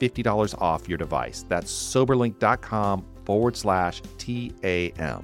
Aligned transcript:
$50 0.00 0.60
off 0.60 0.88
your 0.88 0.98
device. 0.98 1.44
That's 1.48 1.72
soberlink.com 1.72 3.04
forward 3.24 3.56
slash 3.56 4.02
TAM. 4.18 5.22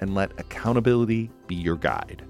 And 0.00 0.14
let 0.14 0.38
accountability 0.38 1.30
be 1.46 1.54
your 1.54 1.76
guide. 1.76 2.24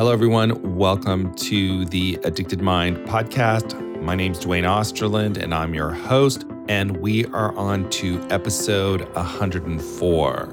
Hello, 0.00 0.12
everyone. 0.12 0.76
Welcome 0.76 1.34
to 1.34 1.84
the 1.84 2.18
Addicted 2.24 2.62
Mind 2.62 2.96
podcast. 3.06 3.78
My 4.00 4.14
name 4.14 4.32
is 4.32 4.38
Duane 4.38 4.64
Osterlind, 4.64 5.36
and 5.36 5.54
I'm 5.54 5.74
your 5.74 5.90
host. 5.90 6.46
And 6.68 6.96
we 7.02 7.26
are 7.26 7.54
on 7.54 7.90
to 7.90 8.26
episode 8.30 9.02
104. 9.14 10.48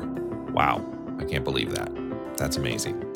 Wow, 0.50 0.86
I 1.18 1.24
can't 1.24 1.46
believe 1.46 1.74
that. 1.76 1.90
That's 2.36 2.58
amazing. 2.58 3.07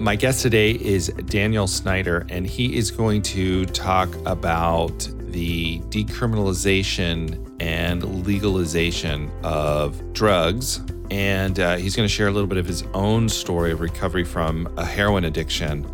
My 0.00 0.16
guest 0.16 0.40
today 0.40 0.70
is 0.70 1.08
Daniel 1.26 1.66
Snyder, 1.66 2.24
and 2.30 2.46
he 2.46 2.74
is 2.74 2.90
going 2.90 3.20
to 3.20 3.66
talk 3.66 4.08
about 4.24 5.06
the 5.18 5.80
decriminalization 5.90 7.54
and 7.60 8.24
legalization 8.26 9.30
of 9.42 10.14
drugs. 10.14 10.80
And 11.10 11.60
uh, 11.60 11.76
he's 11.76 11.94
going 11.94 12.08
to 12.08 12.12
share 12.12 12.28
a 12.28 12.30
little 12.30 12.48
bit 12.48 12.56
of 12.56 12.66
his 12.66 12.82
own 12.94 13.28
story 13.28 13.72
of 13.72 13.82
recovery 13.82 14.24
from 14.24 14.72
a 14.78 14.86
heroin 14.86 15.26
addiction 15.26 15.86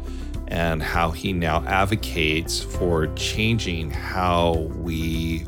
and 0.47 0.81
how 0.81 1.11
he 1.11 1.33
now 1.33 1.65
advocates 1.67 2.63
for 2.63 3.09
changing 3.17 3.91
how 3.91 4.71
we 4.77 5.45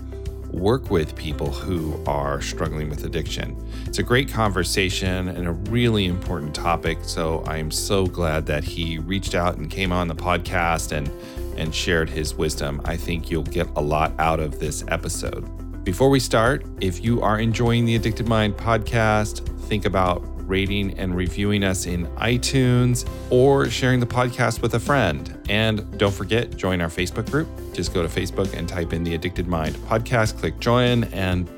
work 0.50 0.90
with 0.90 1.14
people 1.14 1.50
who 1.50 2.02
are 2.06 2.40
struggling 2.40 2.88
with 2.88 3.04
addiction. 3.04 3.56
It's 3.86 3.98
a 3.98 4.02
great 4.02 4.28
conversation 4.28 5.28
and 5.28 5.46
a 5.46 5.52
really 5.52 6.06
important 6.06 6.54
topic. 6.54 6.98
So 7.02 7.44
I'm 7.46 7.70
so 7.70 8.06
glad 8.06 8.46
that 8.46 8.64
he 8.64 8.98
reached 8.98 9.34
out 9.34 9.56
and 9.56 9.70
came 9.70 9.92
on 9.92 10.08
the 10.08 10.14
podcast 10.14 10.92
and, 10.92 11.10
and 11.58 11.74
shared 11.74 12.08
his 12.08 12.34
wisdom. 12.34 12.80
I 12.84 12.96
think 12.96 13.30
you'll 13.30 13.42
get 13.42 13.68
a 13.76 13.82
lot 13.82 14.12
out 14.18 14.40
of 14.40 14.58
this 14.58 14.84
episode. 14.88 15.44
Before 15.84 16.10
we 16.10 16.20
start, 16.20 16.66
if 16.80 17.02
you 17.02 17.22
are 17.22 17.38
enjoying 17.38 17.84
the 17.84 17.96
Addicted 17.96 18.28
Mind 18.28 18.56
podcast, 18.56 19.46
think 19.68 19.84
about 19.84 20.37
rating 20.48 20.98
and 20.98 21.14
reviewing 21.14 21.62
us 21.62 21.86
in 21.86 22.06
iTunes 22.16 23.08
or 23.30 23.68
sharing 23.68 24.00
the 24.00 24.06
podcast 24.06 24.62
with 24.62 24.74
a 24.74 24.80
friend. 24.80 25.38
And 25.48 25.98
don't 25.98 26.14
forget, 26.14 26.56
join 26.56 26.80
our 26.80 26.88
Facebook 26.88 27.30
group. 27.30 27.48
Just 27.74 27.92
go 27.92 28.02
to 28.02 28.08
Facebook 28.08 28.52
and 28.54 28.68
type 28.68 28.92
in 28.92 29.04
the 29.04 29.14
Addicted 29.14 29.46
Mind 29.46 29.76
podcast, 29.76 30.38
click 30.38 30.58
join, 30.58 31.04
and 31.04 31.48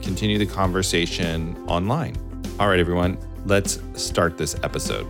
continue 0.00 0.38
the 0.38 0.46
conversation 0.46 1.56
online. 1.66 2.16
All 2.60 2.68
right, 2.68 2.78
everyone, 2.78 3.18
let's 3.44 3.80
start 3.94 4.38
this 4.38 4.54
episode. 4.62 5.06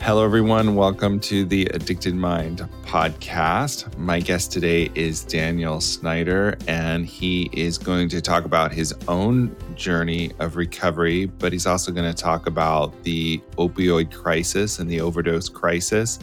Hello, 0.00 0.24
everyone. 0.24 0.74
Welcome 0.74 1.20
to 1.20 1.44
the 1.44 1.66
Addicted 1.66 2.14
Mind 2.14 2.68
podcast. 2.92 3.96
My 3.96 4.20
guest 4.20 4.52
today 4.52 4.90
is 4.94 5.24
Daniel 5.24 5.80
Snyder, 5.80 6.58
and 6.68 7.06
he 7.06 7.48
is 7.54 7.78
going 7.78 8.10
to 8.10 8.20
talk 8.20 8.44
about 8.44 8.70
his 8.70 8.94
own 9.08 9.56
journey 9.74 10.30
of 10.40 10.56
recovery, 10.56 11.24
but 11.24 11.54
he's 11.54 11.66
also 11.66 11.90
going 11.90 12.04
to 12.04 12.22
talk 12.22 12.46
about 12.46 13.02
the 13.02 13.38
opioid 13.56 14.12
crisis 14.12 14.78
and 14.78 14.90
the 14.90 15.00
overdose 15.00 15.48
crisis. 15.48 16.18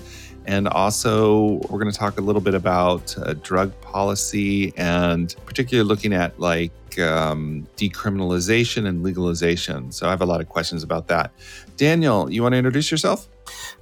And 0.45 0.67
also, 0.67 1.59
we're 1.69 1.79
going 1.79 1.91
to 1.91 1.97
talk 1.97 2.19
a 2.19 2.21
little 2.21 2.39
bit 2.39 2.53
about 2.53 3.17
uh, 3.17 3.33
drug 3.41 3.73
policy 3.81 4.71
and 4.77 5.35
particularly 5.47 5.87
looking 5.87 6.13
at 6.13 6.39
like 6.39 6.99
um, 6.99 7.67
decriminalization 7.77 8.87
and 8.87 9.01
legalization. 9.01 9.91
So, 9.91 10.05
I 10.05 10.11
have 10.11 10.21
a 10.21 10.27
lot 10.27 10.39
of 10.39 10.47
questions 10.49 10.83
about 10.83 11.07
that. 11.07 11.31
Daniel, 11.77 12.31
you 12.31 12.43
want 12.43 12.53
to 12.53 12.57
introduce 12.57 12.91
yourself? 12.91 13.27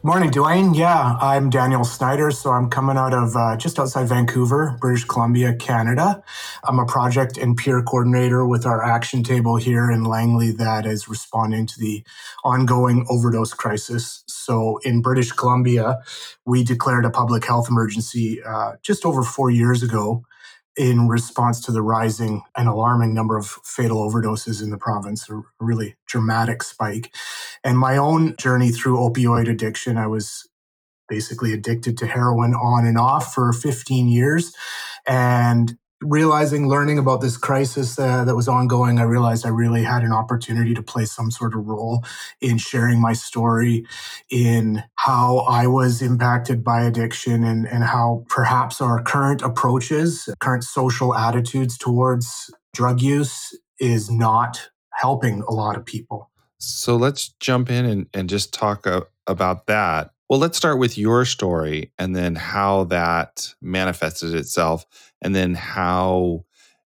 Morning, 0.03 0.29
Duane. 0.29 0.73
Yeah, 0.73 1.17
I'm 1.19 1.49
Daniel 1.49 1.83
Snyder. 1.83 2.31
So 2.31 2.51
I'm 2.51 2.69
coming 2.69 2.97
out 2.97 3.13
of 3.13 3.35
uh, 3.35 3.57
just 3.57 3.79
outside 3.79 4.07
Vancouver, 4.07 4.77
British 4.79 5.03
Columbia, 5.05 5.55
Canada. 5.55 6.23
I'm 6.63 6.79
a 6.79 6.85
project 6.85 7.37
and 7.37 7.57
peer 7.57 7.81
coordinator 7.81 8.45
with 8.45 8.65
our 8.65 8.83
action 8.83 9.23
table 9.23 9.57
here 9.57 9.91
in 9.91 10.03
Langley 10.03 10.51
that 10.51 10.85
is 10.85 11.09
responding 11.09 11.65
to 11.65 11.79
the 11.79 12.05
ongoing 12.43 13.05
overdose 13.09 13.53
crisis. 13.53 14.23
So 14.27 14.79
in 14.83 15.01
British 15.01 15.31
Columbia, 15.31 15.97
we 16.45 16.63
declared 16.63 17.03
a 17.03 17.09
public 17.09 17.43
health 17.45 17.67
emergency 17.67 18.41
uh, 18.43 18.73
just 18.83 19.03
over 19.05 19.23
four 19.23 19.49
years 19.49 19.83
ago 19.83 20.23
in 20.77 21.07
response 21.07 21.59
to 21.61 21.71
the 21.71 21.81
rising 21.81 22.43
and 22.55 22.69
alarming 22.69 23.13
number 23.13 23.35
of 23.35 23.47
fatal 23.47 24.09
overdoses 24.09 24.61
in 24.61 24.69
the 24.69 24.77
province, 24.77 25.29
a 25.29 25.41
really 25.59 25.95
dramatic 26.05 26.61
spike. 26.61 27.13
And 27.63 27.79
my 27.79 27.97
own 27.97 28.35
journey 28.37 28.71
through 28.71 28.97
opioid 28.97 29.49
addiction, 29.49 29.97
I 29.97 30.07
was 30.07 30.47
basically 31.09 31.53
addicted 31.53 31.97
to 31.97 32.07
heroin 32.07 32.53
on 32.53 32.85
and 32.85 32.97
off 32.97 33.33
for 33.33 33.51
15 33.53 34.07
years. 34.07 34.53
And 35.07 35.77
realizing, 36.01 36.67
learning 36.67 36.99
about 36.99 37.21
this 37.21 37.37
crisis 37.37 37.97
uh, 37.97 38.23
that 38.23 38.35
was 38.35 38.47
ongoing, 38.47 38.99
I 38.99 39.03
realized 39.03 39.45
I 39.45 39.49
really 39.49 39.83
had 39.83 40.03
an 40.03 40.11
opportunity 40.11 40.73
to 40.73 40.83
play 40.83 41.05
some 41.05 41.31
sort 41.31 41.55
of 41.55 41.65
role 41.65 42.03
in 42.41 42.57
sharing 42.57 43.01
my 43.01 43.13
story, 43.13 43.85
in 44.29 44.83
how 44.95 45.39
I 45.39 45.67
was 45.67 46.01
impacted 46.01 46.63
by 46.63 46.83
addiction, 46.83 47.43
and, 47.43 47.67
and 47.67 47.83
how 47.83 48.25
perhaps 48.29 48.81
our 48.81 49.01
current 49.01 49.41
approaches, 49.41 50.29
current 50.39 50.63
social 50.63 51.15
attitudes 51.15 51.77
towards 51.77 52.53
drug 52.73 53.01
use 53.01 53.57
is 53.79 54.09
not 54.09 54.69
helping 54.91 55.41
a 55.47 55.51
lot 55.51 55.77
of 55.77 55.85
people. 55.85 56.29
So 56.59 56.95
let's 56.95 57.29
jump 57.39 57.69
in 57.69 57.85
and, 57.85 58.07
and 58.13 58.29
just 58.29 58.53
talk 58.53 58.87
about 59.27 59.67
that. 59.67 60.11
Well, 60.29 60.39
let's 60.39 60.57
start 60.57 60.77
with 60.77 60.97
your 60.97 61.23
story 61.23 61.93
and 61.97 62.15
then 62.15 62.35
how 62.35 62.85
that 62.85 63.53
manifested 63.61 64.35
itself 64.35 64.85
and 65.21 65.33
then 65.33 65.53
how 65.53 66.45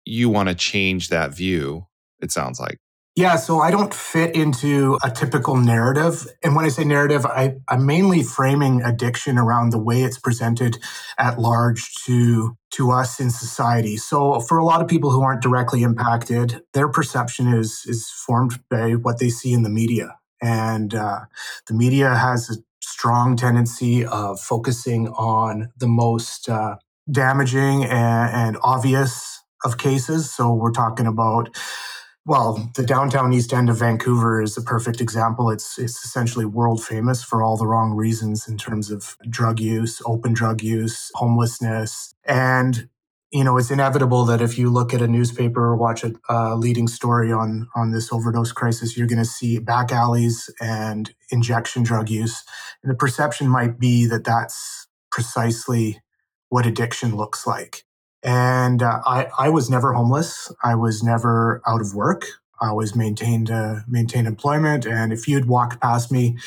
you 0.05 0.29
want 0.29 0.49
to 0.49 0.55
change 0.55 1.09
that 1.09 1.35
view, 1.35 1.87
it 2.21 2.31
sounds 2.31 2.59
like. 2.59 2.79
Yeah, 3.15 3.35
so 3.35 3.59
I 3.59 3.69
don't 3.69 3.93
fit 3.93 4.35
into 4.35 4.97
a 5.03 5.11
typical 5.11 5.55
narrative. 5.55 6.27
And 6.43 6.55
when 6.55 6.65
I 6.65 6.69
say 6.69 6.83
narrative, 6.83 7.27
I, 7.27 7.57
am 7.69 7.85
mainly 7.85 8.23
framing 8.23 8.81
addiction 8.81 9.37
around 9.37 9.69
the 9.69 9.77
way 9.77 10.01
it's 10.01 10.17
presented 10.17 10.79
at 11.19 11.37
large 11.37 11.93
to, 12.05 12.57
to 12.71 12.89
us 12.89 13.19
in 13.19 13.29
society. 13.29 13.97
So 13.97 14.39
for 14.39 14.57
a 14.57 14.65
lot 14.65 14.81
of 14.81 14.87
people 14.87 15.11
who 15.11 15.21
aren't 15.21 15.43
directly 15.43 15.83
impacted, 15.83 16.63
their 16.73 16.87
perception 16.87 17.53
is, 17.53 17.83
is 17.85 18.09
formed 18.09 18.59
by 18.67 18.93
what 18.93 19.19
they 19.19 19.29
see 19.29 19.53
in 19.53 19.61
the 19.61 19.69
media. 19.69 20.17
And 20.41 20.95
uh, 20.95 21.21
the 21.67 21.75
media 21.75 22.15
has 22.15 22.49
a 22.49 22.55
strong 22.83 23.35
tendency 23.35 24.05
of 24.05 24.39
focusing 24.39 25.07
on 25.09 25.71
the 25.77 25.87
most 25.87 26.49
uh, 26.49 26.75
damaging 27.11 27.85
and, 27.85 28.33
and 28.33 28.57
obvious 28.61 29.41
of 29.63 29.77
cases. 29.77 30.31
So 30.31 30.53
we're 30.53 30.71
talking 30.71 31.07
about 31.07 31.57
well, 32.25 32.71
the 32.75 32.85
downtown 32.85 33.33
east 33.33 33.51
end 33.53 33.69
of 33.69 33.79
Vancouver 33.79 34.41
is 34.41 34.57
a 34.57 34.61
perfect 34.61 35.01
example. 35.01 35.49
It's 35.49 35.77
it's 35.77 36.05
essentially 36.05 36.45
world 36.45 36.81
famous 36.81 37.21
for 37.21 37.43
all 37.43 37.57
the 37.57 37.67
wrong 37.67 37.91
reasons 37.93 38.47
in 38.47 38.57
terms 38.57 38.91
of 38.91 39.17
drug 39.29 39.59
use, 39.59 40.01
open 40.05 40.31
drug 40.31 40.63
use, 40.63 41.11
homelessness, 41.15 42.15
and 42.25 42.87
you 43.33 43.43
know, 43.43 43.57
it's 43.57 43.71
inevitable 43.71 44.25
that 44.25 44.41
if 44.41 44.59
you 44.59 44.69
look 44.69 44.93
at 44.93 45.01
a 45.01 45.07
newspaper 45.07 45.65
or 45.65 45.75
watch 45.75 46.03
a 46.03 46.13
uh, 46.29 46.55
leading 46.55 46.87
story 46.87 47.31
on 47.31 47.67
on 47.75 47.91
this 47.91 48.13
overdose 48.13 48.51
crisis, 48.51 48.95
you're 48.95 49.07
going 49.07 49.17
to 49.17 49.25
see 49.25 49.57
back 49.57 49.91
alleys 49.91 50.51
and 50.61 51.13
injection 51.31 51.81
drug 51.81 52.09
use, 52.09 52.43
and 52.83 52.91
the 52.91 52.95
perception 52.95 53.47
might 53.47 53.79
be 53.79 54.05
that 54.05 54.23
that's 54.23 54.87
precisely 55.11 55.99
what 56.49 56.67
addiction 56.67 57.15
looks 57.15 57.47
like. 57.47 57.83
And 58.21 58.83
uh, 58.83 59.01
I, 59.05 59.27
I 59.37 59.49
was 59.49 59.67
never 59.67 59.93
homeless. 59.93 60.51
I 60.63 60.75
was 60.75 61.01
never 61.01 61.61
out 61.67 61.81
of 61.81 61.95
work. 61.95 62.25
I 62.61 62.67
always 62.67 62.95
maintained 62.95 63.49
uh, 63.49 63.77
maintained 63.87 64.27
employment. 64.27 64.85
And 64.85 65.11
if 65.11 65.27
you'd 65.27 65.47
walked 65.47 65.81
past 65.81 66.11
me 66.11 66.37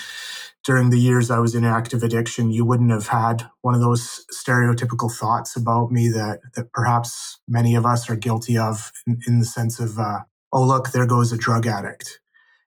during 0.66 0.90
the 0.90 0.98
years 0.98 1.30
I 1.30 1.38
was 1.38 1.54
in 1.54 1.64
active 1.64 2.02
addiction, 2.02 2.50
you 2.50 2.64
wouldn't 2.64 2.90
have 2.90 3.06
had 3.06 3.48
one 3.62 3.76
of 3.76 3.80
those 3.80 4.26
stereotypical 4.32 5.10
thoughts 5.10 5.54
about 5.54 5.92
me 5.92 6.08
that 6.08 6.40
that 6.56 6.72
perhaps 6.72 7.38
many 7.46 7.76
of 7.76 7.86
us 7.86 8.10
are 8.10 8.16
guilty 8.16 8.58
of, 8.58 8.90
in, 9.06 9.20
in 9.28 9.38
the 9.38 9.44
sense 9.44 9.78
of, 9.78 9.96
uh, 9.96 10.20
oh 10.52 10.66
look, 10.66 10.90
there 10.90 11.06
goes 11.06 11.30
a 11.30 11.38
drug 11.38 11.68
addict. 11.68 12.20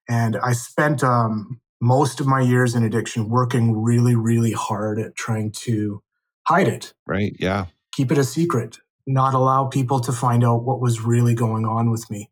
And 0.08 0.38
I 0.38 0.54
spent 0.54 1.04
um, 1.04 1.60
most 1.82 2.22
of 2.22 2.26
my 2.26 2.40
years 2.40 2.74
in 2.74 2.86
addiction 2.86 3.30
working 3.30 3.84
really, 3.84 4.16
really 4.16 4.54
hard 4.54 4.98
at 4.98 5.16
trying 5.16 5.52
to 5.64 6.02
hide 6.48 6.70
it. 6.70 6.94
Right. 7.06 7.36
Yeah. 7.38 7.66
Keep 7.92 8.14
it 8.14 8.18
a 8.18 8.24
secret. 8.24 8.78
Not 9.06 9.34
allow 9.34 9.66
people 9.66 10.00
to 10.02 10.14
find 10.14 10.46
out 10.46 10.64
what 10.64 10.80
was 10.80 11.02
really 11.02 11.36
going 11.36 11.66
on 11.66 11.92
with 11.92 12.10
me. 12.10 12.30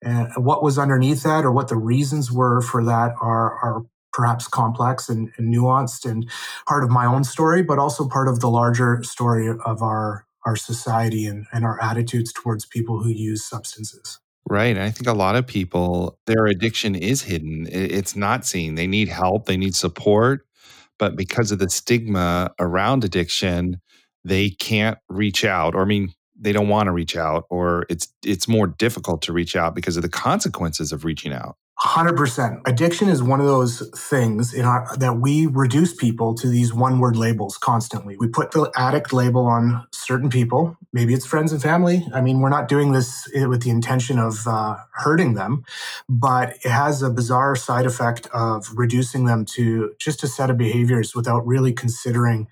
And 0.00 0.28
what 0.36 0.62
was 0.62 0.78
underneath 0.78 1.22
that 1.24 1.44
or 1.44 1.52
what 1.52 1.68
the 1.68 1.76
reasons 1.76 2.32
were 2.32 2.60
for 2.60 2.84
that 2.84 3.14
are, 3.20 3.52
are 3.62 3.86
perhaps 4.14 4.48
complex 4.48 5.10
and, 5.10 5.30
and 5.36 5.52
nuanced 5.52 6.08
and 6.08 6.30
part 6.66 6.84
of 6.84 6.90
my 6.90 7.04
own 7.04 7.24
story, 7.24 7.62
but 7.62 7.78
also 7.78 8.08
part 8.08 8.28
of 8.28 8.40
the 8.40 8.48
larger 8.48 9.02
story 9.02 9.48
of 9.48 9.82
our 9.82 10.24
our 10.46 10.56
society 10.56 11.26
and, 11.26 11.46
and 11.52 11.64
our 11.64 11.82
attitudes 11.82 12.32
towards 12.32 12.66
people 12.66 13.02
who 13.02 13.08
use 13.08 13.44
substances. 13.44 14.20
Right. 14.46 14.76
I 14.76 14.90
think 14.90 15.06
a 15.06 15.14
lot 15.14 15.36
of 15.36 15.46
people, 15.46 16.18
their 16.26 16.44
addiction 16.44 16.94
is 16.94 17.22
hidden. 17.22 17.66
It's 17.70 18.14
not 18.14 18.44
seen. 18.44 18.74
They 18.74 18.86
need 18.86 19.08
help, 19.08 19.46
they 19.46 19.56
need 19.56 19.74
support. 19.74 20.46
But 20.98 21.16
because 21.16 21.50
of 21.50 21.60
the 21.60 21.70
stigma 21.70 22.50
around 22.60 23.04
addiction, 23.04 23.80
they 24.22 24.50
can't 24.50 24.98
reach 25.08 25.46
out. 25.46 25.74
Or, 25.74 25.80
I 25.80 25.86
mean, 25.86 26.12
they 26.38 26.52
don't 26.52 26.68
want 26.68 26.86
to 26.88 26.92
reach 26.92 27.16
out, 27.16 27.46
or 27.48 27.86
it's 27.88 28.08
it's 28.24 28.46
more 28.48 28.66
difficult 28.66 29.22
to 29.22 29.32
reach 29.32 29.56
out 29.56 29.74
because 29.74 29.96
of 29.96 30.02
the 30.02 30.08
consequences 30.08 30.92
of 30.92 31.04
reaching 31.04 31.32
out. 31.32 31.56
100%. 31.80 32.60
Addiction 32.66 33.08
is 33.08 33.22
one 33.22 33.40
of 33.40 33.46
those 33.46 33.88
things 33.96 34.54
in 34.54 34.64
our, 34.64 34.86
that 34.96 35.18
we 35.18 35.46
reduce 35.46 35.92
people 35.92 36.32
to 36.34 36.46
these 36.46 36.72
one 36.72 37.00
word 37.00 37.16
labels 37.16 37.58
constantly. 37.58 38.16
We 38.16 38.28
put 38.28 38.52
the 38.52 38.70
addict 38.76 39.12
label 39.12 39.46
on 39.46 39.86
certain 39.92 40.30
people. 40.30 40.76
Maybe 40.92 41.14
it's 41.14 41.26
friends 41.26 41.52
and 41.52 41.60
family. 41.60 42.06
I 42.14 42.20
mean, 42.20 42.40
we're 42.40 42.48
not 42.48 42.68
doing 42.68 42.92
this 42.92 43.28
with 43.34 43.62
the 43.62 43.70
intention 43.70 44.20
of 44.20 44.46
uh, 44.46 44.76
hurting 44.92 45.34
them, 45.34 45.64
but 46.08 46.56
it 46.64 46.70
has 46.70 47.02
a 47.02 47.10
bizarre 47.10 47.56
side 47.56 47.86
effect 47.86 48.28
of 48.32 48.68
reducing 48.74 49.24
them 49.24 49.44
to 49.46 49.94
just 49.98 50.22
a 50.22 50.28
set 50.28 50.50
of 50.50 50.56
behaviors 50.56 51.14
without 51.14 51.44
really 51.44 51.72
considering 51.72 52.46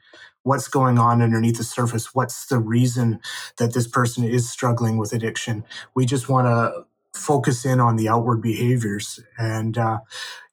what's 0.44 0.66
going 0.66 0.98
on 0.98 1.22
underneath 1.22 1.58
the 1.58 1.64
surface 1.64 2.16
what's 2.16 2.46
the 2.46 2.58
reason 2.58 3.20
that 3.58 3.74
this 3.74 3.86
person 3.86 4.24
is 4.24 4.50
struggling 4.50 4.96
with 4.96 5.12
addiction 5.12 5.62
we 5.94 6.04
just 6.04 6.28
want 6.28 6.46
to 6.46 6.84
focus 7.14 7.64
in 7.64 7.80
on 7.80 7.96
the 7.96 8.08
outward 8.08 8.40
behaviors 8.40 9.20
and 9.38 9.76
uh, 9.78 9.98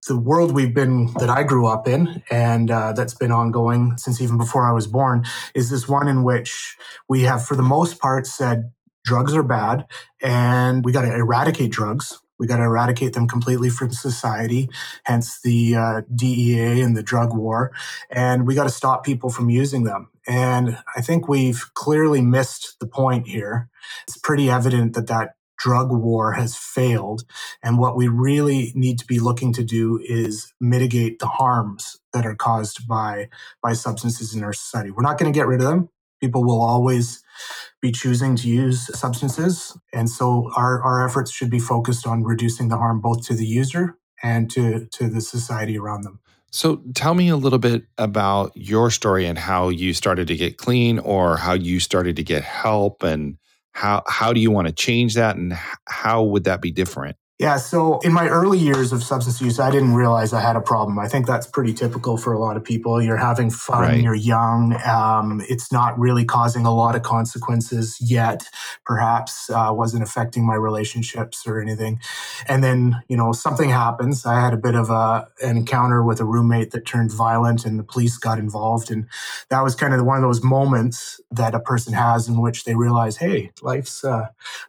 the 0.07 0.17
world 0.17 0.53
we've 0.53 0.73
been 0.73 1.13
that 1.19 1.29
i 1.29 1.43
grew 1.43 1.67
up 1.67 1.87
in 1.87 2.23
and 2.31 2.71
uh, 2.71 2.91
that's 2.93 3.13
been 3.13 3.31
ongoing 3.31 3.95
since 3.97 4.21
even 4.21 4.37
before 4.37 4.67
i 4.67 4.71
was 4.71 4.87
born 4.87 5.23
is 5.53 5.69
this 5.69 5.87
one 5.87 6.07
in 6.07 6.23
which 6.23 6.75
we 7.07 7.21
have 7.21 7.45
for 7.45 7.55
the 7.55 7.63
most 7.63 7.99
part 7.99 8.25
said 8.25 8.71
drugs 9.05 9.35
are 9.35 9.43
bad 9.43 9.85
and 10.21 10.83
we 10.83 10.91
got 10.91 11.03
to 11.03 11.13
eradicate 11.13 11.71
drugs 11.71 12.19
we 12.39 12.47
got 12.47 12.57
to 12.57 12.63
eradicate 12.63 13.13
them 13.13 13.27
completely 13.27 13.69
from 13.69 13.91
society, 13.91 14.69
hence 15.03 15.41
the 15.41 15.75
uh, 15.75 16.01
DEA 16.15 16.81
and 16.81 16.95
the 16.95 17.03
drug 17.03 17.35
war. 17.35 17.71
And 18.09 18.47
we 18.47 18.55
got 18.55 18.63
to 18.63 18.69
stop 18.69 19.03
people 19.03 19.29
from 19.29 19.49
using 19.49 19.83
them. 19.83 20.09
And 20.25 20.77
I 20.95 21.01
think 21.01 21.27
we've 21.27 21.69
clearly 21.73 22.21
missed 22.21 22.79
the 22.79 22.87
point 22.87 23.27
here. 23.27 23.69
It's 24.07 24.17
pretty 24.17 24.49
evident 24.49 24.93
that 24.93 25.07
that 25.07 25.35
drug 25.59 25.91
war 25.91 26.33
has 26.33 26.55
failed. 26.55 27.23
And 27.61 27.77
what 27.77 27.95
we 27.95 28.07
really 28.07 28.71
need 28.75 28.97
to 28.99 29.05
be 29.05 29.19
looking 29.19 29.53
to 29.53 29.63
do 29.63 29.99
is 30.03 30.53
mitigate 30.59 31.19
the 31.19 31.27
harms 31.27 31.99
that 32.13 32.25
are 32.25 32.35
caused 32.35 32.87
by, 32.87 33.29
by 33.61 33.73
substances 33.73 34.33
in 34.33 34.43
our 34.43 34.53
society. 34.53 34.91
We're 34.91 35.03
not 35.03 35.17
going 35.17 35.31
to 35.31 35.37
get 35.37 35.47
rid 35.47 35.61
of 35.61 35.67
them. 35.67 35.89
People 36.21 36.43
will 36.43 36.61
always 36.61 37.23
be 37.81 37.91
choosing 37.91 38.35
to 38.37 38.49
use 38.49 38.89
substances. 38.97 39.77
And 39.93 40.09
so 40.09 40.51
our, 40.55 40.81
our 40.81 41.07
efforts 41.07 41.31
should 41.31 41.49
be 41.49 41.59
focused 41.59 42.05
on 42.05 42.23
reducing 42.23 42.67
the 42.67 42.77
harm 42.77 42.99
both 42.99 43.25
to 43.27 43.35
the 43.35 43.45
user 43.45 43.97
and 44.21 44.49
to, 44.51 44.85
to 44.87 45.07
the 45.09 45.21
society 45.21 45.77
around 45.77 46.03
them. 46.03 46.19
So 46.51 46.81
tell 46.95 47.13
me 47.13 47.29
a 47.29 47.37
little 47.37 47.59
bit 47.59 47.83
about 47.97 48.51
your 48.55 48.89
story 48.89 49.25
and 49.25 49.37
how 49.37 49.69
you 49.69 49.93
started 49.93 50.27
to 50.29 50.35
get 50.35 50.57
clean 50.57 50.99
or 50.99 51.37
how 51.37 51.53
you 51.53 51.79
started 51.79 52.15
to 52.15 52.23
get 52.23 52.43
help 52.43 53.03
and 53.03 53.37
how 53.73 54.03
how 54.07 54.33
do 54.33 54.39
you 54.39 54.51
want 54.51 54.67
to 54.67 54.73
change 54.73 55.15
that 55.15 55.35
and 55.35 55.57
how 55.87 56.23
would 56.23 56.43
that 56.45 56.61
be 56.61 56.71
different? 56.71 57.17
Yeah, 57.39 57.55
so 57.55 57.99
in 57.99 58.11
my 58.11 58.27
early 58.27 58.59
years 58.59 58.91
of 58.91 59.01
substance 59.01 59.39
use, 59.39 59.61
I 59.61 59.71
didn't 59.71 59.93
realize 59.93 60.33
I 60.33 60.41
had 60.41 60.57
a 60.57 60.61
problem. 60.61 60.99
I 60.99 61.07
think 61.07 61.25
that's 61.25 61.47
pretty 61.47 61.73
typical 61.73 62.17
for 62.17 62.33
a 62.33 62.37
lot 62.37 62.57
of 62.57 62.65
people. 62.65 63.01
You're 63.01 63.15
having 63.15 63.49
fun, 63.49 63.81
right. 63.81 64.01
you're 64.01 64.13
young, 64.13 64.77
um, 64.85 65.41
it's 65.47 65.71
not 65.71 65.97
really 65.97 66.25
causing 66.25 66.65
a 66.65 66.75
lot 66.75 66.97
of 66.97 67.03
consequences 67.03 67.97
yet, 68.01 68.43
perhaps 68.85 69.49
uh, 69.51 69.69
wasn't 69.71 70.03
affecting 70.03 70.45
my 70.45 70.55
relationships 70.55 71.47
or 71.47 71.61
anything. 71.61 72.01
And 72.45 72.61
then, 72.61 73.01
you 73.07 73.15
know, 73.15 73.31
something 73.31 73.69
happens. 73.69 74.25
I 74.25 74.41
had 74.41 74.53
a 74.53 74.57
bit 74.57 74.75
of 74.75 74.89
a, 74.89 75.25
an 75.41 75.55
encounter 75.55 76.03
with 76.03 76.19
a 76.19 76.25
roommate 76.25 76.71
that 76.71 76.85
turned 76.85 77.13
violent 77.13 77.65
and 77.65 77.79
the 77.79 77.83
police 77.83 78.17
got 78.17 78.37
involved. 78.37 78.91
And 78.91 79.07
that 79.47 79.63
was 79.63 79.75
kind 79.75 79.93
of 79.93 80.05
one 80.05 80.17
of 80.17 80.23
those 80.23 80.43
moments 80.43 81.21
that 81.31 81.55
a 81.55 81.61
person 81.61 81.93
has 81.93 82.27
in 82.27 82.41
which 82.41 82.65
they 82.65 82.75
realize, 82.75 83.15
hey, 83.15 83.51
life's 83.61 84.03
uh, 84.03 84.27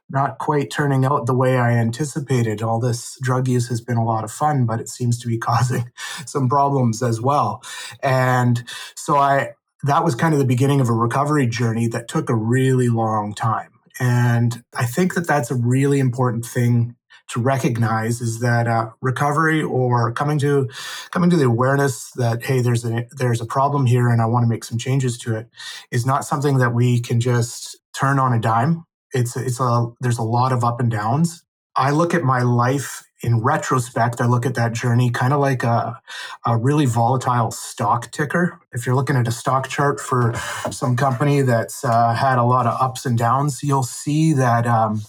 not 0.08 0.38
quite 0.38 0.70
turning 0.70 1.04
out 1.04 1.26
the 1.26 1.34
way 1.34 1.58
I 1.58 1.72
anticipated 1.72 2.59
all 2.62 2.80
this 2.80 3.18
drug 3.22 3.48
use 3.48 3.68
has 3.68 3.80
been 3.80 3.96
a 3.96 4.04
lot 4.04 4.24
of 4.24 4.30
fun, 4.30 4.66
but 4.66 4.80
it 4.80 4.88
seems 4.88 5.18
to 5.20 5.28
be 5.28 5.38
causing 5.50 5.90
some 6.26 6.48
problems 6.48 7.02
as 7.02 7.20
well. 7.20 7.62
And 8.02 8.64
so 8.94 9.16
I, 9.16 9.50
that 9.84 10.04
was 10.04 10.14
kind 10.14 10.34
of 10.34 10.38
the 10.38 10.46
beginning 10.46 10.80
of 10.80 10.88
a 10.88 10.94
recovery 10.94 11.46
journey 11.46 11.88
that 11.88 12.08
took 12.08 12.28
a 12.28 12.34
really 12.34 12.88
long 12.88 13.34
time. 13.34 13.72
And 13.98 14.62
I 14.74 14.86
think 14.86 15.14
that 15.14 15.26
that's 15.26 15.50
a 15.50 15.54
really 15.54 15.98
important 15.98 16.44
thing 16.44 16.96
to 17.30 17.40
recognize 17.40 18.20
is 18.20 18.40
that 18.40 18.66
uh, 18.66 18.90
recovery 19.00 19.62
or 19.62 20.12
coming 20.12 20.38
to 20.40 20.68
coming 21.12 21.30
to 21.30 21.36
the 21.36 21.44
awareness 21.44 22.10
that 22.16 22.42
hey 22.42 22.60
there's 22.60 22.84
a 22.84 23.06
there's 23.12 23.40
a 23.40 23.46
problem 23.46 23.86
here 23.86 24.08
and 24.08 24.20
I 24.20 24.26
want 24.26 24.42
to 24.42 24.48
make 24.48 24.64
some 24.64 24.78
changes 24.78 25.16
to 25.18 25.36
it 25.36 25.48
is 25.92 26.04
not 26.04 26.24
something 26.24 26.58
that 26.58 26.74
we 26.74 26.98
can 26.98 27.20
just 27.20 27.78
turn 27.94 28.18
on 28.18 28.32
a 28.32 28.40
dime. 28.40 28.84
It's 29.12 29.36
it's 29.36 29.60
a 29.60 29.86
there's 30.00 30.18
a 30.18 30.24
lot 30.24 30.52
of 30.52 30.64
up 30.64 30.80
and 30.80 30.90
downs 30.90 31.44
I 31.80 31.92
look 31.92 32.12
at 32.12 32.22
my 32.22 32.42
life 32.42 33.08
in 33.22 33.40
retrospect, 33.40 34.20
I 34.20 34.26
look 34.26 34.44
at 34.44 34.54
that 34.54 34.74
journey 34.74 35.10
kind 35.10 35.32
of 35.32 35.40
like 35.40 35.62
a, 35.62 35.98
a 36.44 36.58
really 36.58 36.84
volatile 36.84 37.50
stock 37.50 38.10
ticker. 38.10 38.60
If 38.70 38.84
you're 38.84 38.94
looking 38.94 39.16
at 39.16 39.26
a 39.26 39.32
stock 39.32 39.66
chart 39.68 39.98
for 39.98 40.34
some 40.70 40.94
company 40.94 41.40
that's 41.40 41.82
uh, 41.82 42.12
had 42.12 42.36
a 42.36 42.44
lot 42.44 42.66
of 42.66 42.78
ups 42.78 43.06
and 43.06 43.16
downs, 43.16 43.62
you'll 43.62 43.82
see 43.82 44.34
that 44.34 44.66
um, 44.66 45.00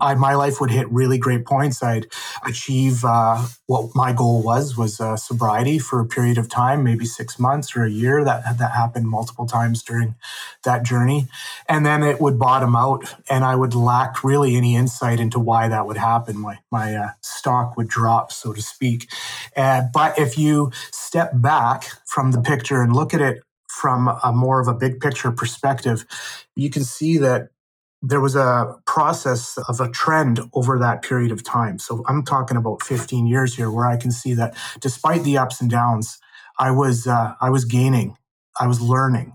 I, 0.00 0.14
my 0.14 0.34
life 0.34 0.60
would 0.60 0.70
hit 0.70 0.90
really 0.90 1.18
great 1.18 1.44
points. 1.44 1.82
I'd 1.82 2.06
achieve 2.46 3.04
uh, 3.04 3.46
what 3.66 3.90
my 3.94 4.12
goal 4.12 4.42
was 4.42 4.76
was 4.76 5.00
uh, 5.00 5.16
sobriety 5.16 5.78
for 5.78 6.00
a 6.00 6.06
period 6.06 6.38
of 6.38 6.48
time, 6.48 6.82
maybe 6.82 7.04
six 7.04 7.38
months 7.38 7.76
or 7.76 7.84
a 7.84 7.90
year. 7.90 8.24
That 8.24 8.58
that 8.58 8.72
happened 8.72 9.08
multiple 9.08 9.46
times 9.46 9.82
during 9.82 10.14
that 10.64 10.82
journey, 10.82 11.28
and 11.68 11.84
then 11.84 12.02
it 12.02 12.20
would 12.20 12.38
bottom 12.38 12.74
out, 12.74 13.14
and 13.28 13.44
I 13.44 13.54
would 13.54 13.74
lack 13.74 14.24
really 14.24 14.56
any 14.56 14.76
insight 14.76 15.20
into 15.20 15.38
why 15.38 15.68
that 15.68 15.86
would 15.86 15.98
happen. 15.98 16.38
My 16.38 16.58
my 16.70 16.96
uh, 16.96 17.08
stock 17.20 17.76
would 17.76 17.88
drop, 17.88 18.32
so 18.32 18.52
to 18.52 18.62
speak. 18.62 19.10
but 19.54 20.18
if 20.18 20.38
you 20.38 20.70
step 20.90 21.32
back 21.34 21.84
from 22.06 22.32
the 22.32 22.40
picture 22.40 22.82
and 22.82 22.94
look 22.94 23.12
at 23.12 23.20
it 23.20 23.42
from 23.68 24.08
a 24.08 24.32
more 24.32 24.60
of 24.60 24.68
a 24.68 24.74
big 24.74 25.00
picture 25.00 25.30
perspective, 25.32 26.04
you 26.54 26.70
can 26.70 26.84
see 26.84 27.18
that 27.18 27.48
there 28.02 28.20
was 28.20 28.34
a 28.34 28.76
process 28.84 29.56
of 29.68 29.80
a 29.80 29.88
trend 29.88 30.40
over 30.54 30.78
that 30.78 31.02
period 31.02 31.30
of 31.30 31.44
time. 31.44 31.78
So 31.78 32.02
I'm 32.08 32.24
talking 32.24 32.56
about 32.56 32.82
15 32.82 33.26
years 33.26 33.54
here, 33.54 33.70
where 33.70 33.86
I 33.86 33.96
can 33.96 34.10
see 34.10 34.34
that 34.34 34.56
despite 34.80 35.22
the 35.22 35.38
ups 35.38 35.60
and 35.60 35.70
downs, 35.70 36.18
I 36.58 36.70
was 36.72 37.06
uh, 37.06 37.34
I 37.40 37.50
was 37.50 37.64
gaining, 37.64 38.16
I 38.60 38.66
was 38.66 38.80
learning, 38.80 39.34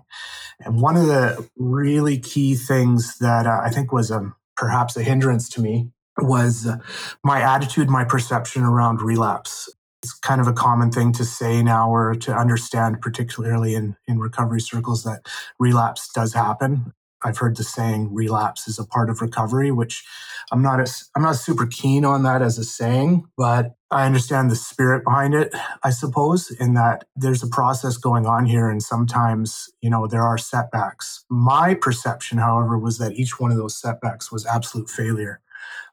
and 0.59 0.81
one 0.81 0.97
of 0.97 1.07
the 1.07 1.49
really 1.55 2.19
key 2.19 2.55
things 2.55 3.17
that 3.19 3.45
uh, 3.47 3.61
I 3.63 3.69
think 3.69 3.91
was 3.91 4.11
um, 4.11 4.35
perhaps 4.55 4.97
a 4.97 5.03
hindrance 5.03 5.49
to 5.49 5.61
me 5.61 5.91
was 6.17 6.67
uh, 6.67 6.77
my 7.23 7.41
attitude, 7.41 7.89
my 7.89 8.03
perception 8.03 8.63
around 8.63 9.01
relapse. 9.01 9.73
It's 10.03 10.13
kind 10.13 10.41
of 10.41 10.47
a 10.47 10.53
common 10.53 10.91
thing 10.91 11.11
to 11.13 11.25
say 11.25 11.63
now 11.63 11.89
or 11.91 12.15
to 12.15 12.33
understand, 12.33 13.01
particularly 13.01 13.75
in, 13.75 13.95
in 14.07 14.19
recovery 14.19 14.61
circles, 14.61 15.03
that 15.03 15.21
relapse 15.59 16.09
does 16.13 16.33
happen. 16.33 16.93
I've 17.27 17.37
heard 17.37 17.57
the 17.57 17.63
saying 17.63 18.13
relapse 18.13 18.67
is 18.67 18.79
a 18.79 18.85
part 18.85 19.09
of 19.09 19.21
recovery, 19.21 19.71
which 19.71 20.05
I'm 20.51 20.61
not 20.61 20.79
as, 20.79 21.09
I'm 21.15 21.23
not 21.23 21.35
super 21.35 21.65
keen 21.67 22.05
on 22.05 22.23
that 22.23 22.41
as 22.41 22.57
a 22.57 22.63
saying, 22.63 23.25
but 23.37 23.75
I 23.91 24.05
understand 24.05 24.49
the 24.49 24.55
spirit 24.55 25.03
behind 25.03 25.33
it, 25.33 25.53
I 25.83 25.89
suppose, 25.89 26.51
in 26.51 26.73
that 26.75 27.05
there's 27.15 27.43
a 27.43 27.47
process 27.47 27.97
going 27.97 28.25
on 28.25 28.45
here 28.45 28.69
and 28.69 28.81
sometimes, 28.81 29.69
you 29.81 29.89
know, 29.89 30.07
there 30.07 30.23
are 30.23 30.37
setbacks. 30.37 31.25
My 31.29 31.73
perception, 31.73 32.37
however, 32.37 32.77
was 32.77 32.97
that 32.99 33.13
each 33.13 33.39
one 33.39 33.51
of 33.51 33.57
those 33.57 33.79
setbacks 33.79 34.31
was 34.31 34.45
absolute 34.45 34.89
failure. 34.89 35.41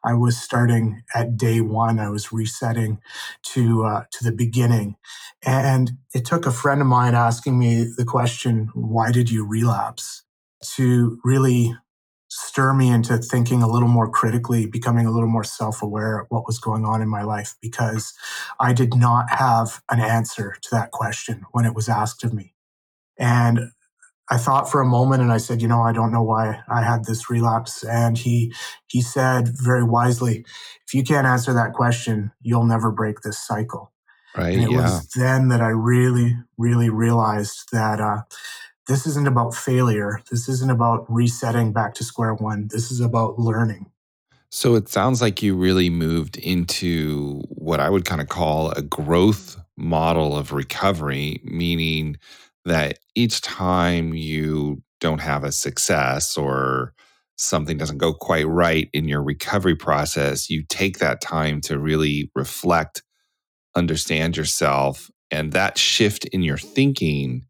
I 0.05 0.15
was 0.15 0.39
starting 0.39 1.03
at 1.15 1.37
day 1.37 1.63
one. 1.63 2.01
I 2.01 2.11
was 2.11 2.33
resetting 2.33 3.01
to 3.55 3.85
uh, 3.85 4.05
to 4.13 4.25
the 4.25 4.33
beginning, 4.33 4.97
and 5.45 5.93
it 6.15 6.27
took 6.27 6.47
a 6.47 6.53
friend 6.53 6.83
of 6.83 6.89
mine 6.89 7.15
asking 7.15 7.59
me 7.59 7.85
the 7.85 8.05
question, 8.05 8.71
"Why 8.75 9.13
did 9.13 9.31
you 9.31 9.47
relapse?" 9.47 10.24
To 10.77 11.19
really 11.25 11.75
stir 12.29 12.73
me 12.73 12.89
into 12.91 13.17
thinking 13.19 13.63
a 13.63 13.69
little 13.69 13.89
more 13.89 14.11
critically, 14.11 14.67
becoming 14.67 15.07
a 15.07 15.11
little 15.11 15.29
more 15.29 15.45
self 15.45 15.83
aware 15.83 16.21
of 16.21 16.27
what 16.31 16.47
was 16.47 16.59
going 16.59 16.85
on 16.85 17.01
in 17.01 17.09
my 17.09 17.23
life 17.23 17.55
because 17.61 18.13
I 18.59 18.73
did 18.73 18.95
not 18.95 19.31
have 19.31 19.83
an 19.91 20.01
answer 20.01 20.57
to 20.63 20.69
that 20.73 20.91
question 20.91 21.45
when 21.53 21.65
it 21.65 21.75
was 21.75 21.89
asked 21.89 22.25
of 22.25 22.33
me. 22.33 22.55
And 23.19 23.71
I 24.31 24.39
thought 24.39 24.71
for 24.71 24.81
a 24.81 24.87
moment 24.87 25.23
and 25.23 25.31
I 25.31 25.37
said, 25.37 25.61
you 25.61 25.69
know, 25.69 25.83
I 25.83 25.93
don't 25.93 26.13
know 26.13 26.23
why 26.23 26.61
I 26.69 26.83
had 26.83 27.05
this 27.05 27.29
relapse. 27.29 27.85
And 27.85 28.17
he 28.17 28.53
he 28.87 29.03
said 29.03 29.49
very 29.63 29.85
wisely, 29.85 30.45
if 30.87 30.95
you 30.95 31.05
can't 31.05 31.27
answer 31.27 31.53
that 31.53 31.75
question, 31.75 32.33
you'll 32.41 32.65
never 32.65 32.91
break 32.91 33.21
this 33.21 33.39
cycle. 33.39 33.93
Right. 34.37 34.55
And 34.55 34.65
it 34.65 34.71
yeah. 34.71 34.83
was 34.83 35.09
then 35.11 35.49
that 35.49 35.61
I 35.61 35.69
really, 35.69 36.37
really 36.59 36.91
realized 36.91 37.69
that 37.71 38.01
uh, 38.01 38.23
this 38.87 39.07
isn't 39.07 39.29
about 39.29 39.55
failure. 39.55 40.21
This 40.31 40.49
isn't 40.49 40.71
about 40.71 41.07
resetting 41.09 41.73
back 41.73 41.95
to 41.95 42.05
square 42.05 42.35
one. 42.35 42.69
This 42.69 42.91
is 42.91 43.01
about 43.01 43.39
learning. 43.39 43.91
So 44.51 44.77
it 44.77 44.89
sounds 44.89 45.21
like 45.21 45.43
you 45.43 45.57
really 45.57 45.91
moved 45.91 46.37
into 46.37 47.43
what 47.49 47.81
I 47.81 47.91
would 47.91 48.05
kind 48.05 48.21
of 48.21 48.29
call 48.29 48.71
a 48.71 48.83
growth 48.83 49.61
model 49.77 50.37
of 50.37 50.53
recovery, 50.53 51.41
meaning 51.43 52.17
that 52.65 52.99
each 53.15 53.41
time 53.41 54.15
you 54.15 54.83
don't 55.01 55.21
have 55.21 55.45
a 55.45 55.53
success 55.53 56.37
or 56.37 56.95
something 57.37 57.77
doesn't 57.77 57.99
go 57.99 58.15
quite 58.15 58.47
right 58.47 58.89
in 58.93 59.09
your 59.09 59.23
recovery 59.23 59.75
process, 59.75 60.49
you 60.49 60.63
take 60.69 60.99
that 60.99 61.21
time 61.21 61.61
to 61.63 61.79
really 61.79 62.31
reflect, 62.35 63.03
understand 63.75 64.37
yourself, 64.37 65.11
and 65.31 65.53
that 65.53 65.77
shift 65.77 66.27
in 66.27 66.43
your 66.43 66.59
thinking 66.59 67.45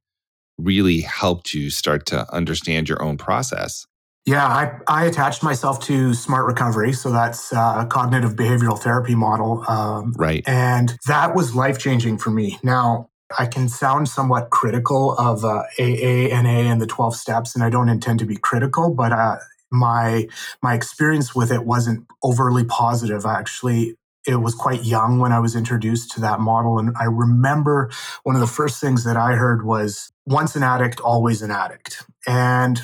really 0.59 1.01
helped 1.01 1.55
you 1.55 1.71
start 1.71 2.07
to 2.07 2.33
understand 2.33 2.89
your 2.89 3.03
own 3.03 3.17
process. 3.17 3.87
Yeah, 4.27 4.47
I, 4.47 4.79
I 4.89 5.05
attached 5.05 5.43
myself 5.43 5.81
to 5.81 6.15
Smart 6.15 6.47
Recovery. 6.47 6.95
So 6.95 7.11
that's 7.11 7.53
a 7.53 7.87
cognitive 7.91 8.35
behavioral 8.37 8.79
therapy 8.79 9.15
model. 9.15 9.65
Um, 9.69 10.15
right. 10.17 10.43
And 10.47 10.97
that 11.07 11.35
was 11.35 11.55
life 11.55 11.79
changing 11.79 12.19
for 12.19 12.31
me. 12.31 12.59
Now, 12.63 13.11
I 13.39 13.47
can 13.47 13.69
sound 13.69 14.09
somewhat 14.09 14.51
critical 14.51 15.13
of 15.19 15.45
uh, 15.45 15.65
AA, 15.79 16.29
NA, 16.43 16.71
and 16.71 16.81
the 16.81 16.87
12 16.87 17.17
steps, 17.17 17.55
and 17.55 17.63
I 17.63 17.69
don't 17.69 17.89
intend 17.89 18.19
to 18.21 18.27
be 18.27 18.37
critical, 18.37 18.95
but 18.95 19.13
uh, 19.13 19.37
my 19.71 20.29
my 20.63 20.75
experience 20.75 21.35
with 21.35 21.51
it 21.51 21.65
wasn't 21.65 22.07
overly 22.23 22.65
positive. 22.65 23.27
Actually, 23.27 23.97
it 24.26 24.37
was 24.37 24.54
quite 24.54 24.85
young 24.85 25.19
when 25.19 25.33
I 25.33 25.40
was 25.40 25.54
introduced 25.54 26.12
to 26.12 26.21
that 26.21 26.40
model. 26.40 26.78
And 26.78 26.95
I 26.99 27.04
remember 27.04 27.90
one 28.23 28.35
of 28.35 28.40
the 28.40 28.47
first 28.47 28.81
things 28.81 29.04
that 29.04 29.16
I 29.16 29.33
heard 29.33 29.64
was 29.64 30.12
once 30.26 30.57
an 30.57 30.62
addict, 30.62 31.00
always 31.00 31.43
an 31.43 31.50
addict. 31.50 32.04
And 32.26 32.81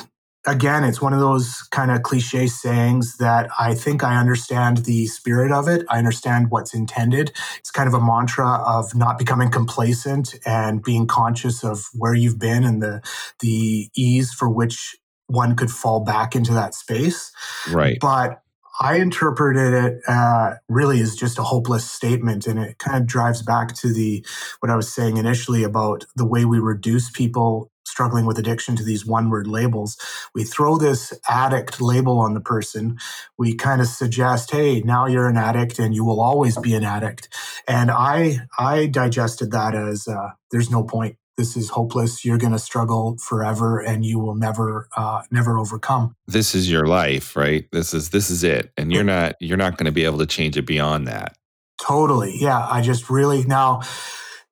again, 0.46 0.84
it's 0.84 1.00
one 1.00 1.12
of 1.12 1.20
those 1.20 1.62
kind 1.70 1.90
of 1.90 2.02
cliche 2.02 2.46
sayings 2.46 3.16
that 3.18 3.48
I 3.58 3.74
think 3.74 4.02
I 4.02 4.18
understand 4.18 4.78
the 4.78 5.06
spirit 5.06 5.52
of 5.52 5.68
it. 5.68 5.84
I 5.88 5.98
understand 5.98 6.50
what's 6.50 6.74
intended. 6.74 7.32
It's 7.58 7.70
kind 7.70 7.88
of 7.88 7.94
a 7.94 8.00
mantra 8.00 8.62
of 8.66 8.94
not 8.94 9.18
becoming 9.18 9.50
complacent 9.50 10.34
and 10.44 10.82
being 10.82 11.06
conscious 11.06 11.62
of 11.64 11.84
where 11.94 12.14
you've 12.14 12.38
been 12.38 12.64
and 12.64 12.82
the 12.82 13.02
the 13.40 13.90
ease 13.94 14.32
for 14.32 14.48
which 14.48 14.96
one 15.26 15.54
could 15.54 15.70
fall 15.70 16.00
back 16.00 16.34
into 16.34 16.52
that 16.54 16.74
space. 16.74 17.32
Right. 17.70 17.98
But 18.00 18.42
I 18.80 18.98
interpreted 18.98 19.74
it 19.74 20.02
uh, 20.08 20.54
really 20.68 21.00
as 21.02 21.16
just 21.16 21.38
a 21.40 21.44
hopeless 21.44 21.90
statement, 21.90 22.46
and 22.46 22.60
it 22.60 22.78
kind 22.78 22.98
of 23.02 23.08
drives 23.08 23.42
back 23.42 23.74
to 23.76 23.92
the 23.92 24.24
what 24.60 24.70
I 24.70 24.76
was 24.76 24.92
saying 24.94 25.18
initially 25.18 25.64
about 25.64 26.06
the 26.16 26.26
way 26.26 26.46
we 26.46 26.60
reduce 26.60 27.10
people 27.10 27.72
struggling 27.86 28.26
with 28.26 28.38
addiction 28.38 28.76
to 28.76 28.84
these 28.84 29.06
one 29.06 29.30
word 29.30 29.48
labels. 29.48 29.96
We 30.34 30.44
throw 30.44 30.78
this 30.78 31.14
addict 31.28 31.80
label 31.80 32.20
on 32.20 32.34
the 32.34 32.40
person. 32.42 32.98
We 33.38 33.56
kind 33.56 33.80
of 33.80 33.88
suggest, 33.88 34.52
hey, 34.52 34.82
now 34.82 35.06
you're 35.06 35.28
an 35.28 35.38
addict 35.38 35.80
and 35.80 35.94
you 35.94 36.04
will 36.04 36.20
always 36.20 36.58
be 36.58 36.74
an 36.74 36.84
addict. 36.84 37.28
And 37.68 37.90
I 37.90 38.40
I 38.58 38.86
digested 38.88 39.52
that 39.52 39.74
as 39.74 40.08
uh, 40.08 40.30
there's 40.52 40.70
no 40.70 40.84
point 40.84 41.16
this 41.40 41.56
is 41.56 41.70
hopeless 41.70 42.22
you're 42.22 42.36
going 42.36 42.52
to 42.52 42.58
struggle 42.58 43.16
forever 43.16 43.80
and 43.80 44.04
you 44.04 44.18
will 44.18 44.34
never 44.34 44.88
uh, 44.94 45.22
never 45.30 45.56
overcome. 45.56 46.14
This 46.26 46.54
is 46.54 46.70
your 46.70 46.86
life 46.86 47.34
right? 47.34 47.66
This 47.72 47.94
is 47.94 48.10
this 48.10 48.28
is 48.28 48.44
it 48.44 48.70
and 48.76 48.92
you're 48.92 49.04
not 49.04 49.36
you're 49.40 49.56
not 49.56 49.78
going 49.78 49.86
to 49.86 49.92
be 49.92 50.04
able 50.04 50.18
to 50.18 50.26
change 50.26 50.58
it 50.58 50.66
beyond 50.66 51.08
that. 51.08 51.36
Totally 51.80 52.34
yeah 52.38 52.66
i 52.68 52.82
just 52.82 53.08
really 53.08 53.42
now 53.44 53.80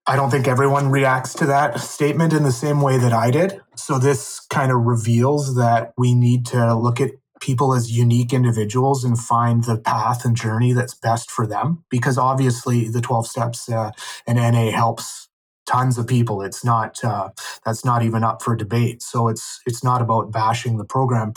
i 0.07 0.17
don't 0.17 0.31
think 0.31 0.49
everyone 0.49 0.89
reacts 0.89 1.35
to 1.35 1.45
that 1.45 1.79
statement 1.79 2.33
in 2.33 2.43
the 2.43 2.53
same 2.53 2.81
way 2.81 2.97
that 2.97 3.13
i 3.13 3.31
did. 3.31 3.61
So 3.77 3.99
this 3.99 4.41
kind 4.49 4.73
of 4.73 4.79
reveals 4.79 5.57
that 5.57 5.93
we 5.99 6.15
need 6.15 6.47
to 6.47 6.75
look 6.75 7.03
at 7.03 7.11
people 7.41 7.75
as 7.75 7.97
unique 7.97 8.33
individuals 8.33 9.05
and 9.05 9.19
find 9.19 9.65
the 9.65 9.77
path 9.77 10.25
and 10.25 10.37
journey 10.37 10.73
that's 10.73 10.95
best 10.95 11.31
for 11.31 11.47
them 11.47 11.85
because 11.91 12.19
obviously 12.19 12.89
the 12.89 13.01
12 13.01 13.27
steps 13.27 13.69
uh, 13.69 13.91
and 14.27 14.39
na 14.39 14.71
helps 14.71 15.28
tons 15.69 15.99
of 15.99 16.07
people. 16.07 16.43
It's 16.43 16.65
not 16.65 17.03
uh, 17.05 17.29
that's 17.65 17.85
not 17.85 18.03
even 18.03 18.25
up 18.25 18.43
for 18.43 18.57
debate. 18.57 19.03
So 19.03 19.29
it's 19.29 19.61
it's 19.67 19.85
not 19.85 20.03
about 20.03 20.33
bashing 20.33 20.79
the 20.79 20.85
program. 20.85 21.33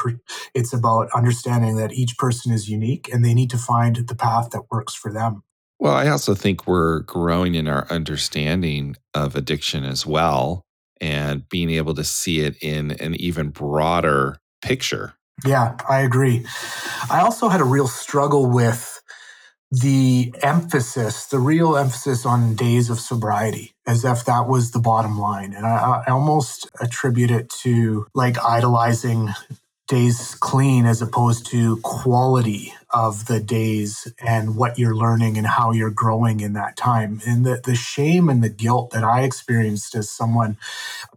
It's 0.55 0.73
about 0.73 1.09
understanding 1.13 1.75
that 1.75 1.93
each 1.93 2.17
person 2.17 2.51
is 2.51 2.69
unique 2.69 3.09
and 3.13 3.23
they 3.23 3.33
need 3.33 3.49
to 3.51 3.57
find 3.57 3.95
the 4.07 4.15
path 4.15 4.49
that 4.51 4.63
works 4.71 4.95
for 4.95 5.11
them. 5.11 5.43
Well, 5.79 5.95
I 5.95 6.09
also 6.09 6.35
think 6.35 6.67
we're 6.67 6.99
growing 6.99 7.55
in 7.55 7.67
our 7.67 7.87
understanding 7.89 8.95
of 9.13 9.35
addiction 9.35 9.83
as 9.83 10.05
well 10.05 10.63
and 11.01 11.49
being 11.49 11.71
able 11.71 11.95
to 11.95 12.03
see 12.03 12.41
it 12.41 12.55
in 12.61 12.91
an 12.91 13.15
even 13.15 13.49
broader 13.49 14.37
picture. 14.61 15.15
Yeah, 15.45 15.75
I 15.89 16.01
agree. 16.01 16.45
I 17.09 17.21
also 17.21 17.49
had 17.49 17.61
a 17.61 17.65
real 17.65 17.87
struggle 17.87 18.45
with 18.45 18.90
the 19.71 20.33
emphasis, 20.43 21.27
the 21.27 21.39
real 21.39 21.77
emphasis 21.77 22.25
on 22.25 22.55
days 22.55 22.89
of 22.89 22.99
sobriety, 22.99 23.73
as 23.87 24.05
if 24.05 24.25
that 24.25 24.47
was 24.47 24.71
the 24.71 24.79
bottom 24.79 25.19
line. 25.19 25.53
And 25.53 25.65
I, 25.65 26.03
I 26.07 26.11
almost 26.11 26.69
attribute 26.81 27.31
it 27.31 27.49
to 27.63 28.07
like 28.13 28.43
idolizing 28.43 29.29
days 29.87 30.35
clean 30.39 30.85
as 30.85 31.01
opposed 31.01 31.45
to 31.47 31.77
quality 31.83 32.73
of 32.91 33.27
the 33.27 33.39
days 33.39 34.11
and 34.19 34.55
what 34.55 34.79
you're 34.79 34.95
learning 34.95 35.37
and 35.37 35.47
how 35.47 35.71
you're 35.71 35.91
growing 35.91 36.41
in 36.41 36.53
that 36.53 36.77
time. 36.77 37.21
And 37.27 37.45
the, 37.45 37.61
the 37.63 37.75
shame 37.75 38.29
and 38.29 38.43
the 38.43 38.49
guilt 38.49 38.91
that 38.91 39.03
I 39.03 39.23
experienced 39.23 39.95
as 39.95 40.09
someone 40.09 40.57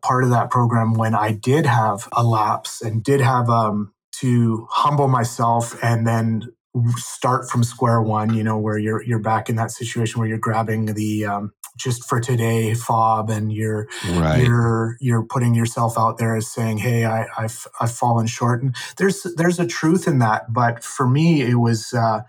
part 0.02 0.24
of 0.24 0.30
that 0.30 0.50
program 0.50 0.94
when 0.94 1.14
I 1.14 1.32
did 1.32 1.66
have 1.66 2.08
a 2.12 2.24
lapse 2.24 2.82
and 2.82 3.02
did 3.02 3.20
have 3.20 3.48
um, 3.50 3.92
to 4.20 4.66
humble 4.70 5.08
myself 5.08 5.76
and 5.82 6.06
then 6.06 6.52
start 6.96 7.48
from 7.48 7.62
square 7.62 8.02
one, 8.02 8.34
you 8.34 8.42
know, 8.42 8.58
where 8.58 8.78
you're 8.78 9.02
you're 9.02 9.18
back 9.18 9.48
in 9.48 9.56
that 9.56 9.70
situation 9.70 10.18
where 10.18 10.28
you're 10.28 10.38
grabbing 10.38 10.86
the 10.86 11.24
um, 11.24 11.52
just 11.76 12.08
for 12.08 12.20
today 12.20 12.74
fob 12.74 13.30
and 13.30 13.52
you're 13.52 13.88
right. 14.10 14.42
you're 14.42 14.96
you're 15.00 15.24
putting 15.24 15.54
yourself 15.54 15.98
out 15.98 16.18
there 16.18 16.36
as 16.36 16.50
saying, 16.50 16.78
"Hey, 16.78 17.04
I, 17.04 17.26
have 17.36 17.66
I've 17.80 17.92
fallen 17.92 18.26
short." 18.26 18.62
And 18.62 18.74
there's 18.96 19.26
there's 19.36 19.60
a 19.60 19.66
truth 19.66 20.06
in 20.06 20.18
that, 20.18 20.52
but 20.52 20.82
for 20.82 21.08
me, 21.08 21.42
it 21.42 21.56
was 21.56 21.92
uh, 21.94 22.20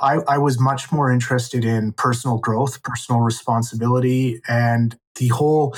I 0.00 0.18
I 0.28 0.38
was 0.38 0.60
much 0.60 0.92
more 0.92 1.10
interested 1.10 1.64
in 1.64 1.92
personal 1.92 2.38
growth, 2.38 2.82
personal 2.82 3.20
responsibility, 3.20 4.40
and 4.48 4.98
the 5.16 5.28
whole 5.28 5.76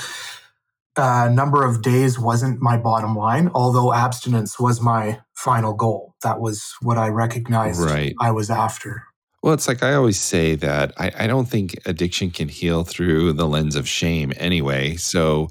uh, 0.97 1.29
number 1.29 1.63
of 1.63 1.81
days 1.81 2.19
wasn't 2.19 2.61
my 2.61 2.77
bottom 2.77 3.15
line, 3.15 3.49
although 3.53 3.93
abstinence 3.93 4.59
was 4.59 4.81
my 4.81 5.21
final 5.33 5.73
goal. 5.73 6.15
That 6.23 6.39
was 6.39 6.73
what 6.81 6.97
I 6.97 7.07
recognized 7.07 7.81
right. 7.81 8.13
I 8.19 8.31
was 8.31 8.49
after. 8.49 9.03
Well, 9.41 9.53
it's 9.53 9.67
like 9.67 9.81
I 9.81 9.93
always 9.93 10.19
say 10.19 10.55
that 10.55 10.93
I, 10.97 11.11
I 11.17 11.27
don't 11.27 11.49
think 11.49 11.75
addiction 11.85 12.29
can 12.29 12.47
heal 12.47 12.83
through 12.83 13.33
the 13.33 13.47
lens 13.47 13.75
of 13.75 13.87
shame 13.87 14.33
anyway. 14.37 14.95
So 14.97 15.47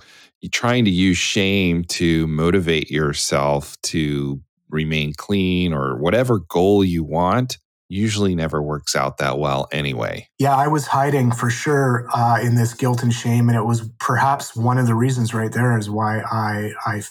trying 0.52 0.84
to 0.84 0.90
use 0.90 1.18
shame 1.18 1.84
to 1.84 2.26
motivate 2.28 2.90
yourself 2.90 3.80
to 3.82 4.40
remain 4.68 5.12
clean 5.14 5.72
or 5.72 5.96
whatever 5.96 6.38
goal 6.38 6.84
you 6.84 7.02
want 7.02 7.58
usually 7.90 8.34
never 8.34 8.62
works 8.62 8.94
out 8.94 9.18
that 9.18 9.38
well 9.38 9.68
anyway. 9.72 10.28
Yeah, 10.38 10.56
I 10.56 10.68
was 10.68 10.86
hiding 10.86 11.32
for 11.32 11.50
sure 11.50 12.06
uh, 12.14 12.40
in 12.40 12.54
this 12.54 12.72
guilt 12.72 13.02
and 13.02 13.12
shame, 13.12 13.48
and 13.48 13.58
it 13.58 13.64
was 13.64 13.88
perhaps 13.98 14.56
one 14.56 14.78
of 14.78 14.86
the 14.86 14.94
reasons 14.94 15.34
right 15.34 15.52
there 15.52 15.76
is 15.76 15.90
why 15.90 16.20
I 16.20 16.72
I 16.86 17.02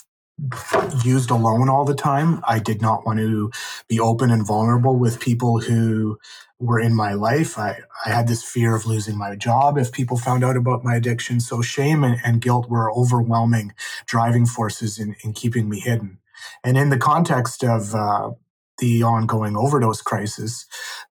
used 1.04 1.30
alone 1.30 1.70
all 1.70 1.86
the 1.86 1.94
time. 1.94 2.42
I 2.48 2.60
did 2.60 2.82
not 2.82 3.06
want 3.06 3.20
to 3.20 3.52
be 3.88 4.00
open 4.00 4.32
and 4.32 4.46
vulnerable 4.46 4.96
with 4.96 5.20
people 5.20 5.60
who 5.60 6.18
were 6.60 6.80
in 6.80 6.96
my 6.96 7.14
life. 7.14 7.58
I, 7.58 7.80
I 8.06 8.10
had 8.10 8.28
this 8.28 8.44
fear 8.44 8.76
of 8.76 8.86
losing 8.86 9.18
my 9.18 9.36
job 9.36 9.78
if 9.78 9.92
people 9.92 10.18
found 10.18 10.44
out 10.44 10.58
about 10.58 10.84
my 10.84 10.96
addiction. 10.96 11.40
So 11.40 11.62
shame 11.62 12.04
and, 12.04 12.20
and 12.24 12.42
guilt 12.42 12.70
were 12.70 12.92
overwhelming 12.92 13.74
driving 14.06 14.46
forces 14.46 15.00
in, 15.00 15.16
in 15.24 15.34
keeping 15.34 15.70
me 15.70 15.80
hidden. 15.80 16.20
And 16.64 16.78
in 16.78 16.90
the 16.90 16.98
context 16.98 17.64
of 17.64 17.94
uh, 17.94 18.32
the 18.80 19.04
ongoing 19.04 19.58
overdose 19.58 20.02
crisis, 20.02 20.66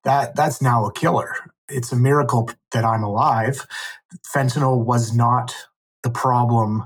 that 0.04 0.36
that's 0.36 0.62
now 0.62 0.86
a 0.86 0.92
killer. 0.92 1.34
It's 1.68 1.92
a 1.92 1.96
miracle 1.96 2.50
that 2.72 2.84
I'm 2.84 3.02
alive. 3.04 3.66
Fentanyl 4.34 4.84
was 4.84 5.14
not 5.14 5.54
the 6.02 6.10
problem 6.10 6.84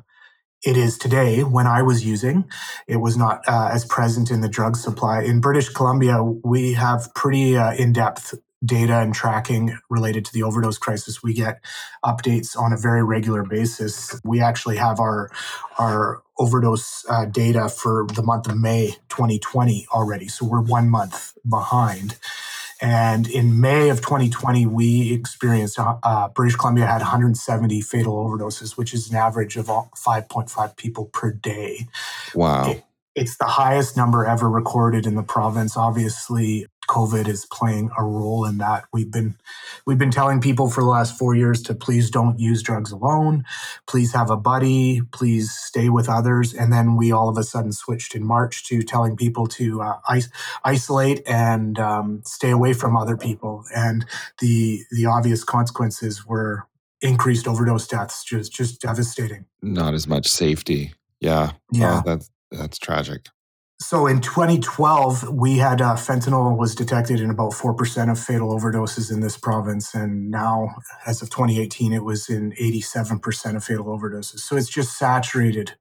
it 0.65 0.77
is 0.77 0.99
today 0.99 1.43
when 1.43 1.67
I 1.67 1.83
was 1.83 2.05
using. 2.05 2.45
It 2.87 2.99
was 2.99 3.17
not 3.17 3.43
uh, 3.49 3.71
as 3.73 3.85
present 3.87 4.31
in 4.31 4.43
the 4.43 4.49
drug 4.49 4.77
supply. 4.77 5.23
In 5.23 5.41
British 5.41 5.71
Columbia, 5.71 6.23
we 6.23 6.75
have 6.75 7.15
pretty 7.15 7.57
uh, 7.57 7.75
in 7.75 7.95
depth 7.95 8.35
data 8.65 9.01
and 9.01 9.15
tracking 9.15 9.79
related 9.91 10.25
to 10.27 10.35
the 10.35 10.43
overdose 10.43 10.79
crisis. 10.79 11.23
We 11.23 11.35
get 11.35 11.65
updates 12.05 12.59
on 12.59 12.75
a 12.75 12.77
very 12.77 13.03
regular 13.03 13.43
basis. 13.43 14.21
We 14.23 14.43
actually 14.43 14.77
have 14.77 15.01
our, 15.01 15.31
our 15.79 16.23
overdose 16.43 17.05
uh, 17.09 17.25
data 17.25 17.69
for 17.69 18.07
the 18.15 18.23
month 18.23 18.49
of 18.49 18.59
May 18.59 18.97
2020 19.09 19.87
already. 19.93 20.27
So 20.27 20.45
we're 20.45 20.61
one 20.61 20.91
month 20.91 21.39
behind. 21.49 22.17
And 22.81 23.31
in 23.31 23.61
May 23.61 23.91
of 23.91 24.01
2020, 24.01 24.67
we 24.67 25.13
experienced 25.13 25.79
uh, 25.79 25.99
uh 26.03 26.29
British 26.29 26.57
Columbia 26.57 26.87
had 26.87 27.01
170 27.01 27.81
fatal 27.81 28.15
overdoses, 28.15 28.77
which 28.77 28.93
is 28.93 29.09
an 29.09 29.17
average 29.17 29.57
of 29.57 29.67
5.5 29.67 30.77
people 30.77 31.05
per 31.07 31.31
day. 31.31 31.87
Wow. 32.35 32.71
It, 32.73 32.83
it's 33.15 33.37
the 33.37 33.45
highest 33.45 33.97
number 33.97 34.25
ever 34.25 34.49
recorded 34.49 35.07
in 35.07 35.15
the 35.15 35.23
province. 35.23 35.77
Obviously, 35.77 36.67
COVID 36.89 37.29
is 37.29 37.47
playing 37.47 37.91
a 37.97 38.05
role 38.05 38.45
in 38.45 38.59
that. 38.59 38.85
We've 38.93 39.11
been 39.11 39.37
we've 39.87 39.99
been 39.99 40.11
telling 40.11 40.41
people 40.41 40.69
for 40.69 40.83
the 40.83 40.89
last 40.89 41.17
four 41.17 41.35
years 41.35 41.63
to 41.63 41.75
please 41.75 42.11
don't 42.11 42.39
use 42.39 42.63
drugs 42.63 42.91
alone, 42.91 43.45
please 43.87 44.13
have 44.15 44.31
a 44.31 44.37
buddy, 44.37 45.01
please 45.13 45.53
stay 45.53 45.89
with 45.89 46.09
others, 46.09 46.53
and 46.55 46.73
then 46.73 46.97
we 46.97 47.13
all 47.13 47.29
of 47.29 47.39
a 47.39 47.45
sudden 47.45 47.73
switched 47.73 48.15
in 48.15 48.25
March 48.25 48.67
to 48.69 48.83
telling 48.83 49.17
people 49.17 49.47
to 49.47 49.83
uh, 49.83 49.99
is- 50.15 50.31
isolate 50.65 51.23
and 51.27 51.79
um, 51.79 52.23
stay 52.25 52.51
away 52.51 52.73
from 52.73 52.97
other 52.97 53.17
people. 53.17 53.65
And 53.75 54.05
the 54.41 54.81
the 54.91 55.07
obvious 55.07 55.45
consequences 55.45 56.27
were 56.27 56.67
increased 57.01 57.47
overdose 57.47 57.87
deaths, 57.87 58.25
just 58.25 58.53
just 58.53 58.81
devastating. 58.81 59.45
Not 59.63 59.95
as 59.95 60.07
much 60.07 60.27
safety. 60.27 60.95
Yeah, 61.21 61.53
yeah, 61.71 62.01
oh, 62.01 62.03
that's 62.05 62.29
that's 62.53 62.79
tragic. 62.79 63.27
So 63.83 64.07
in 64.07 64.21
2012, 64.21 65.29
we 65.31 65.59
had 65.59 65.81
uh, 65.83 65.97
fentanyl 65.97 66.57
was 66.57 66.75
detected 66.75 67.21
in 67.21 67.31
about 67.31 67.53
4% 67.53 68.11
of 68.11 68.19
fatal 68.19 68.57
overdoses 68.57 69.13
in 69.13 69.21
this 69.21 69.37
province. 69.37 69.93
And 69.93 70.31
now, 70.31 70.77
as 71.05 71.21
of 71.21 71.31
2018, 71.31 71.93
it 71.93 72.05
was 72.05 72.29
in 72.29 72.53
87% 72.53 73.57
of 73.57 73.65
fatal 73.65 73.87
overdoses. 73.87 74.39
So 74.39 74.57
it's 74.57 74.69
just 74.69 74.97
saturated 74.97 75.73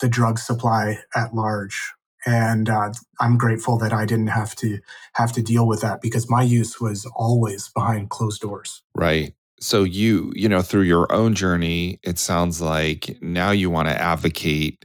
the 0.00 0.08
drug 0.08 0.38
supply 0.38 0.98
at 1.16 1.34
large. 1.34 1.92
And 2.24 2.68
uh, 2.68 2.92
I'm 3.20 3.36
grateful 3.36 3.76
that 3.78 3.92
I 3.92 4.04
didn't 4.04 4.28
have 4.28 4.54
to 4.56 4.78
have 5.14 5.32
to 5.32 5.42
deal 5.42 5.66
with 5.66 5.80
that 5.80 6.00
because 6.00 6.30
my 6.30 6.42
use 6.42 6.80
was 6.80 7.10
always 7.16 7.68
behind 7.68 8.10
closed 8.10 8.40
doors. 8.40 8.82
Right. 8.94 9.34
So 9.60 9.82
you, 9.82 10.32
you 10.36 10.48
know, 10.48 10.62
through 10.62 10.82
your 10.82 11.12
own 11.12 11.34
journey, 11.34 11.98
it 12.04 12.18
sounds 12.18 12.60
like 12.60 13.18
now 13.20 13.50
you 13.50 13.70
want 13.70 13.88
to 13.88 14.00
advocate 14.00 14.84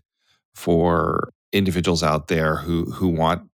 for 0.55 1.32
individuals 1.53 2.03
out 2.03 2.27
there 2.27 2.57
who 2.57 2.91
who 2.91 3.07
want 3.07 3.49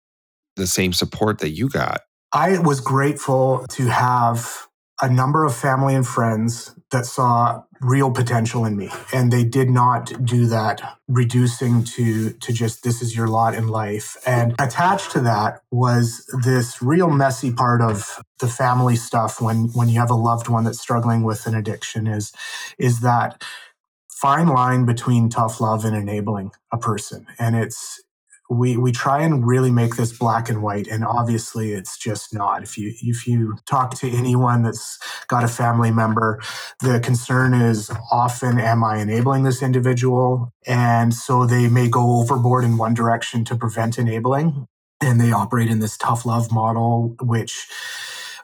the 0.55 0.67
same 0.67 0.93
support 0.93 1.39
that 1.39 1.49
you 1.49 1.69
got. 1.69 2.01
I 2.31 2.59
was 2.59 2.79
grateful 2.79 3.65
to 3.69 3.87
have 3.87 4.67
a 5.01 5.09
number 5.09 5.45
of 5.45 5.55
family 5.55 5.95
and 5.95 6.05
friends 6.05 6.75
that 6.91 7.05
saw 7.05 7.63
real 7.81 8.11
potential 8.11 8.65
in 8.65 8.75
me 8.75 8.89
and 9.13 9.31
they 9.31 9.43
did 9.43 9.69
not 9.69 10.11
do 10.25 10.45
that 10.47 10.81
reducing 11.07 11.83
to 11.83 12.31
to 12.31 12.51
just 12.51 12.83
this 12.83 13.01
is 13.01 13.15
your 13.15 13.27
lot 13.27 13.55
in 13.55 13.69
life 13.69 14.17
and 14.25 14.53
attached 14.59 15.11
to 15.11 15.21
that 15.21 15.61
was 15.71 16.29
this 16.43 16.81
real 16.81 17.09
messy 17.09 17.53
part 17.53 17.81
of 17.81 18.21
the 18.39 18.47
family 18.49 18.97
stuff 18.97 19.39
when 19.39 19.69
when 19.69 19.87
you 19.87 19.97
have 19.97 20.11
a 20.11 20.15
loved 20.15 20.49
one 20.49 20.65
that's 20.65 20.81
struggling 20.81 21.23
with 21.23 21.45
an 21.45 21.55
addiction 21.55 22.05
is 22.05 22.33
is 22.77 22.99
that 22.99 23.41
fine 24.19 24.47
line 24.47 24.85
between 24.85 25.29
tough 25.29 25.61
love 25.61 25.85
and 25.85 25.95
enabling 25.95 26.51
a 26.73 26.77
person. 26.77 27.25
And 27.39 27.55
it's, 27.55 28.03
we, 28.49 28.75
we 28.75 28.91
try 28.91 29.21
and 29.21 29.47
really 29.47 29.71
make 29.71 29.95
this 29.95 30.11
black 30.11 30.49
and 30.49 30.61
white. 30.61 30.87
And 30.87 31.05
obviously 31.05 31.71
it's 31.71 31.97
just 31.97 32.33
not. 32.33 32.63
If 32.63 32.77
you 32.77 32.93
if 33.01 33.27
you 33.27 33.55
talk 33.65 33.93
to 33.99 34.09
anyone 34.09 34.63
that's 34.63 34.97
got 35.27 35.43
a 35.43 35.47
family 35.47 35.91
member 35.91 36.41
the 36.81 36.99
concern 36.99 37.53
is 37.53 37.91
often 38.11 38.59
am 38.59 38.83
i 38.83 38.97
enabling 38.97 39.43
this 39.43 39.61
individual? 39.61 40.51
And 40.65 41.13
so 41.13 41.45
they 41.45 41.69
may 41.69 41.87
go 41.87 42.19
overboard 42.19 42.65
in 42.65 42.77
one 42.77 42.95
direction 42.95 43.45
to 43.45 43.55
prevent 43.55 43.99
enabling. 43.99 44.65
And 44.99 45.21
they 45.21 45.31
operate 45.31 45.69
in 45.69 45.79
this 45.79 45.95
tough 45.95 46.25
love 46.25 46.51
model 46.51 47.15
which 47.21 47.67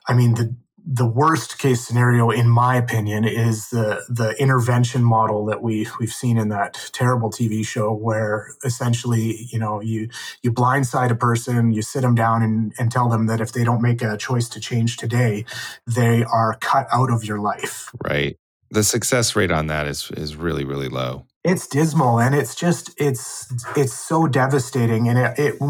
i 0.07 0.13
mean 0.13 0.35
the 0.35 0.55
the 0.87 1.05
worst 1.05 1.57
case 1.57 1.85
scenario, 1.85 2.29
in 2.29 2.47
my 2.47 2.75
opinion, 2.75 3.25
is 3.25 3.69
the 3.69 4.03
the 4.07 4.35
intervention 4.39 5.03
model 5.03 5.45
that 5.45 5.63
we 5.63 5.87
we've 5.99 6.13
seen 6.13 6.37
in 6.37 6.49
that 6.49 6.89
terrible 6.93 7.31
TV 7.31 7.65
show, 7.65 7.91
where 7.91 8.49
essentially, 8.63 9.47
you 9.51 9.57
know, 9.57 9.81
you 9.81 10.09
you 10.43 10.51
blindside 10.51 11.09
a 11.09 11.15
person, 11.15 11.71
you 11.71 11.81
sit 11.81 12.01
them 12.01 12.13
down 12.13 12.43
and, 12.43 12.73
and 12.77 12.91
tell 12.91 13.09
them 13.09 13.25
that 13.25 13.41
if 13.41 13.51
they 13.51 13.63
don't 13.63 13.81
make 13.81 14.01
a 14.03 14.15
choice 14.15 14.47
to 14.49 14.59
change 14.59 14.97
today, 14.97 15.43
they 15.87 16.23
are 16.23 16.57
cut 16.61 16.87
out 16.93 17.09
of 17.09 17.23
your 17.23 17.39
life. 17.39 17.91
Right. 18.03 18.37
The 18.69 18.83
success 18.83 19.35
rate 19.35 19.51
on 19.51 19.67
that 19.67 19.87
is 19.87 20.11
is 20.11 20.35
really 20.35 20.65
really 20.65 20.89
low. 20.89 21.25
It's 21.43 21.67
dismal, 21.67 22.19
and 22.19 22.35
it's 22.35 22.53
just 22.53 22.91
it's 22.97 23.51
it's 23.75 23.93
so 23.93 24.27
devastating, 24.27 25.07
and 25.07 25.17
it, 25.17 25.39
it 25.39 25.61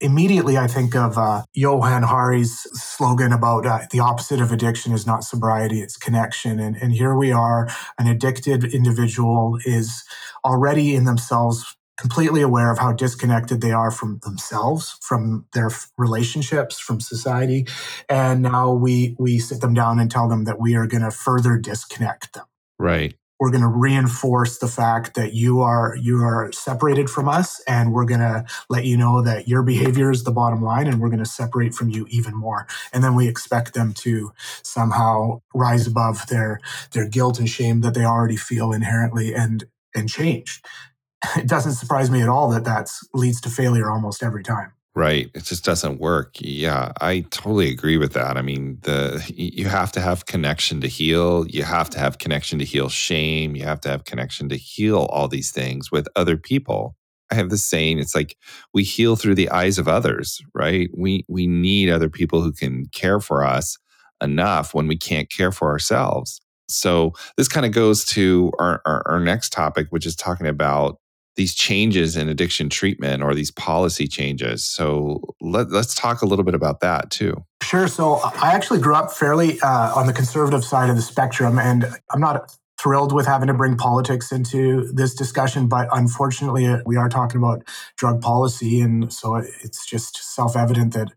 immediately 0.00 0.56
I 0.56 0.66
think 0.66 0.94
of 0.94 1.18
uh, 1.18 1.42
Johann 1.54 2.02
Hari's 2.02 2.60
slogan 2.72 3.32
about 3.32 3.66
uh, 3.66 3.80
the 3.90 4.00
opposite 4.00 4.40
of 4.40 4.52
addiction 4.52 4.92
is 4.92 5.06
not 5.06 5.24
sobriety, 5.24 5.80
it's 5.80 5.96
connection. 5.96 6.58
And, 6.58 6.76
and 6.76 6.92
here 6.92 7.14
we 7.14 7.32
are, 7.32 7.68
an 7.98 8.06
addicted 8.06 8.64
individual 8.64 9.58
is 9.64 10.04
already 10.44 10.94
in 10.94 11.04
themselves 11.04 11.76
completely 11.98 12.40
aware 12.40 12.72
of 12.72 12.78
how 12.78 12.92
disconnected 12.92 13.60
they 13.60 13.72
are 13.72 13.90
from 13.90 14.20
themselves, 14.22 14.96
from 15.02 15.44
their 15.52 15.70
relationships, 15.98 16.78
from 16.78 16.98
society. 16.98 17.66
And 18.08 18.40
now 18.40 18.72
we, 18.72 19.16
we 19.18 19.38
sit 19.38 19.60
them 19.60 19.74
down 19.74 19.98
and 19.98 20.10
tell 20.10 20.26
them 20.26 20.44
that 20.44 20.58
we 20.58 20.74
are 20.76 20.86
going 20.86 21.02
to 21.02 21.10
further 21.10 21.58
disconnect 21.58 22.32
them. 22.32 22.46
Right 22.78 23.19
we're 23.40 23.50
going 23.50 23.62
to 23.62 23.68
reinforce 23.68 24.58
the 24.58 24.68
fact 24.68 25.14
that 25.14 25.32
you 25.32 25.60
are 25.62 25.96
you 25.96 26.22
are 26.22 26.52
separated 26.52 27.08
from 27.08 27.28
us 27.28 27.60
and 27.66 27.92
we're 27.92 28.04
going 28.04 28.20
to 28.20 28.44
let 28.68 28.84
you 28.84 28.96
know 28.96 29.22
that 29.22 29.48
your 29.48 29.62
behavior 29.62 30.10
is 30.10 30.24
the 30.24 30.30
bottom 30.30 30.62
line 30.62 30.86
and 30.86 31.00
we're 31.00 31.08
going 31.08 31.18
to 31.18 31.24
separate 31.24 31.74
from 31.74 31.88
you 31.88 32.06
even 32.10 32.36
more. 32.36 32.66
And 32.92 33.02
then 33.02 33.14
we 33.14 33.26
expect 33.26 33.72
them 33.72 33.94
to 33.94 34.32
somehow 34.62 35.40
rise 35.54 35.86
above 35.86 36.26
their 36.28 36.60
their 36.92 37.08
guilt 37.08 37.38
and 37.38 37.48
shame 37.48 37.80
that 37.80 37.94
they 37.94 38.04
already 38.04 38.36
feel 38.36 38.72
inherently 38.72 39.34
and 39.34 39.64
and 39.94 40.08
change 40.08 40.60
it 41.36 41.48
doesn't 41.48 41.72
surprise 41.72 42.10
me 42.10 42.22
at 42.22 42.28
all 42.28 42.50
that 42.50 42.64
that 42.64 42.88
leads 43.12 43.40
to 43.40 43.48
failure 43.48 43.90
almost 43.90 44.22
every 44.22 44.42
time 44.42 44.72
Right. 44.96 45.30
It 45.34 45.44
just 45.44 45.64
doesn't 45.64 46.00
work. 46.00 46.34
Yeah, 46.40 46.90
I 47.00 47.20
totally 47.30 47.70
agree 47.70 47.96
with 47.96 48.12
that. 48.14 48.36
I 48.36 48.42
mean, 48.42 48.78
the 48.82 49.24
you 49.34 49.66
have 49.68 49.92
to 49.92 50.00
have 50.00 50.26
connection 50.26 50.80
to 50.80 50.88
heal. 50.88 51.46
You 51.46 51.62
have 51.62 51.90
to 51.90 51.98
have 51.98 52.18
connection 52.18 52.58
to 52.58 52.64
heal 52.64 52.88
shame. 52.88 53.54
You 53.54 53.64
have 53.64 53.80
to 53.82 53.88
have 53.88 54.04
connection 54.04 54.48
to 54.48 54.56
heal 54.56 55.06
all 55.10 55.28
these 55.28 55.52
things 55.52 55.92
with 55.92 56.08
other 56.16 56.36
people. 56.36 56.96
I 57.30 57.36
have 57.36 57.50
this 57.50 57.64
saying, 57.64 58.00
it's 58.00 58.16
like 58.16 58.36
we 58.74 58.82
heal 58.82 59.14
through 59.14 59.36
the 59.36 59.50
eyes 59.50 59.78
of 59.78 59.86
others, 59.86 60.40
right? 60.54 60.90
We 60.96 61.24
we 61.28 61.46
need 61.46 61.88
other 61.88 62.08
people 62.10 62.42
who 62.42 62.52
can 62.52 62.86
care 62.86 63.20
for 63.20 63.44
us 63.44 63.78
enough 64.20 64.74
when 64.74 64.88
we 64.88 64.96
can't 64.96 65.30
care 65.30 65.52
for 65.52 65.68
ourselves. 65.70 66.40
So 66.68 67.14
this 67.36 67.48
kind 67.48 67.64
of 67.66 67.72
goes 67.72 68.04
to 68.06 68.52
our, 68.58 68.80
our, 68.86 69.02
our 69.06 69.20
next 69.20 69.52
topic, 69.52 69.88
which 69.90 70.06
is 70.06 70.14
talking 70.16 70.46
about 70.46 70.98
these 71.36 71.54
changes 71.54 72.16
in 72.16 72.28
addiction 72.28 72.68
treatment 72.68 73.22
or 73.22 73.34
these 73.34 73.50
policy 73.50 74.06
changes. 74.06 74.64
So 74.64 75.22
let, 75.40 75.68
us 75.72 75.94
talk 75.94 76.22
a 76.22 76.26
little 76.26 76.44
bit 76.44 76.54
about 76.54 76.80
that 76.80 77.10
too. 77.10 77.44
Sure. 77.62 77.88
So 77.88 78.20
I 78.22 78.52
actually 78.52 78.80
grew 78.80 78.94
up 78.94 79.12
fairly 79.12 79.60
uh, 79.60 79.94
on 79.94 80.06
the 80.06 80.12
conservative 80.12 80.64
side 80.64 80.90
of 80.90 80.96
the 80.96 81.02
spectrum, 81.02 81.58
and 81.58 81.86
I'm 82.10 82.20
not 82.20 82.56
thrilled 82.80 83.12
with 83.12 83.26
having 83.26 83.48
to 83.48 83.54
bring 83.54 83.76
politics 83.76 84.32
into 84.32 84.90
this 84.92 85.14
discussion, 85.14 85.68
but 85.68 85.88
unfortunately, 85.92 86.66
uh, 86.66 86.78
we 86.86 86.96
are 86.96 87.08
talking 87.08 87.38
about 87.38 87.62
drug 87.96 88.20
policy, 88.22 88.80
and 88.80 89.12
so 89.12 89.36
it's 89.36 89.86
just 89.86 90.16
self-evident 90.34 90.94
that 90.94 91.12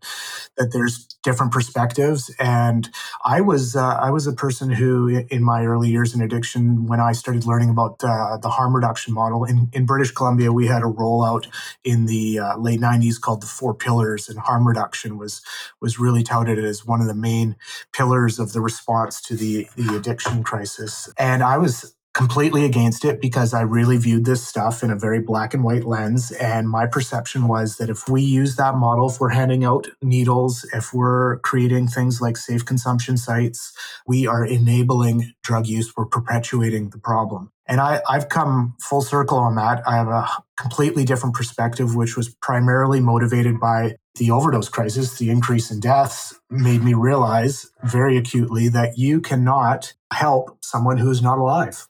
that 0.56 0.70
there's 0.72 1.06
different 1.24 1.52
perspectives. 1.52 2.32
And 2.38 2.90
I 3.24 3.40
was 3.40 3.74
uh, 3.74 3.96
I 3.96 4.10
was 4.10 4.26
a 4.26 4.32
person 4.32 4.70
who, 4.70 5.24
in 5.30 5.42
my 5.42 5.64
early 5.64 5.88
years 5.88 6.14
in 6.14 6.20
addiction, 6.20 6.86
when 6.86 7.00
I 7.00 7.12
started 7.12 7.46
learning 7.46 7.70
about 7.70 8.04
uh, 8.04 8.36
the 8.36 8.50
harm 8.50 8.76
reduction 8.76 9.14
model 9.14 9.44
in, 9.44 9.68
in 9.72 9.86
British 9.86 10.12
Columbia, 10.12 10.52
we 10.52 10.66
had 10.66 10.82
a 10.82 10.86
rollout 10.86 11.46
in 11.82 12.06
the 12.06 12.38
uh, 12.38 12.58
late 12.58 12.80
'90s 12.80 13.20
called 13.20 13.42
the 13.42 13.46
Four 13.46 13.74
Pillars, 13.74 14.28
and 14.28 14.38
harm 14.38 14.68
reduction 14.68 15.18
was 15.18 15.40
was 15.80 15.98
really 15.98 16.22
touted 16.22 16.62
as 16.62 16.86
one 16.86 17.00
of 17.00 17.06
the 17.06 17.14
main 17.14 17.56
pillars 17.92 18.38
of 18.38 18.52
the 18.52 18.60
response 18.60 19.20
to 19.22 19.34
the 19.34 19.66
the 19.76 19.96
addiction 19.96 20.42
crisis. 20.42 21.08
And 21.18 21.42
I 21.42 21.53
was 21.58 21.94
completely 22.14 22.64
against 22.64 23.04
it 23.04 23.20
because 23.20 23.52
I 23.52 23.62
really 23.62 23.96
viewed 23.96 24.24
this 24.24 24.46
stuff 24.46 24.84
in 24.84 24.90
a 24.90 24.96
very 24.96 25.20
black 25.20 25.52
and 25.52 25.64
white 25.64 25.84
lens. 25.84 26.30
And 26.30 26.70
my 26.70 26.86
perception 26.86 27.48
was 27.48 27.76
that 27.76 27.90
if 27.90 28.08
we 28.08 28.22
use 28.22 28.54
that 28.54 28.76
model, 28.76 29.10
if 29.10 29.18
we're 29.18 29.30
handing 29.30 29.64
out 29.64 29.88
needles, 30.00 30.64
if 30.72 30.94
we're 30.94 31.40
creating 31.40 31.88
things 31.88 32.20
like 32.20 32.36
safe 32.36 32.64
consumption 32.64 33.16
sites, 33.16 33.76
we 34.06 34.28
are 34.28 34.46
enabling 34.46 35.32
drug 35.42 35.66
use, 35.66 35.92
we're 35.96 36.06
perpetuating 36.06 36.90
the 36.90 36.98
problem. 36.98 37.50
And 37.66 37.80
I, 37.80 38.00
I've 38.08 38.28
come 38.28 38.76
full 38.80 39.02
circle 39.02 39.38
on 39.38 39.56
that. 39.56 39.82
I 39.86 39.96
have 39.96 40.08
a 40.08 40.28
completely 40.56 41.04
different 41.04 41.34
perspective, 41.34 41.96
which 41.96 42.16
was 42.16 42.28
primarily 42.28 43.00
motivated 43.00 43.58
by 43.58 43.96
the 44.16 44.30
overdose 44.30 44.68
crisis, 44.68 45.18
the 45.18 45.30
increase 45.30 45.70
in 45.70 45.80
deaths 45.80 46.38
made 46.50 46.82
me 46.82 46.94
realize 46.94 47.70
very 47.82 48.16
acutely 48.16 48.68
that 48.68 48.96
you 48.96 49.20
cannot 49.20 49.92
help 50.12 50.56
someone 50.62 50.98
who 50.98 51.10
is 51.10 51.20
not 51.20 51.38
alive. 51.38 51.88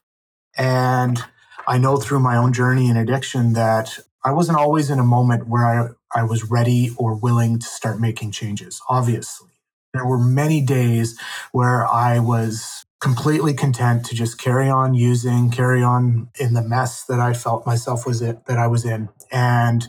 And 0.57 1.21
I 1.67 1.77
know 1.77 1.97
through 1.97 2.19
my 2.19 2.37
own 2.37 2.53
journey 2.53 2.89
in 2.89 2.97
addiction 2.97 3.53
that 3.53 3.99
I 4.23 4.31
wasn't 4.31 4.57
always 4.57 4.89
in 4.89 4.99
a 4.99 5.03
moment 5.03 5.47
where 5.47 5.65
I, 5.65 6.19
I 6.19 6.23
was 6.23 6.49
ready 6.49 6.91
or 6.97 7.13
willing 7.13 7.59
to 7.59 7.65
start 7.65 7.99
making 7.99 8.31
changes, 8.31 8.81
obviously. 8.89 9.51
There 9.93 10.05
were 10.05 10.17
many 10.17 10.61
days 10.61 11.19
where 11.51 11.85
I 11.87 12.19
was 12.19 12.84
completely 13.05 13.53
content 13.53 14.03
to 14.03 14.15
just 14.15 14.39
carry 14.39 14.67
on 14.67 14.95
using, 14.95 15.51
carry 15.51 15.83
on 15.83 16.27
in 16.39 16.55
the 16.55 16.63
mess 16.63 17.03
that 17.05 17.19
I 17.19 17.33
felt 17.33 17.63
myself 17.63 18.03
was 18.03 18.19
it 18.19 18.47
that 18.47 18.57
I 18.57 18.65
was 18.65 18.83
in. 18.83 19.09
And 19.31 19.87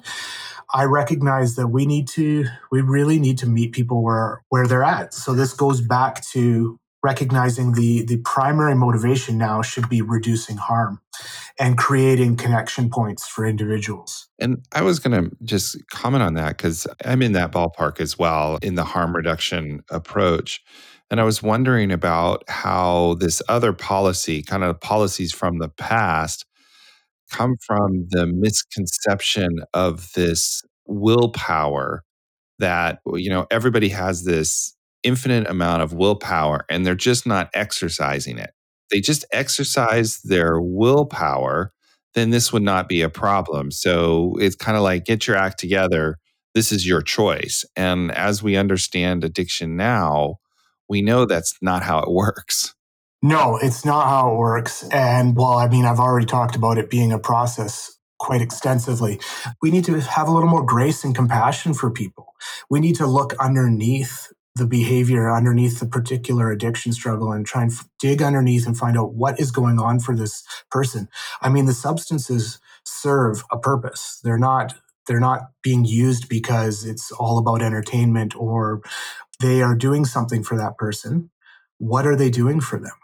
I 0.74 0.84
recognize 0.84 1.56
that 1.56 1.68
we 1.68 1.86
need 1.86 2.08
to, 2.08 2.44
we 2.70 2.82
really 2.82 3.18
need 3.18 3.38
to 3.38 3.46
meet 3.46 3.72
people 3.72 4.04
where 4.04 4.42
where 4.50 4.66
they're 4.66 4.84
at. 4.84 5.14
So 5.14 5.32
this 5.32 5.54
goes 5.54 5.80
back 5.80 6.22
to 6.32 6.78
recognizing 7.02 7.72
the 7.72 8.04
the 8.04 8.18
primary 8.18 8.74
motivation 8.74 9.38
now 9.38 9.62
should 9.62 9.88
be 9.88 10.02
reducing 10.02 10.58
harm 10.58 11.00
and 11.58 11.78
creating 11.78 12.36
connection 12.36 12.90
points 12.90 13.26
for 13.26 13.46
individuals. 13.46 14.28
And 14.38 14.62
I 14.74 14.82
was 14.82 14.98
going 14.98 15.24
to 15.24 15.34
just 15.42 15.78
comment 15.88 16.22
on 16.22 16.34
that 16.34 16.58
cuz 16.58 16.86
I'm 17.02 17.22
in 17.22 17.32
that 17.32 17.50
ballpark 17.50 17.98
as 17.98 18.18
well 18.18 18.58
in 18.60 18.74
the 18.74 18.84
harm 18.84 19.16
reduction 19.16 19.84
approach. 19.90 20.62
And 21.10 21.20
I 21.20 21.24
was 21.24 21.42
wondering 21.42 21.92
about 21.92 22.42
how 22.48 23.14
this 23.20 23.40
other 23.48 23.72
policy, 23.72 24.42
kind 24.42 24.64
of 24.64 24.80
policies 24.80 25.32
from 25.32 25.58
the 25.58 25.68
past, 25.68 26.44
come 27.30 27.56
from 27.64 28.06
the 28.10 28.26
misconception 28.26 29.60
of 29.74 30.12
this 30.14 30.62
willpower 30.86 32.02
that 32.58 33.00
you 33.14 33.28
know 33.28 33.46
everybody 33.50 33.88
has 33.88 34.24
this 34.24 34.74
infinite 35.02 35.48
amount 35.48 35.82
of 35.82 35.92
willpower 35.92 36.64
and 36.70 36.86
they're 36.86 36.94
just 36.94 37.26
not 37.26 37.50
exercising 37.54 38.38
it. 38.38 38.50
They 38.90 39.00
just 39.00 39.24
exercise 39.32 40.20
their 40.22 40.60
willpower, 40.60 41.72
then 42.14 42.30
this 42.30 42.52
would 42.52 42.62
not 42.62 42.88
be 42.88 43.02
a 43.02 43.10
problem. 43.10 43.70
So 43.70 44.36
it's 44.40 44.56
kind 44.56 44.76
of 44.76 44.82
like 44.82 45.04
get 45.04 45.26
your 45.26 45.36
act 45.36 45.58
together. 45.58 46.18
This 46.54 46.72
is 46.72 46.86
your 46.86 47.02
choice. 47.02 47.64
And 47.76 48.10
as 48.12 48.42
we 48.42 48.56
understand 48.56 49.24
addiction 49.24 49.76
now, 49.76 50.36
we 50.88 51.02
know 51.02 51.24
that's 51.24 51.56
not 51.60 51.82
how 51.82 51.98
it 51.98 52.10
works. 52.10 52.74
No, 53.22 53.58
it's 53.60 53.84
not 53.84 54.06
how 54.06 54.32
it 54.32 54.38
works. 54.38 54.86
And 54.92 55.36
well, 55.36 55.54
I 55.54 55.68
mean, 55.68 55.84
I've 55.84 56.00
already 56.00 56.26
talked 56.26 56.54
about 56.54 56.78
it 56.78 56.90
being 56.90 57.12
a 57.12 57.18
process 57.18 57.98
quite 58.18 58.40
extensively. 58.40 59.20
We 59.60 59.70
need 59.70 59.84
to 59.86 60.00
have 60.00 60.28
a 60.28 60.32
little 60.32 60.48
more 60.48 60.64
grace 60.64 61.04
and 61.04 61.14
compassion 61.14 61.74
for 61.74 61.90
people. 61.90 62.34
We 62.70 62.80
need 62.80 62.96
to 62.96 63.06
look 63.06 63.34
underneath 63.38 64.28
the 64.56 64.66
behavior 64.66 65.30
underneath 65.30 65.80
the 65.80 65.86
particular 65.86 66.50
addiction 66.50 66.90
struggle 66.92 67.30
and 67.30 67.46
try 67.46 67.62
and 67.62 67.72
f- 67.72 67.86
dig 67.98 68.22
underneath 68.22 68.66
and 68.66 68.76
find 68.76 68.96
out 68.96 69.12
what 69.12 69.38
is 69.38 69.50
going 69.50 69.78
on 69.78 70.00
for 70.00 70.16
this 70.16 70.42
person. 70.70 71.08
I 71.42 71.50
mean, 71.50 71.66
the 71.66 71.74
substances 71.74 72.58
serve 72.82 73.44
a 73.52 73.58
purpose. 73.58 74.18
They're 74.24 74.38
not 74.38 74.74
they're 75.06 75.20
not 75.20 75.50
being 75.62 75.84
used 75.84 76.28
because 76.28 76.84
it's 76.84 77.12
all 77.12 77.38
about 77.38 77.62
entertainment 77.62 78.34
or 78.36 78.80
they 79.40 79.62
are 79.62 79.74
doing 79.74 80.04
something 80.04 80.42
for 80.42 80.56
that 80.56 80.76
person. 80.78 81.30
What 81.78 82.06
are 82.06 82.16
they 82.16 82.30
doing 82.30 82.60
for 82.60 82.78
them? 82.78 82.94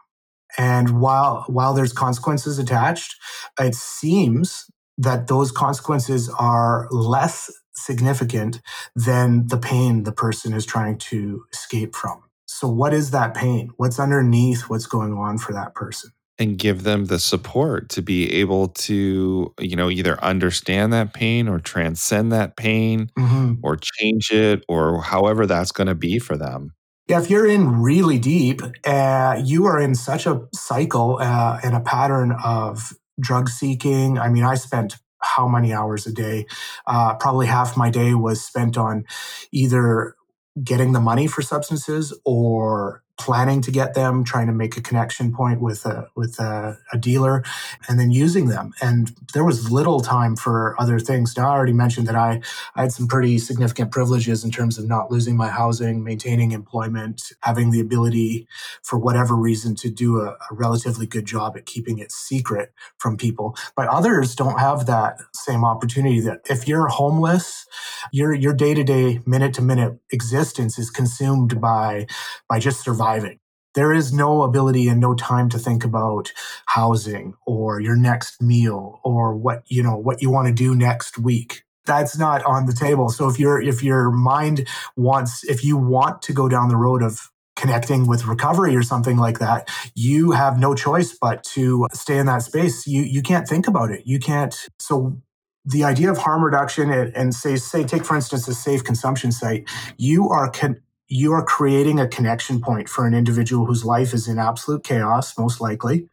And 0.59 1.01
while 1.01 1.45
while 1.47 1.75
there's 1.75 1.93
consequences 1.93 2.59
attached, 2.59 3.17
it 3.59 3.75
seems 3.75 4.67
that 4.99 5.27
those 5.27 5.51
consequences 5.51 6.29
are 6.29 6.89
less 6.91 7.51
significant 7.75 8.61
than 8.95 9.47
the 9.49 9.57
pain 9.57 10.03
the 10.03 10.13
person 10.13 10.53
is 10.53 10.67
trying 10.67 10.99
to 10.99 11.45
escape 11.53 11.95
from. 11.95 12.23
So, 12.47 12.69
what 12.69 12.93
is 12.93 13.11
that 13.13 13.35
pain? 13.35 13.71
What's 13.77 13.99
underneath 13.99 14.69
what's 14.69 14.87
going 14.87 15.15
on 15.15 15.39
for 15.39 15.53
that 15.55 15.75
person? 15.75 16.13
And 16.43 16.59
give 16.59 16.83
them 16.83 17.05
the 17.05 17.21
support 17.21 17.89
to 17.91 18.03
be 18.03 18.33
able 18.35 18.69
to, 18.69 19.55
you 19.61 19.77
know, 19.77 19.89
either 19.89 20.23
understand 20.25 20.93
that 20.93 21.15
pain 21.15 21.47
or 21.47 21.61
transcend 21.61 22.33
that 22.33 22.57
pain 22.57 23.11
mm-hmm. 23.17 23.55
or 23.63 23.77
change 23.77 24.33
it 24.33 24.65
or 24.69 25.03
however 25.03 25.47
that's 25.47 25.71
going 25.71 25.87
to 25.87 25.95
be 25.95 26.19
for 26.19 26.37
them. 26.37 26.75
Yeah, 27.07 27.21
if 27.21 27.31
you're 27.31 27.47
in 27.47 27.81
really 27.81 28.19
deep, 28.19 28.61
uh, 28.85 29.41
you 29.45 29.67
are 29.67 29.81
in 29.81 29.95
such 29.95 30.27
a 30.27 30.41
cycle 30.53 31.19
uh, 31.21 31.61
and 31.63 31.77
a 31.77 31.81
pattern 31.81 32.35
of 32.45 32.93
drug 33.21 33.49
seeking. 33.49 34.19
I 34.19 34.29
mean, 34.29 34.43
I 34.43 34.57
spent 34.57 34.97
how 35.21 35.47
many 35.47 35.73
hours 35.73 36.07
a 36.07 36.13
day. 36.13 36.47
Uh, 36.87 37.15
probably 37.15 37.47
half 37.47 37.77
my 37.77 37.89
day 37.89 38.15
was 38.15 38.45
spent 38.45 38.77
on 38.77 39.05
either 39.53 40.17
getting 40.63 40.93
the 40.93 41.01
money 41.01 41.29
for 41.29 41.41
substances 41.41 42.19
or 42.25 43.03
planning 43.19 43.61
to 43.63 43.71
get 43.71 43.95
them, 43.95 44.25
trying 44.25 44.47
to 44.47 44.53
make 44.53 44.77
a 44.77 44.81
connection 44.81 45.33
point 45.33 45.61
with 45.61 45.85
a 45.85 46.09
with 46.17 46.39
a, 46.41 46.79
a, 46.93 46.99
dealer, 46.99 47.45
and 47.89 47.99
then 47.99 48.11
using 48.11 48.49
them. 48.49 48.73
And 48.81 49.15
there 49.35 49.45
was 49.45 49.71
little 49.71 50.01
time 50.01 50.35
for 50.35 50.75
other 50.81 50.99
things. 50.99 51.37
Now 51.37 51.49
I 51.49 51.53
already 51.53 51.73
mentioned 51.73 52.09
that 52.09 52.17
I 52.17 52.41
I 52.75 52.83
had 52.83 52.93
some 52.93 53.07
pretty 53.07 53.39
significant 53.39 53.93
privileges 53.93 54.45
in 54.45 54.51
terms 54.51 54.79
of 54.79 54.89
not 54.89 55.11
losing 55.11 55.37
my 55.37 55.49
housing, 55.49 56.03
maintaining 56.03 56.53
employment, 56.53 57.33
having 57.43 57.71
the 57.71 57.81
ability 57.81 58.49
for 58.83 58.99
whatever 58.99 59.35
reason 59.37 59.75
to 59.77 59.91
do 59.91 60.21
a, 60.21 60.31
a 60.31 60.55
relatively 60.55 61.07
good 61.07 61.27
job 61.27 61.57
at 61.57 61.67
keeping 61.67 61.99
it 61.99 62.11
secret 62.11 62.73
from 62.99 63.17
people. 63.17 63.55
But 63.77 63.89
others 63.89 64.35
don't 64.35 64.59
have 64.59 64.87
that 64.87 65.19
same 65.35 65.65
opportunity. 65.65 66.21
That 66.21 66.41
if 66.49 66.67
you're 66.67 66.89
homeless, 66.89 67.67
your 68.11 68.33
your 68.33 68.55
day 68.55 68.75
to 68.75 68.83
day, 68.83 69.21
minute 69.27 69.55
to 69.55 69.63
minute 69.63 69.99
existence 70.11 70.79
is 70.79 70.91
consumed 70.91 71.61
by 71.61 72.07
by 72.49 72.59
just 72.59 72.83
surviving 72.83 73.02
surviving. 73.03 73.39
There 73.75 73.93
is 73.93 74.13
no 74.13 74.43
ability 74.43 74.89
and 74.89 75.01
no 75.01 75.15
time 75.15 75.49
to 75.51 75.59
think 75.59 75.85
about 75.85 76.33
housing 76.67 77.35
or 77.47 77.81
your 77.81 77.97
next 77.97 78.43
meal 78.43 79.01
or 79.03 79.35
what, 79.35 79.63
you 79.67 79.83
know, 79.83 79.97
what 79.97 80.21
you 80.21 80.31
want 80.31 80.49
to 80.49 80.55
do 80.55 80.75
next 80.75 81.19
week. 81.19 81.63
That's 81.87 82.19
not 82.19 82.45
on 82.45 82.67
the 82.67 82.75
table. 82.75 83.09
So 83.09 83.29
if 83.29 83.39
your 83.41 83.61
if 83.61 83.83
your 83.83 84.11
mind 84.11 84.69
wants 84.97 85.43
if 85.45 85.65
you 85.65 85.77
want 85.77 86.23
to 86.23 86.33
go 86.33 86.49
down 86.49 86.69
the 86.69 86.77
road 86.77 87.03
of 87.03 87.31
connecting 87.57 88.07
with 88.07 88.27
recovery 88.27 88.77
or 88.77 88.83
something 88.83 89.17
like 89.17 89.39
that, 89.41 89.69
you 89.95 90.33
have 90.33 90.59
no 90.59 90.75
choice 90.75 91.17
but 91.19 91.43
to 91.45 91.89
stay 91.93 92.19
in 92.19 92.27
that 92.27 92.43
space. 92.43 92.87
You 92.87 93.03
you 93.03 93.23
can't 93.23 93.49
think 93.49 93.67
about 93.67 93.91
it. 93.91 94.03
You 94.07 94.19
can't. 94.21 94.55
So 94.79 95.21
the 95.65 95.85
idea 95.85 96.11
of 96.11 96.19
harm 96.19 96.45
reduction 96.45 96.91
and, 96.91 97.15
and 97.17 97.35
say 97.35 97.57
say 97.57 97.85
take 97.85 98.05
for 98.05 98.17
instance 98.17 98.47
a 98.49 98.55
safe 98.55 98.85
consumption 98.85 99.33
site, 99.33 99.69
you 99.97 100.29
are 100.29 100.51
con- 100.51 100.81
you 101.13 101.35
are 101.35 101.45
creating 101.45 102.01
a 102.01 102.09
connection 102.09 102.59
point 102.59 102.89
for 102.89 103.07
an 103.07 103.13
individual 103.13 103.67
whose 103.67 103.85
life 103.85 104.15
is 104.15 104.27
in 104.27 104.39
absolute 104.39 104.83
chaos, 104.83 105.37
most 105.37 105.61
likely, 105.61 106.09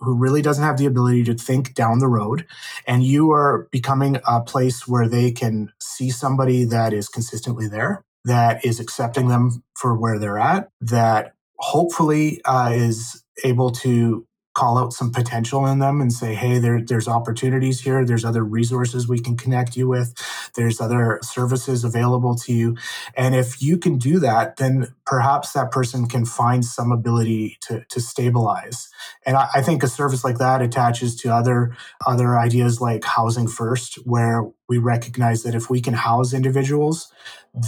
who 0.00 0.14
really 0.14 0.40
doesn't 0.40 0.64
have 0.64 0.78
the 0.78 0.86
ability 0.86 1.22
to 1.22 1.34
think 1.34 1.74
down 1.74 1.98
the 1.98 2.08
road. 2.08 2.46
And 2.86 3.04
you 3.04 3.30
are 3.30 3.68
becoming 3.70 4.20
a 4.26 4.40
place 4.40 4.88
where 4.88 5.06
they 5.06 5.32
can 5.32 5.70
see 5.82 6.08
somebody 6.08 6.64
that 6.64 6.94
is 6.94 7.10
consistently 7.10 7.68
there, 7.68 8.06
that 8.24 8.64
is 8.64 8.80
accepting 8.80 9.28
them 9.28 9.62
for 9.76 9.94
where 9.94 10.18
they're 10.18 10.38
at, 10.38 10.70
that 10.80 11.34
hopefully 11.58 12.40
uh, 12.46 12.70
is 12.72 13.22
able 13.44 13.70
to 13.70 14.26
call 14.58 14.76
out 14.76 14.92
some 14.92 15.12
potential 15.12 15.64
in 15.66 15.78
them 15.78 16.00
and 16.00 16.12
say, 16.12 16.34
hey, 16.34 16.58
there, 16.58 16.80
there's 16.84 17.06
opportunities 17.06 17.80
here. 17.80 18.04
There's 18.04 18.24
other 18.24 18.42
resources 18.42 19.06
we 19.06 19.20
can 19.20 19.36
connect 19.36 19.76
you 19.76 19.86
with. 19.86 20.12
There's 20.56 20.80
other 20.80 21.20
services 21.22 21.84
available 21.84 22.34
to 22.34 22.52
you. 22.52 22.76
And 23.16 23.36
if 23.36 23.62
you 23.62 23.78
can 23.78 23.98
do 23.98 24.18
that, 24.18 24.56
then 24.56 24.92
perhaps 25.06 25.52
that 25.52 25.70
person 25.70 26.08
can 26.08 26.24
find 26.24 26.64
some 26.64 26.90
ability 26.90 27.58
to, 27.68 27.84
to 27.84 28.00
stabilize. 28.00 28.88
And 29.24 29.36
I, 29.36 29.48
I 29.54 29.62
think 29.62 29.84
a 29.84 29.88
service 29.88 30.24
like 30.24 30.38
that 30.38 30.60
attaches 30.60 31.14
to 31.20 31.32
other, 31.32 31.76
other 32.04 32.36
ideas 32.36 32.80
like 32.80 33.04
housing 33.04 33.46
first, 33.46 33.94
where 34.04 34.42
we 34.68 34.78
recognize 34.78 35.42
that 35.42 35.54
if 35.54 35.70
we 35.70 35.80
can 35.80 35.94
house 35.94 36.32
individuals, 36.32 37.10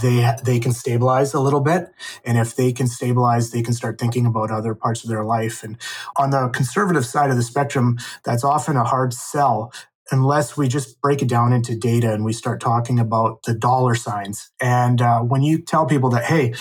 they 0.02 0.30
they 0.44 0.60
can 0.60 0.72
stabilize 0.72 1.34
a 1.34 1.40
little 1.40 1.60
bit, 1.60 1.92
and 2.24 2.38
if 2.38 2.54
they 2.54 2.72
can 2.72 2.86
stabilize, 2.86 3.50
they 3.50 3.62
can 3.62 3.74
start 3.74 3.98
thinking 3.98 4.26
about 4.26 4.50
other 4.50 4.74
parts 4.74 5.02
of 5.02 5.10
their 5.10 5.24
life. 5.24 5.62
And 5.62 5.76
on 6.16 6.30
the 6.30 6.48
conservative 6.48 7.06
side 7.06 7.30
of 7.30 7.36
the 7.36 7.42
spectrum, 7.42 7.98
that's 8.24 8.44
often 8.44 8.76
a 8.76 8.84
hard 8.84 9.12
sell 9.14 9.72
unless 10.12 10.56
we 10.56 10.68
just 10.68 11.00
break 11.00 11.22
it 11.22 11.28
down 11.28 11.52
into 11.52 11.76
data 11.76 12.12
and 12.12 12.24
we 12.24 12.32
start 12.32 12.60
talking 12.60 12.98
about 12.98 13.44
the 13.44 13.54
dollar 13.54 13.94
signs. 13.94 14.50
And 14.60 15.00
uh, 15.00 15.20
when 15.20 15.42
you 15.42 15.62
tell 15.62 15.86
people 15.86 16.10
that, 16.10 16.24
hey, 16.24 16.52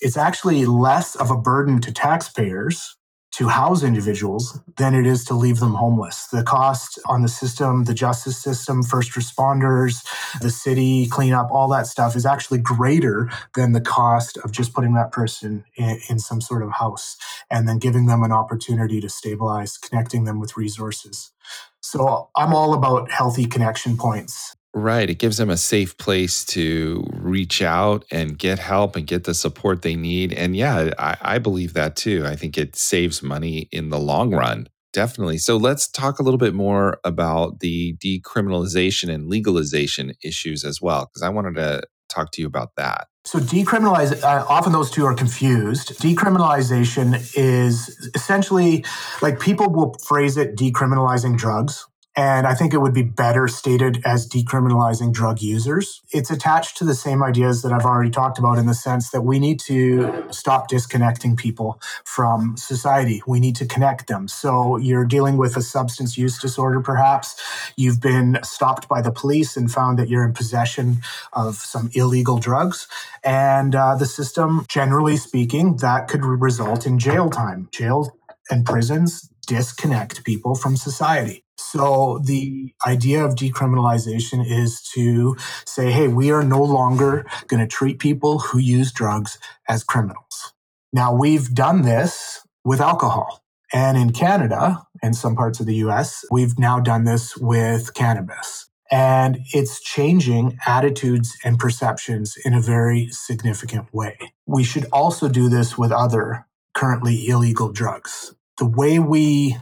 it's 0.00 0.18
actually 0.18 0.66
less 0.66 1.16
of 1.16 1.30
a 1.30 1.36
burden 1.36 1.80
to 1.80 1.92
taxpayers 1.92 2.96
to 3.36 3.48
house 3.48 3.82
individuals 3.82 4.60
than 4.76 4.94
it 4.94 5.06
is 5.06 5.24
to 5.24 5.34
leave 5.34 5.58
them 5.58 5.74
homeless. 5.74 6.26
The 6.26 6.44
cost 6.44 7.00
on 7.06 7.22
the 7.22 7.28
system, 7.28 7.84
the 7.84 7.94
justice 7.94 8.38
system, 8.38 8.82
first 8.82 9.12
responders, 9.12 10.06
the 10.40 10.50
city 10.50 11.06
cleanup, 11.06 11.50
all 11.50 11.68
that 11.70 11.88
stuff 11.88 12.14
is 12.14 12.24
actually 12.24 12.58
greater 12.58 13.28
than 13.54 13.72
the 13.72 13.80
cost 13.80 14.36
of 14.38 14.52
just 14.52 14.72
putting 14.72 14.94
that 14.94 15.10
person 15.10 15.64
in, 15.76 15.98
in 16.08 16.18
some 16.20 16.40
sort 16.40 16.62
of 16.62 16.70
house 16.72 17.16
and 17.50 17.68
then 17.68 17.78
giving 17.78 18.06
them 18.06 18.22
an 18.22 18.30
opportunity 18.32 19.00
to 19.00 19.08
stabilize, 19.08 19.78
connecting 19.78 20.24
them 20.24 20.38
with 20.38 20.56
resources. 20.56 21.32
So 21.80 22.30
I'm 22.36 22.54
all 22.54 22.72
about 22.72 23.10
healthy 23.10 23.46
connection 23.46 23.96
points. 23.96 24.54
Right. 24.76 25.08
It 25.08 25.20
gives 25.20 25.36
them 25.36 25.50
a 25.50 25.56
safe 25.56 25.96
place 25.98 26.44
to 26.46 27.06
reach 27.12 27.62
out 27.62 28.04
and 28.10 28.36
get 28.36 28.58
help 28.58 28.96
and 28.96 29.06
get 29.06 29.22
the 29.22 29.32
support 29.32 29.82
they 29.82 29.94
need. 29.94 30.32
And 30.32 30.56
yeah, 30.56 30.90
I, 30.98 31.16
I, 31.20 31.38
believe 31.38 31.74
that 31.74 31.94
too. 31.94 32.24
I 32.26 32.34
think 32.34 32.58
it 32.58 32.74
saves 32.74 33.22
money 33.22 33.68
in 33.70 33.90
the 33.90 34.00
long 34.00 34.34
run. 34.34 34.68
Definitely. 34.92 35.38
So 35.38 35.56
let's 35.56 35.86
talk 35.86 36.18
a 36.18 36.24
little 36.24 36.38
bit 36.38 36.54
more 36.54 36.98
about 37.04 37.60
the 37.60 37.96
decriminalization 38.04 39.14
and 39.14 39.28
legalization 39.28 40.14
issues 40.24 40.64
as 40.64 40.82
well, 40.82 41.06
because 41.06 41.22
I 41.22 41.28
wanted 41.28 41.54
to 41.54 41.84
talk 42.08 42.32
to 42.32 42.42
you 42.42 42.48
about 42.48 42.74
that. 42.76 43.06
So, 43.26 43.38
decriminalize, 43.38 44.22
uh, 44.22 44.44
often 44.48 44.72
those 44.72 44.90
two 44.90 45.06
are 45.06 45.14
confused. 45.14 45.98
Decriminalization 45.98 47.14
is 47.34 48.10
essentially 48.14 48.84
like 49.22 49.40
people 49.40 49.70
will 49.70 49.94
phrase 50.04 50.36
it 50.36 50.56
decriminalizing 50.56 51.38
drugs 51.38 51.86
and 52.16 52.46
I 52.46 52.54
think 52.54 52.72
it 52.72 52.78
would 52.78 52.94
be 52.94 53.02
better 53.02 53.48
stated 53.48 54.00
as 54.04 54.28
decriminalizing 54.28 55.12
drug 55.12 55.42
users. 55.42 56.02
It's 56.12 56.30
attached 56.30 56.76
to 56.78 56.84
the 56.84 56.94
same 56.94 57.22
ideas 57.22 57.62
that 57.62 57.72
I've 57.72 57.84
already 57.84 58.10
talked 58.10 58.38
about 58.38 58.58
in 58.58 58.66
the 58.66 58.74
sense 58.74 59.10
that 59.10 59.22
we 59.22 59.38
need 59.38 59.58
to 59.60 60.24
stop 60.30 60.68
disconnecting 60.68 61.36
people 61.36 61.80
from 62.04 62.56
society. 62.56 63.22
We 63.26 63.40
need 63.40 63.56
to 63.56 63.66
connect 63.66 64.06
them. 64.06 64.28
So 64.28 64.76
you're 64.76 65.04
dealing 65.04 65.36
with 65.36 65.56
a 65.56 65.62
substance 65.62 66.16
use 66.16 66.38
disorder, 66.38 66.80
perhaps. 66.80 67.40
You've 67.76 68.00
been 68.00 68.38
stopped 68.42 68.88
by 68.88 69.02
the 69.02 69.12
police 69.12 69.56
and 69.56 69.70
found 69.70 69.98
that 69.98 70.08
you're 70.08 70.24
in 70.24 70.34
possession 70.34 70.98
of 71.32 71.56
some 71.56 71.90
illegal 71.94 72.38
drugs. 72.38 72.86
And 73.24 73.74
uh, 73.74 73.96
the 73.96 74.06
system, 74.06 74.66
generally 74.68 75.16
speaking, 75.16 75.76
that 75.78 76.06
could 76.06 76.24
result 76.24 76.86
in 76.86 76.98
jail 76.98 77.28
time. 77.28 77.68
Jail 77.72 78.16
and 78.50 78.64
prisons 78.64 79.30
disconnect 79.46 80.24
people 80.24 80.54
from 80.54 80.76
society. 80.76 81.43
So 81.56 82.20
the 82.24 82.72
idea 82.86 83.24
of 83.24 83.34
decriminalization 83.34 84.44
is 84.46 84.82
to 84.94 85.36
say, 85.66 85.90
hey, 85.90 86.08
we 86.08 86.30
are 86.30 86.42
no 86.42 86.62
longer 86.62 87.26
going 87.48 87.60
to 87.60 87.66
treat 87.66 87.98
people 87.98 88.38
who 88.38 88.58
use 88.58 88.92
drugs 88.92 89.38
as 89.68 89.84
criminals. 89.84 90.52
Now, 90.92 91.14
we've 91.14 91.52
done 91.52 91.82
this 91.82 92.40
with 92.64 92.80
alcohol. 92.80 93.44
And 93.72 93.98
in 93.98 94.12
Canada 94.12 94.86
and 95.02 95.16
some 95.16 95.34
parts 95.34 95.58
of 95.58 95.66
the 95.66 95.74
US, 95.76 96.24
we've 96.30 96.58
now 96.58 96.78
done 96.78 97.04
this 97.04 97.36
with 97.36 97.94
cannabis. 97.94 98.68
And 98.90 99.38
it's 99.52 99.80
changing 99.80 100.58
attitudes 100.66 101.36
and 101.44 101.58
perceptions 101.58 102.36
in 102.44 102.54
a 102.54 102.60
very 102.60 103.08
significant 103.10 103.92
way. 103.92 104.16
We 104.46 104.62
should 104.62 104.86
also 104.92 105.28
do 105.28 105.48
this 105.48 105.76
with 105.76 105.90
other 105.90 106.46
currently 106.74 107.26
illegal 107.26 107.72
drugs. 107.72 108.34
The 108.58 108.66
way 108.66 109.00
we 109.00 109.56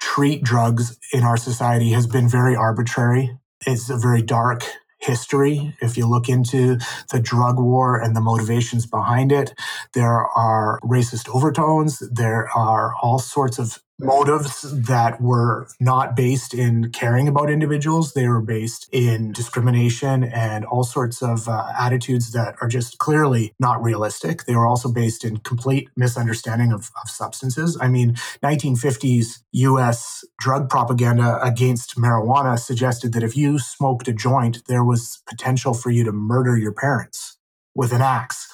treat 0.00 0.42
drugs 0.42 0.98
in 1.12 1.22
our 1.22 1.36
society 1.36 1.90
has 1.90 2.06
been 2.06 2.28
very 2.28 2.56
arbitrary. 2.56 3.38
It's 3.66 3.90
a 3.90 3.96
very 3.96 4.22
dark 4.22 4.64
history. 4.98 5.74
If 5.80 5.96
you 5.96 6.06
look 6.08 6.28
into 6.28 6.78
the 7.12 7.20
drug 7.20 7.58
war 7.58 8.00
and 8.00 8.16
the 8.16 8.20
motivations 8.20 8.86
behind 8.86 9.32
it, 9.32 9.54
there 9.94 10.26
are 10.36 10.80
racist 10.82 11.28
overtones. 11.34 12.02
There 12.10 12.48
are 12.56 12.94
all 13.02 13.18
sorts 13.18 13.58
of 13.58 13.78
motives 13.98 14.62
that 14.62 15.20
were 15.20 15.68
not 15.80 16.14
based 16.14 16.52
in 16.52 16.90
caring 16.90 17.28
about 17.28 17.50
individuals. 17.50 18.12
They 18.12 18.28
were 18.28 18.42
based 18.42 18.88
in 18.92 19.32
discrimination 19.32 20.24
and 20.24 20.64
all 20.66 20.84
sorts 20.84 21.22
of 21.22 21.48
uh, 21.48 21.72
attitudes 21.78 22.32
that 22.32 22.56
are 22.60 22.68
just 22.68 22.98
clearly 22.98 23.54
not 23.58 23.82
realistic. 23.82 24.44
They 24.44 24.54
were 24.54 24.66
also 24.66 24.92
based 24.92 25.24
in 25.24 25.38
complete 25.38 25.88
misunderstanding 25.96 26.72
of, 26.72 26.90
of 27.02 27.08
substances. 27.08 27.78
I 27.80 27.88
mean, 27.88 28.14
1950s 28.42 29.42
US 29.52 30.24
drug 30.38 30.68
propaganda 30.68 31.42
against 31.42 31.96
marijuana 31.96 32.58
suggested 32.58 33.12
that 33.14 33.22
if 33.22 33.36
you 33.36 33.58
smoked 33.58 34.08
a 34.08 34.12
joint, 34.12 34.62
there 34.68 34.84
was 34.84 35.22
potential 35.26 35.72
for 35.72 35.90
you 35.90 36.04
to 36.04 36.12
murder 36.12 36.56
your 36.56 36.72
parents 36.72 37.38
with 37.74 37.92
an 37.92 38.02
axe. 38.02 38.48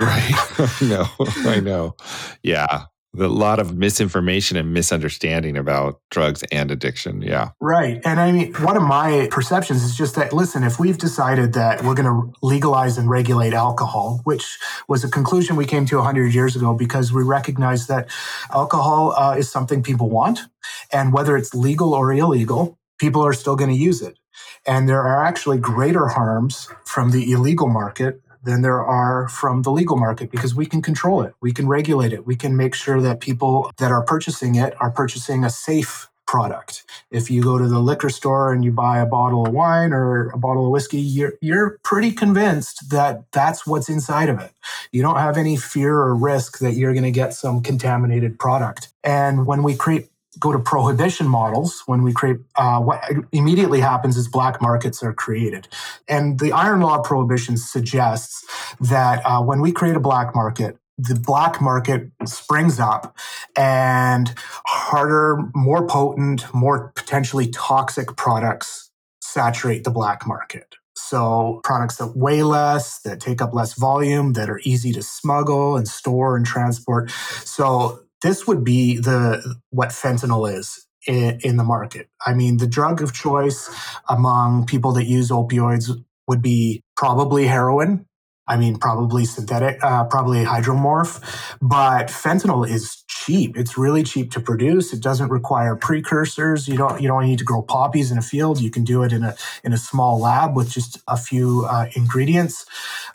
right. 0.00 0.30
Know. 0.82 1.06
I 1.44 1.60
know. 1.60 1.96
Yeah 2.42 2.86
a 3.18 3.26
lot 3.26 3.58
of 3.58 3.76
misinformation 3.76 4.56
and 4.56 4.72
misunderstanding 4.72 5.56
about 5.56 6.00
drugs 6.10 6.42
and 6.50 6.70
addiction. 6.70 7.20
Yeah. 7.20 7.50
Right. 7.60 8.00
And 8.04 8.18
I 8.18 8.32
mean, 8.32 8.54
one 8.54 8.76
of 8.76 8.82
my 8.82 9.28
perceptions 9.30 9.82
is 9.82 9.96
just 9.96 10.14
that, 10.14 10.32
listen, 10.32 10.62
if 10.64 10.78
we've 10.78 10.96
decided 10.96 11.52
that 11.52 11.84
we're 11.84 11.94
going 11.94 12.06
to 12.06 12.32
legalize 12.42 12.96
and 12.96 13.10
regulate 13.10 13.52
alcohol, 13.52 14.20
which 14.24 14.58
was 14.88 15.04
a 15.04 15.10
conclusion 15.10 15.56
we 15.56 15.66
came 15.66 15.84
to 15.86 15.96
100 15.96 16.32
years 16.32 16.56
ago 16.56 16.72
because 16.74 17.12
we 17.12 17.22
recognize 17.22 17.86
that 17.86 18.08
alcohol 18.50 19.12
uh, 19.12 19.36
is 19.36 19.50
something 19.50 19.82
people 19.82 20.08
want. 20.08 20.40
And 20.90 21.12
whether 21.12 21.36
it's 21.36 21.54
legal 21.54 21.92
or 21.92 22.12
illegal, 22.12 22.78
people 22.98 23.24
are 23.26 23.34
still 23.34 23.56
going 23.56 23.70
to 23.70 23.76
use 23.76 24.00
it. 24.00 24.18
And 24.66 24.88
there 24.88 25.02
are 25.02 25.24
actually 25.24 25.58
greater 25.58 26.08
harms 26.08 26.68
from 26.84 27.10
the 27.10 27.32
illegal 27.32 27.68
market 27.68 28.22
than 28.42 28.62
there 28.62 28.82
are 28.82 29.28
from 29.28 29.62
the 29.62 29.70
legal 29.70 29.96
market 29.96 30.30
because 30.30 30.54
we 30.54 30.66
can 30.66 30.82
control 30.82 31.22
it. 31.22 31.34
We 31.40 31.52
can 31.52 31.68
regulate 31.68 32.12
it. 32.12 32.26
We 32.26 32.36
can 32.36 32.56
make 32.56 32.74
sure 32.74 33.00
that 33.00 33.20
people 33.20 33.70
that 33.78 33.90
are 33.92 34.02
purchasing 34.02 34.54
it 34.56 34.74
are 34.80 34.90
purchasing 34.90 35.44
a 35.44 35.50
safe 35.50 36.08
product. 36.26 36.84
If 37.10 37.30
you 37.30 37.42
go 37.42 37.58
to 37.58 37.68
the 37.68 37.78
liquor 37.78 38.08
store 38.08 38.54
and 38.54 38.64
you 38.64 38.72
buy 38.72 39.00
a 39.00 39.06
bottle 39.06 39.46
of 39.46 39.52
wine 39.52 39.92
or 39.92 40.30
a 40.30 40.38
bottle 40.38 40.64
of 40.64 40.72
whiskey, 40.72 41.00
you're, 41.00 41.34
you're 41.42 41.78
pretty 41.82 42.10
convinced 42.10 42.88
that 42.90 43.24
that's 43.32 43.66
what's 43.66 43.90
inside 43.90 44.30
of 44.30 44.40
it. 44.40 44.52
You 44.92 45.02
don't 45.02 45.18
have 45.18 45.36
any 45.36 45.56
fear 45.56 45.94
or 45.94 46.14
risk 46.14 46.60
that 46.60 46.72
you're 46.72 46.94
going 46.94 47.04
to 47.04 47.10
get 47.10 47.34
some 47.34 47.62
contaminated 47.62 48.38
product. 48.38 48.88
And 49.04 49.46
when 49.46 49.62
we 49.62 49.76
create 49.76 50.08
go 50.42 50.50
to 50.50 50.58
prohibition 50.58 51.28
models, 51.28 51.84
when 51.86 52.02
we 52.02 52.12
create, 52.12 52.38
uh, 52.56 52.80
what 52.80 53.00
immediately 53.30 53.78
happens 53.78 54.16
is 54.16 54.26
black 54.26 54.60
markets 54.60 55.00
are 55.00 55.14
created. 55.14 55.68
And 56.08 56.40
the 56.40 56.50
iron 56.50 56.80
law 56.80 56.98
of 56.98 57.04
prohibition 57.04 57.56
suggests 57.56 58.44
that 58.80 59.22
uh, 59.24 59.40
when 59.40 59.60
we 59.60 59.70
create 59.70 59.94
a 59.94 60.00
black 60.00 60.34
market, 60.34 60.76
the 60.98 61.14
black 61.14 61.60
market 61.60 62.10
springs 62.26 62.80
up 62.80 63.16
and 63.56 64.34
harder, 64.66 65.38
more 65.54 65.86
potent, 65.86 66.52
more 66.52 66.92
potentially 66.96 67.46
toxic 67.48 68.16
products 68.16 68.90
saturate 69.20 69.84
the 69.84 69.90
black 69.90 70.26
market. 70.26 70.74
So 70.94 71.60
products 71.62 71.96
that 71.96 72.16
weigh 72.16 72.42
less, 72.42 73.00
that 73.00 73.20
take 73.20 73.40
up 73.40 73.54
less 73.54 73.74
volume, 73.74 74.32
that 74.32 74.50
are 74.50 74.60
easy 74.64 74.92
to 74.92 75.02
smuggle 75.02 75.76
and 75.76 75.86
store 75.86 76.36
and 76.36 76.44
transport. 76.44 77.10
So 77.44 78.00
this 78.22 78.46
would 78.46 78.64
be 78.64 78.96
the 78.96 79.56
what 79.70 79.90
fentanyl 79.90 80.52
is 80.52 80.86
in, 81.06 81.40
in, 81.42 81.56
the 81.56 81.64
market. 81.64 82.08
I 82.24 82.34
mean, 82.34 82.58
the 82.58 82.66
drug 82.66 83.02
of 83.02 83.12
choice 83.12 83.68
among 84.08 84.66
people 84.66 84.92
that 84.92 85.04
use 85.04 85.30
opioids 85.30 85.90
would 86.28 86.42
be 86.42 86.82
probably 86.96 87.46
heroin. 87.46 88.06
I 88.46 88.56
mean, 88.56 88.76
probably 88.76 89.24
synthetic, 89.24 89.82
uh, 89.82 90.04
probably 90.04 90.44
hydromorph, 90.44 91.20
but 91.62 92.08
fentanyl 92.08 92.68
is 92.68 93.04
cheap. 93.08 93.56
It's 93.56 93.78
really 93.78 94.02
cheap 94.02 94.32
to 94.32 94.40
produce. 94.40 94.92
It 94.92 95.00
doesn't 95.00 95.30
require 95.30 95.76
precursors. 95.76 96.66
You 96.66 96.76
don't 96.76 97.00
you 97.00 97.06
don't 97.06 97.24
need 97.24 97.38
to 97.38 97.44
grow 97.44 97.62
poppies 97.62 98.10
in 98.10 98.18
a 98.18 98.22
field. 98.22 98.60
You 98.60 98.70
can 98.70 98.82
do 98.82 99.04
it 99.04 99.12
in 99.12 99.22
a 99.22 99.36
in 99.62 99.72
a 99.72 99.78
small 99.78 100.18
lab 100.18 100.56
with 100.56 100.70
just 100.70 101.00
a 101.06 101.16
few 101.16 101.64
uh, 101.70 101.86
ingredients. 101.94 102.66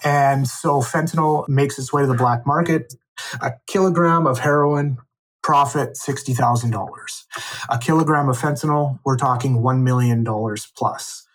And 0.04 0.48
so 0.48 0.82
fentanyl 0.82 1.48
makes 1.50 1.78
its 1.78 1.92
way 1.92 2.04
to 2.04 2.08
the 2.08 2.14
black 2.14 2.46
market. 2.46 2.94
A 3.42 3.54
kilogram 3.68 4.28
of 4.28 4.40
heroin 4.40 4.98
profit 5.44 5.94
$60,000. 5.94 7.26
A 7.70 7.78
kilogram 7.78 8.30
of 8.30 8.38
fentanyl, 8.38 9.00
we're 9.06 9.18
talking 9.18 9.60
$1 9.60 9.82
million 9.82 10.26
plus. 10.76 11.26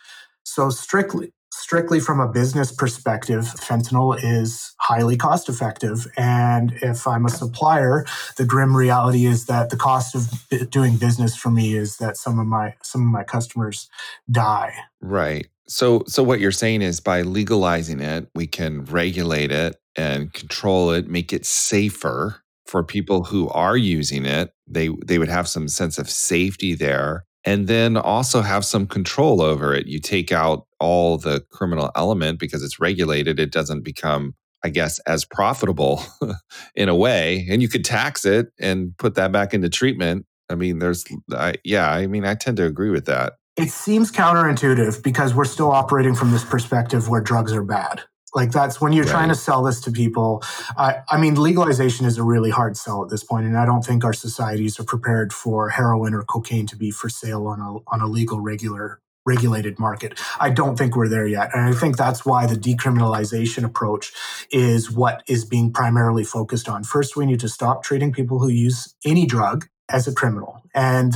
So 0.45 0.71
strictly 0.71 1.33
strictly 1.53 2.01
from 2.01 2.19
a 2.19 2.27
business 2.27 2.73
perspective, 2.73 3.45
fentanyl 3.45 4.19
is 4.23 4.75
highly 4.79 5.17
cost 5.17 5.49
effective. 5.49 6.07
And 6.17 6.73
if 6.83 7.07
I'm 7.07 7.27
a 7.27 7.31
supplier, 7.31 8.07
the 8.39 8.47
grim 8.47 8.75
reality 8.75 9.27
is 9.27 9.47
that 9.47 9.69
the 9.69 9.77
cost 9.77 10.15
of 10.15 10.71
doing 10.71 10.97
business 10.97 11.37
for 11.37 11.51
me 11.51 11.75
is 11.75 11.99
that 11.99 12.17
some 12.17 12.39
of 12.39 12.47
my 12.47 12.75
some 12.83 13.03
of 13.03 13.09
my 13.09 13.23
customers 13.23 13.89
die. 14.31 14.75
Right. 15.01 15.47
So 15.69 16.05
so 16.07 16.23
what 16.23 16.41
you're 16.41 16.53
saying 16.53 16.83
is 16.83 17.01
by 17.01 17.23
legalizing 17.23 18.01
it, 18.01 18.29
we 18.35 18.47
can 18.47 18.85
regulate 18.87 19.53
it 19.53 19.77
and 19.95 20.33
control 20.33 20.91
it, 20.91 21.07
make 21.07 21.33
it 21.33 21.45
safer 21.45 22.43
for 22.67 22.83
people 22.83 23.25
who 23.25 23.49
are 23.51 23.77
using 23.77 24.25
it. 24.25 24.55
They 24.67 24.89
they 25.05 25.19
would 25.19 25.29
have 25.29 25.49
some 25.49 25.69
sense 25.69 25.99
of 25.99 26.09
safety 26.09 26.75
there 26.75 27.27
and 27.45 27.67
then 27.67 27.97
also 27.97 28.41
have 28.41 28.65
some 28.65 28.87
control 28.87 29.41
over 29.41 29.75
it. 29.75 29.87
You 29.87 29.99
take 29.99 30.33
out 30.33 30.67
all 30.79 31.19
the 31.19 31.45
criminal 31.51 31.91
element 31.97 32.39
because 32.39 32.63
it's 32.63 32.81
regulated, 32.81 33.41
it 33.41 33.53
doesn't 33.53 33.83
become, 33.83 34.35
I 34.65 34.69
guess, 34.69 34.99
as 35.01 35.25
profitable 35.25 36.03
in 36.75 36.89
a 36.89 36.95
way. 36.95 37.47
And 37.51 37.63
you 37.63 37.69
could 37.69 37.85
tax 37.85 38.25
it 38.25 38.53
and 38.61 38.97
put 38.99 39.15
that 39.17 39.33
back 39.33 39.55
into 39.55 39.69
treatment. 39.69 40.27
I 40.49 40.55
mean, 40.55 40.79
there's, 40.79 41.05
I, 41.33 41.55
yeah, 41.65 41.91
I 41.91 42.07
mean, 42.07 42.25
I 42.25 42.35
tend 42.35 42.57
to 42.59 42.65
agree 42.65 42.91
with 42.91 43.07
that. 43.07 43.35
It 43.57 43.71
seems 43.71 44.11
counterintuitive 44.11 45.03
because 45.03 45.35
we're 45.35 45.45
still 45.45 45.71
operating 45.71 46.15
from 46.15 46.31
this 46.31 46.45
perspective 46.45 47.09
where 47.09 47.21
drugs 47.21 47.53
are 47.53 47.63
bad. 47.63 48.03
Like 48.35 48.51
that's 48.51 48.81
when 48.81 48.93
you're 48.93 49.05
right. 49.05 49.13
trying 49.13 49.29
to 49.29 49.35
sell 49.35 49.63
this 49.63 49.81
to 49.83 49.91
people. 49.91 50.43
I, 50.77 51.01
I 51.09 51.19
mean, 51.19 51.35
legalization 51.35 52.07
is 52.07 52.19
a 52.19 52.23
really 52.23 52.51
hard 52.51 52.77
sell 52.77 53.03
at 53.03 53.11
this 53.11 53.23
point, 53.23 53.47
and 53.47 53.57
I 53.57 53.67
don't 53.67 53.83
think 53.83 54.05
our 54.05 54.13
societies 54.13 54.81
are 54.81 54.85
prepared 54.85 55.33
for 55.33 55.69
heroin 55.71 56.15
or 56.15 56.23
cocaine 56.23 56.67
to 56.69 56.77
be 56.77 56.91
for 56.91 57.09
sale 57.09 57.47
on 57.47 57.61
a 57.61 57.79
on 57.93 58.01
a 58.01 58.07
legal, 58.07 58.41
regular 58.41 59.01
regulated 59.25 59.79
market. 59.79 60.19
I 60.41 60.51
don't 60.51 60.77
think 60.77 60.97
we're 60.97 61.09
there 61.09 61.27
yet. 61.27 61.51
And 61.55 61.63
I 61.63 61.73
think 61.79 61.97
that's 61.97 62.27
why 62.27 62.47
the 62.47 62.57
decriminalization 62.57 63.65
approach 63.65 64.13
is 64.51 64.91
what 64.91 65.23
is 65.29 65.45
being 65.45 65.73
primarily 65.73 66.25
focused 66.25 66.69
on. 66.69 66.83
First, 66.83 67.17
we 67.17 67.27
need 67.27 67.41
to 67.41 67.49
stop 67.49 67.85
treating 67.85 68.13
people 68.13 68.41
who 68.41 68.49
use 68.49 68.95
any 69.05 69.27
drug 69.27 69.69
as 69.89 70.09
a 70.09 70.15
criminal. 70.15 70.63
And 70.75 71.13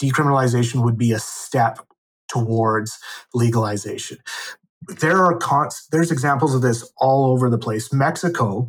decriminalization 0.00 0.82
would 0.82 0.98
be 0.98 1.12
a 1.12 1.18
step 1.20 1.78
towards 2.28 2.98
legalization 3.34 4.18
there 4.88 5.24
are 5.24 5.36
cons- 5.36 5.86
there's 5.90 6.10
examples 6.10 6.54
of 6.54 6.62
this 6.62 6.90
all 6.96 7.26
over 7.32 7.50
the 7.50 7.58
place. 7.58 7.92
Mexico 7.92 8.68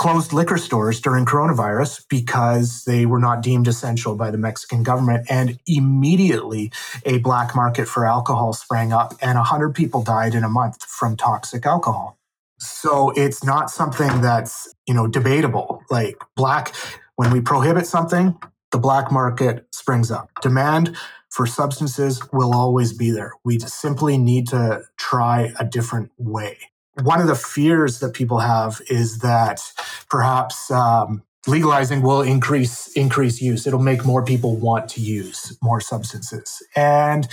closed 0.00 0.32
liquor 0.32 0.56
stores 0.56 0.98
during 0.98 1.26
coronavirus 1.26 2.06
because 2.08 2.84
they 2.84 3.04
were 3.04 3.18
not 3.18 3.42
deemed 3.42 3.68
essential 3.68 4.16
by 4.16 4.30
the 4.30 4.38
Mexican 4.38 4.82
government 4.82 5.26
and 5.28 5.58
immediately 5.66 6.72
a 7.04 7.18
black 7.18 7.54
market 7.54 7.86
for 7.86 8.06
alcohol 8.06 8.54
sprang 8.54 8.94
up 8.94 9.12
and 9.20 9.36
100 9.36 9.74
people 9.74 10.02
died 10.02 10.34
in 10.34 10.42
a 10.42 10.48
month 10.48 10.82
from 10.84 11.18
toxic 11.18 11.66
alcohol. 11.66 12.18
So 12.58 13.10
it's 13.10 13.44
not 13.44 13.70
something 13.70 14.22
that's, 14.22 14.72
you 14.86 14.94
know, 14.94 15.06
debatable. 15.06 15.82
Like 15.90 16.16
black 16.34 16.74
when 17.16 17.30
we 17.30 17.42
prohibit 17.42 17.86
something, 17.86 18.38
the 18.72 18.78
black 18.78 19.10
market 19.10 19.66
springs 19.72 20.10
up. 20.10 20.30
Demand 20.42 20.96
for 21.30 21.46
substances 21.46 22.20
will 22.32 22.54
always 22.54 22.92
be 22.92 23.10
there. 23.10 23.32
We 23.44 23.58
simply 23.60 24.18
need 24.18 24.48
to 24.48 24.82
try 24.96 25.52
a 25.58 25.64
different 25.64 26.10
way. 26.18 26.58
One 27.02 27.20
of 27.20 27.28
the 27.28 27.36
fears 27.36 28.00
that 28.00 28.14
people 28.14 28.40
have 28.40 28.80
is 28.90 29.20
that 29.20 29.60
perhaps 30.08 30.70
um, 30.70 31.22
legalizing 31.46 32.02
will 32.02 32.20
increase 32.20 32.88
increase 32.94 33.40
use. 33.40 33.66
It'll 33.66 33.80
make 33.80 34.04
more 34.04 34.24
people 34.24 34.56
want 34.56 34.88
to 34.90 35.00
use 35.00 35.56
more 35.62 35.80
substances. 35.80 36.62
And 36.74 37.28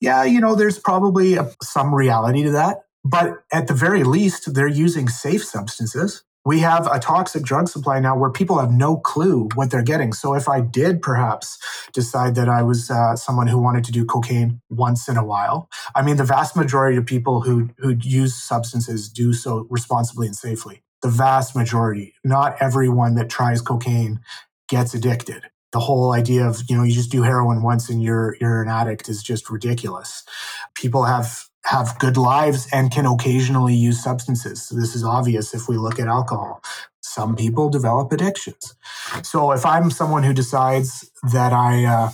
yeah, 0.00 0.24
you 0.24 0.40
know, 0.40 0.54
there's 0.54 0.78
probably 0.78 1.34
a, 1.34 1.50
some 1.62 1.94
reality 1.94 2.42
to 2.44 2.50
that. 2.52 2.84
But 3.04 3.42
at 3.52 3.66
the 3.66 3.74
very 3.74 4.04
least, 4.04 4.54
they're 4.54 4.66
using 4.66 5.08
safe 5.08 5.44
substances 5.44 6.22
we 6.44 6.58
have 6.60 6.86
a 6.88 6.98
toxic 6.98 7.42
drug 7.44 7.68
supply 7.68 8.00
now 8.00 8.16
where 8.16 8.30
people 8.30 8.58
have 8.58 8.72
no 8.72 8.96
clue 8.96 9.48
what 9.54 9.70
they're 9.70 9.82
getting. 9.82 10.12
So 10.12 10.34
if 10.34 10.48
I 10.48 10.60
did 10.60 11.00
perhaps 11.00 11.58
decide 11.92 12.34
that 12.34 12.48
I 12.48 12.62
was 12.62 12.90
uh, 12.90 13.14
someone 13.16 13.46
who 13.46 13.60
wanted 13.60 13.84
to 13.84 13.92
do 13.92 14.04
cocaine 14.04 14.60
once 14.68 15.08
in 15.08 15.16
a 15.16 15.24
while, 15.24 15.68
I 15.94 16.02
mean, 16.02 16.16
the 16.16 16.24
vast 16.24 16.56
majority 16.56 16.96
of 16.96 17.06
people 17.06 17.42
who 17.42 17.70
who 17.78 17.96
use 18.00 18.34
substances 18.34 19.08
do 19.08 19.32
so 19.32 19.66
responsibly 19.70 20.26
and 20.26 20.36
safely. 20.36 20.82
The 21.02 21.08
vast 21.08 21.56
majority, 21.56 22.14
not 22.24 22.56
everyone 22.60 23.14
that 23.16 23.28
tries 23.28 23.60
cocaine 23.60 24.20
gets 24.68 24.94
addicted. 24.94 25.42
The 25.72 25.80
whole 25.80 26.12
idea 26.12 26.46
of 26.46 26.62
you 26.68 26.76
know 26.76 26.82
you 26.82 26.92
just 26.92 27.12
do 27.12 27.22
heroin 27.22 27.62
once 27.62 27.88
and 27.88 28.02
you're 28.02 28.36
you're 28.40 28.62
an 28.62 28.68
addict 28.68 29.08
is 29.08 29.22
just 29.22 29.48
ridiculous. 29.48 30.24
People 30.74 31.04
have 31.04 31.48
have 31.64 31.98
good 31.98 32.16
lives 32.16 32.68
and 32.72 32.90
can 32.90 33.06
occasionally 33.06 33.74
use 33.74 34.02
substances. 34.02 34.66
So 34.66 34.74
this 34.74 34.94
is 34.94 35.04
obvious 35.04 35.54
if 35.54 35.68
we 35.68 35.76
look 35.76 36.00
at 36.00 36.08
alcohol. 36.08 36.62
Some 37.00 37.36
people 37.36 37.68
develop 37.68 38.12
addictions. 38.12 38.74
So 39.22 39.52
if 39.52 39.64
I'm 39.64 39.90
someone 39.90 40.22
who 40.22 40.32
decides 40.32 41.10
that 41.32 41.52
I 41.52 41.84
uh, 41.84 42.10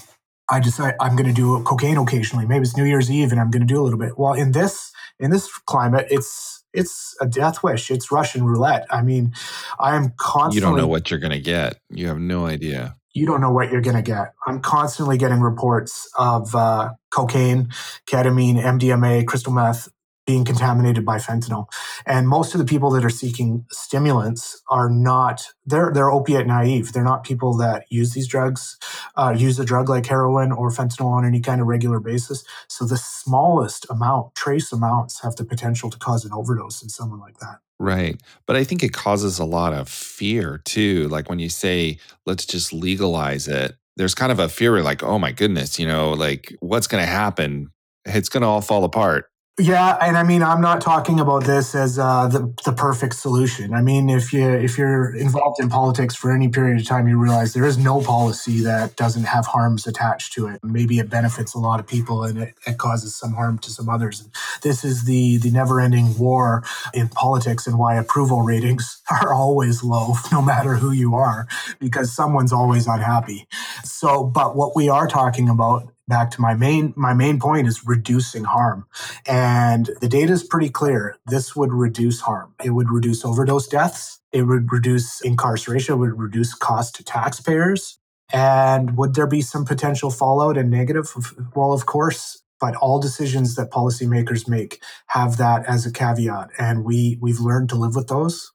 I 0.50 0.60
decide 0.60 0.94
I'm 1.00 1.14
going 1.14 1.28
to 1.28 1.34
do 1.34 1.62
cocaine 1.64 1.98
occasionally, 1.98 2.46
maybe 2.46 2.62
it's 2.62 2.76
New 2.76 2.84
Year's 2.84 3.10
Eve 3.10 3.32
and 3.32 3.40
I'm 3.40 3.50
going 3.50 3.66
to 3.66 3.66
do 3.66 3.80
a 3.80 3.84
little 3.84 3.98
bit. 3.98 4.18
Well, 4.18 4.32
in 4.32 4.52
this 4.52 4.92
in 5.18 5.30
this 5.30 5.50
climate, 5.66 6.06
it's 6.10 6.64
it's 6.72 7.16
a 7.20 7.26
death 7.26 7.62
wish. 7.62 7.90
It's 7.90 8.12
Russian 8.12 8.44
roulette. 8.44 8.86
I 8.90 9.02
mean, 9.02 9.32
I 9.78 9.96
am 9.96 10.12
constantly. 10.16 10.56
You 10.56 10.60
don't 10.60 10.76
know 10.76 10.86
what 10.86 11.10
you're 11.10 11.20
going 11.20 11.32
to 11.32 11.40
get. 11.40 11.78
You 11.90 12.08
have 12.08 12.18
no 12.18 12.46
idea 12.46 12.97
you 13.18 13.26
don't 13.26 13.40
know 13.40 13.50
what 13.50 13.70
you're 13.70 13.80
going 13.80 13.96
to 13.96 14.02
get. 14.02 14.34
I'm 14.46 14.60
constantly 14.60 15.18
getting 15.18 15.40
reports 15.40 16.08
of 16.18 16.54
uh, 16.54 16.90
cocaine, 17.10 17.68
ketamine, 18.06 18.62
MDMA, 18.62 19.26
crystal 19.26 19.52
meth 19.52 19.88
being 20.28 20.44
contaminated 20.44 21.06
by 21.06 21.16
fentanyl. 21.16 21.66
And 22.04 22.28
most 22.28 22.54
of 22.54 22.58
the 22.58 22.66
people 22.66 22.90
that 22.90 23.02
are 23.02 23.08
seeking 23.08 23.64
stimulants 23.70 24.62
are 24.68 24.90
not 24.90 25.42
they're 25.64 25.90
they're 25.90 26.10
opiate 26.10 26.46
naive. 26.46 26.92
They're 26.92 27.02
not 27.02 27.24
people 27.24 27.56
that 27.56 27.86
use 27.88 28.12
these 28.12 28.28
drugs, 28.28 28.76
uh, 29.16 29.34
use 29.34 29.58
a 29.58 29.64
drug 29.64 29.88
like 29.88 30.04
heroin 30.04 30.52
or 30.52 30.70
fentanyl 30.70 31.06
on 31.06 31.24
any 31.24 31.40
kind 31.40 31.62
of 31.62 31.66
regular 31.66 31.98
basis. 31.98 32.44
So 32.68 32.84
the 32.84 32.98
smallest 32.98 33.86
amount, 33.88 34.34
trace 34.34 34.70
amounts, 34.70 35.22
have 35.22 35.34
the 35.36 35.46
potential 35.46 35.88
to 35.88 35.98
cause 35.98 36.26
an 36.26 36.32
overdose 36.34 36.82
in 36.82 36.90
someone 36.90 37.20
like 37.20 37.38
that. 37.38 37.60
Right. 37.78 38.20
But 38.44 38.56
I 38.56 38.64
think 38.64 38.82
it 38.82 38.92
causes 38.92 39.38
a 39.38 39.46
lot 39.46 39.72
of 39.72 39.88
fear 39.88 40.60
too. 40.66 41.08
Like 41.08 41.30
when 41.30 41.38
you 41.38 41.48
say, 41.48 41.98
let's 42.26 42.44
just 42.44 42.70
legalize 42.70 43.48
it, 43.48 43.76
there's 43.96 44.14
kind 44.14 44.30
of 44.30 44.40
a 44.40 44.50
fear 44.50 44.82
like, 44.82 45.02
oh 45.02 45.18
my 45.18 45.32
goodness, 45.32 45.78
you 45.78 45.86
know, 45.86 46.10
like 46.10 46.54
what's 46.60 46.86
going 46.86 47.02
to 47.02 47.10
happen? 47.10 47.70
It's 48.04 48.28
going 48.28 48.42
to 48.42 48.46
all 48.46 48.60
fall 48.60 48.84
apart. 48.84 49.30
Yeah, 49.60 49.98
and 50.00 50.16
I 50.16 50.22
mean, 50.22 50.44
I'm 50.44 50.60
not 50.60 50.80
talking 50.80 51.18
about 51.18 51.42
this 51.42 51.74
as 51.74 51.98
uh, 51.98 52.28
the 52.28 52.54
the 52.64 52.72
perfect 52.72 53.16
solution. 53.16 53.74
I 53.74 53.82
mean, 53.82 54.08
if 54.08 54.32
you 54.32 54.48
if 54.48 54.78
you're 54.78 55.12
involved 55.16 55.60
in 55.60 55.68
politics 55.68 56.14
for 56.14 56.30
any 56.30 56.48
period 56.48 56.80
of 56.80 56.86
time, 56.86 57.08
you 57.08 57.18
realize 57.18 57.54
there 57.54 57.64
is 57.64 57.76
no 57.76 58.00
policy 58.00 58.60
that 58.60 58.94
doesn't 58.94 59.24
have 59.24 59.46
harms 59.46 59.84
attached 59.84 60.32
to 60.34 60.46
it. 60.46 60.60
Maybe 60.62 61.00
it 61.00 61.10
benefits 61.10 61.54
a 61.54 61.58
lot 61.58 61.80
of 61.80 61.88
people 61.88 62.22
and 62.22 62.38
it, 62.38 62.54
it 62.68 62.78
causes 62.78 63.16
some 63.16 63.32
harm 63.32 63.58
to 63.58 63.70
some 63.72 63.88
others. 63.88 64.28
This 64.62 64.84
is 64.84 65.06
the 65.06 65.38
the 65.38 65.50
never 65.50 65.80
ending 65.80 66.16
war 66.16 66.62
in 66.94 67.08
politics 67.08 67.66
and 67.66 67.80
why 67.80 67.96
approval 67.96 68.42
ratings 68.42 69.02
are 69.10 69.34
always 69.34 69.82
low, 69.82 70.14
no 70.30 70.40
matter 70.40 70.76
who 70.76 70.92
you 70.92 71.16
are, 71.16 71.48
because 71.80 72.14
someone's 72.14 72.52
always 72.52 72.86
unhappy. 72.86 73.48
So, 73.82 74.22
but 74.22 74.54
what 74.54 74.76
we 74.76 74.88
are 74.88 75.08
talking 75.08 75.48
about 75.48 75.92
back 76.08 76.30
to 76.32 76.40
my 76.40 76.54
main 76.54 76.94
my 76.96 77.14
main 77.14 77.38
point 77.38 77.68
is 77.68 77.86
reducing 77.86 78.44
harm. 78.44 78.86
And 79.26 79.90
the 80.00 80.08
data 80.08 80.32
is 80.32 80.42
pretty 80.42 80.70
clear. 80.70 81.16
This 81.26 81.54
would 81.54 81.72
reduce 81.72 82.20
harm. 82.20 82.54
It 82.64 82.70
would 82.70 82.90
reduce 82.90 83.24
overdose 83.24 83.68
deaths. 83.68 84.20
It 84.32 84.42
would 84.42 84.72
reduce 84.72 85.20
incarceration. 85.20 85.94
It 85.94 85.98
would 85.98 86.18
reduce 86.18 86.54
cost 86.54 86.96
to 86.96 87.04
taxpayers. 87.04 87.98
And 88.32 88.96
would 88.96 89.14
there 89.14 89.26
be 89.26 89.40
some 89.40 89.64
potential 89.64 90.10
fallout 90.10 90.56
and 90.56 90.70
negative? 90.70 91.14
Well 91.54 91.72
of 91.72 91.86
course 91.86 92.42
but 92.60 92.74
all 92.76 92.98
decisions 92.98 93.54
that 93.54 93.70
policymakers 93.70 94.48
make 94.48 94.82
have 95.08 95.36
that 95.36 95.64
as 95.66 95.86
a 95.86 95.92
caveat. 95.92 96.50
And 96.58 96.84
we 96.84 97.18
we've 97.20 97.40
learned 97.40 97.68
to 97.70 97.76
live 97.76 97.94
with 97.94 98.08
those. 98.08 98.52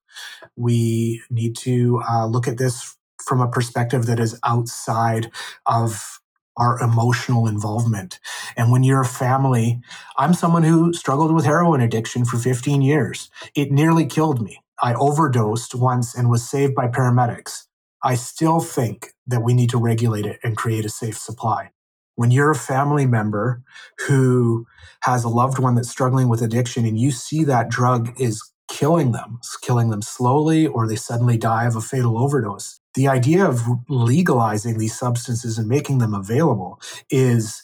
We 0.55 1.21
need 1.29 1.55
to 1.57 2.01
uh, 2.07 2.25
look 2.27 2.47
at 2.47 2.57
this 2.57 2.95
from 3.23 3.41
a 3.41 3.47
perspective 3.47 4.05
that 4.05 4.19
is 4.19 4.37
outside 4.43 5.31
of 5.65 6.19
our 6.57 6.79
emotional 6.81 7.47
involvement. 7.47 8.19
And 8.55 8.71
when 8.71 8.83
you're 8.83 9.01
a 9.01 9.05
family, 9.05 9.81
I'm 10.17 10.33
someone 10.33 10.63
who 10.63 10.93
struggled 10.93 11.33
with 11.33 11.45
heroin 11.45 11.81
addiction 11.81 12.25
for 12.25 12.37
15 12.37 12.81
years. 12.81 13.29
It 13.55 13.71
nearly 13.71 14.05
killed 14.05 14.41
me. 14.41 14.59
I 14.81 14.93
overdosed 14.95 15.75
once 15.75 16.15
and 16.15 16.29
was 16.29 16.47
saved 16.47 16.75
by 16.75 16.87
paramedics. 16.87 17.63
I 18.03 18.15
still 18.15 18.59
think 18.59 19.13
that 19.27 19.43
we 19.43 19.53
need 19.53 19.69
to 19.69 19.77
regulate 19.77 20.25
it 20.25 20.39
and 20.43 20.57
create 20.57 20.85
a 20.85 20.89
safe 20.89 21.17
supply. 21.17 21.71
When 22.15 22.31
you're 22.31 22.51
a 22.51 22.55
family 22.55 23.07
member 23.07 23.63
who 24.07 24.67
has 25.01 25.23
a 25.23 25.29
loved 25.29 25.57
one 25.57 25.75
that's 25.75 25.89
struggling 25.89 26.29
with 26.29 26.41
addiction 26.41 26.85
and 26.85 26.99
you 26.99 27.11
see 27.11 27.43
that 27.45 27.69
drug 27.69 28.13
is 28.19 28.43
killing 28.69 29.11
them, 29.13 29.39
killing 29.61 29.89
them 29.89 30.01
slowly, 30.01 30.67
or 30.67 30.87
they 30.87 30.95
suddenly 30.95 31.37
die 31.37 31.65
of 31.65 31.75
a 31.75 31.81
fatal 31.81 32.17
overdose, 32.17 32.79
The 32.95 33.07
idea 33.07 33.45
of 33.45 33.61
legalizing 33.89 34.77
these 34.77 34.97
substances 34.97 35.57
and 35.57 35.67
making 35.67 35.97
them 35.97 36.13
available 36.13 36.79
is 37.09 37.63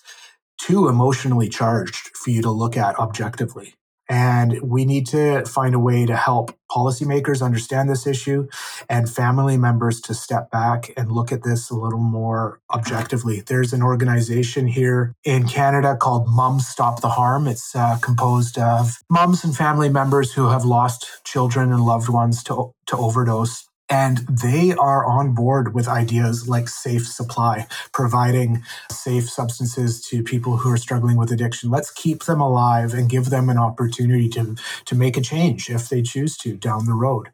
too 0.59 0.87
emotionally 0.87 1.49
charged 1.49 2.11
for 2.15 2.31
you 2.31 2.41
to 2.41 2.51
look 2.51 2.75
at 2.75 2.97
objectively. 2.99 3.75
And 4.11 4.59
we 4.63 4.85
need 4.85 5.05
to 5.07 5.45
find 5.45 5.75
a 5.75 5.79
way 5.79 6.07
to 6.07 6.15
help 6.15 6.57
policymakers 6.71 7.43
understand 7.43 7.89
this 7.89 8.07
issue 8.07 8.47
and 8.89 9.07
family 9.07 9.55
members 9.55 10.01
to 10.01 10.15
step 10.15 10.49
back 10.49 10.91
and 10.97 11.11
look 11.11 11.31
at 11.31 11.43
this 11.43 11.69
a 11.69 11.75
little 11.75 11.99
more 11.99 12.59
objectively. 12.73 13.41
There's 13.41 13.71
an 13.71 13.83
organization 13.83 14.65
here 14.65 15.13
in 15.23 15.47
Canada 15.47 15.95
called 15.95 16.27
Mums 16.27 16.67
Stop 16.67 17.01
the 17.01 17.09
Harm. 17.09 17.47
It's 17.47 17.75
uh, 17.75 17.99
composed 18.01 18.57
of 18.57 18.97
mums 19.11 19.43
and 19.43 19.55
family 19.55 19.89
members 19.89 20.33
who 20.33 20.49
have 20.49 20.65
lost 20.65 21.23
children 21.23 21.71
and 21.71 21.85
loved 21.85 22.09
ones 22.09 22.43
to, 22.45 22.73
to 22.87 22.97
overdose 22.97 23.68
and 23.89 24.19
they 24.19 24.73
are 24.73 25.05
on 25.05 25.33
board 25.33 25.73
with 25.73 25.87
ideas 25.87 26.47
like 26.47 26.69
safe 26.69 27.07
supply, 27.07 27.67
providing 27.91 28.63
safe 28.91 29.29
substances 29.29 30.01
to 30.01 30.23
people 30.23 30.57
who 30.57 30.71
are 30.71 30.77
struggling 30.77 31.17
with 31.17 31.31
addiction. 31.31 31.69
Let's 31.69 31.91
keep 31.91 32.23
them 32.23 32.41
alive 32.41 32.93
and 32.93 33.09
give 33.09 33.29
them 33.29 33.49
an 33.49 33.57
opportunity 33.57 34.29
to, 34.29 34.55
to 34.85 34.95
make 34.95 35.17
a 35.17 35.21
change 35.21 35.69
if 35.69 35.89
they 35.89 36.01
choose 36.01 36.37
to 36.37 36.55
down 36.55 36.85
the 36.85 36.93
road. 36.93 37.29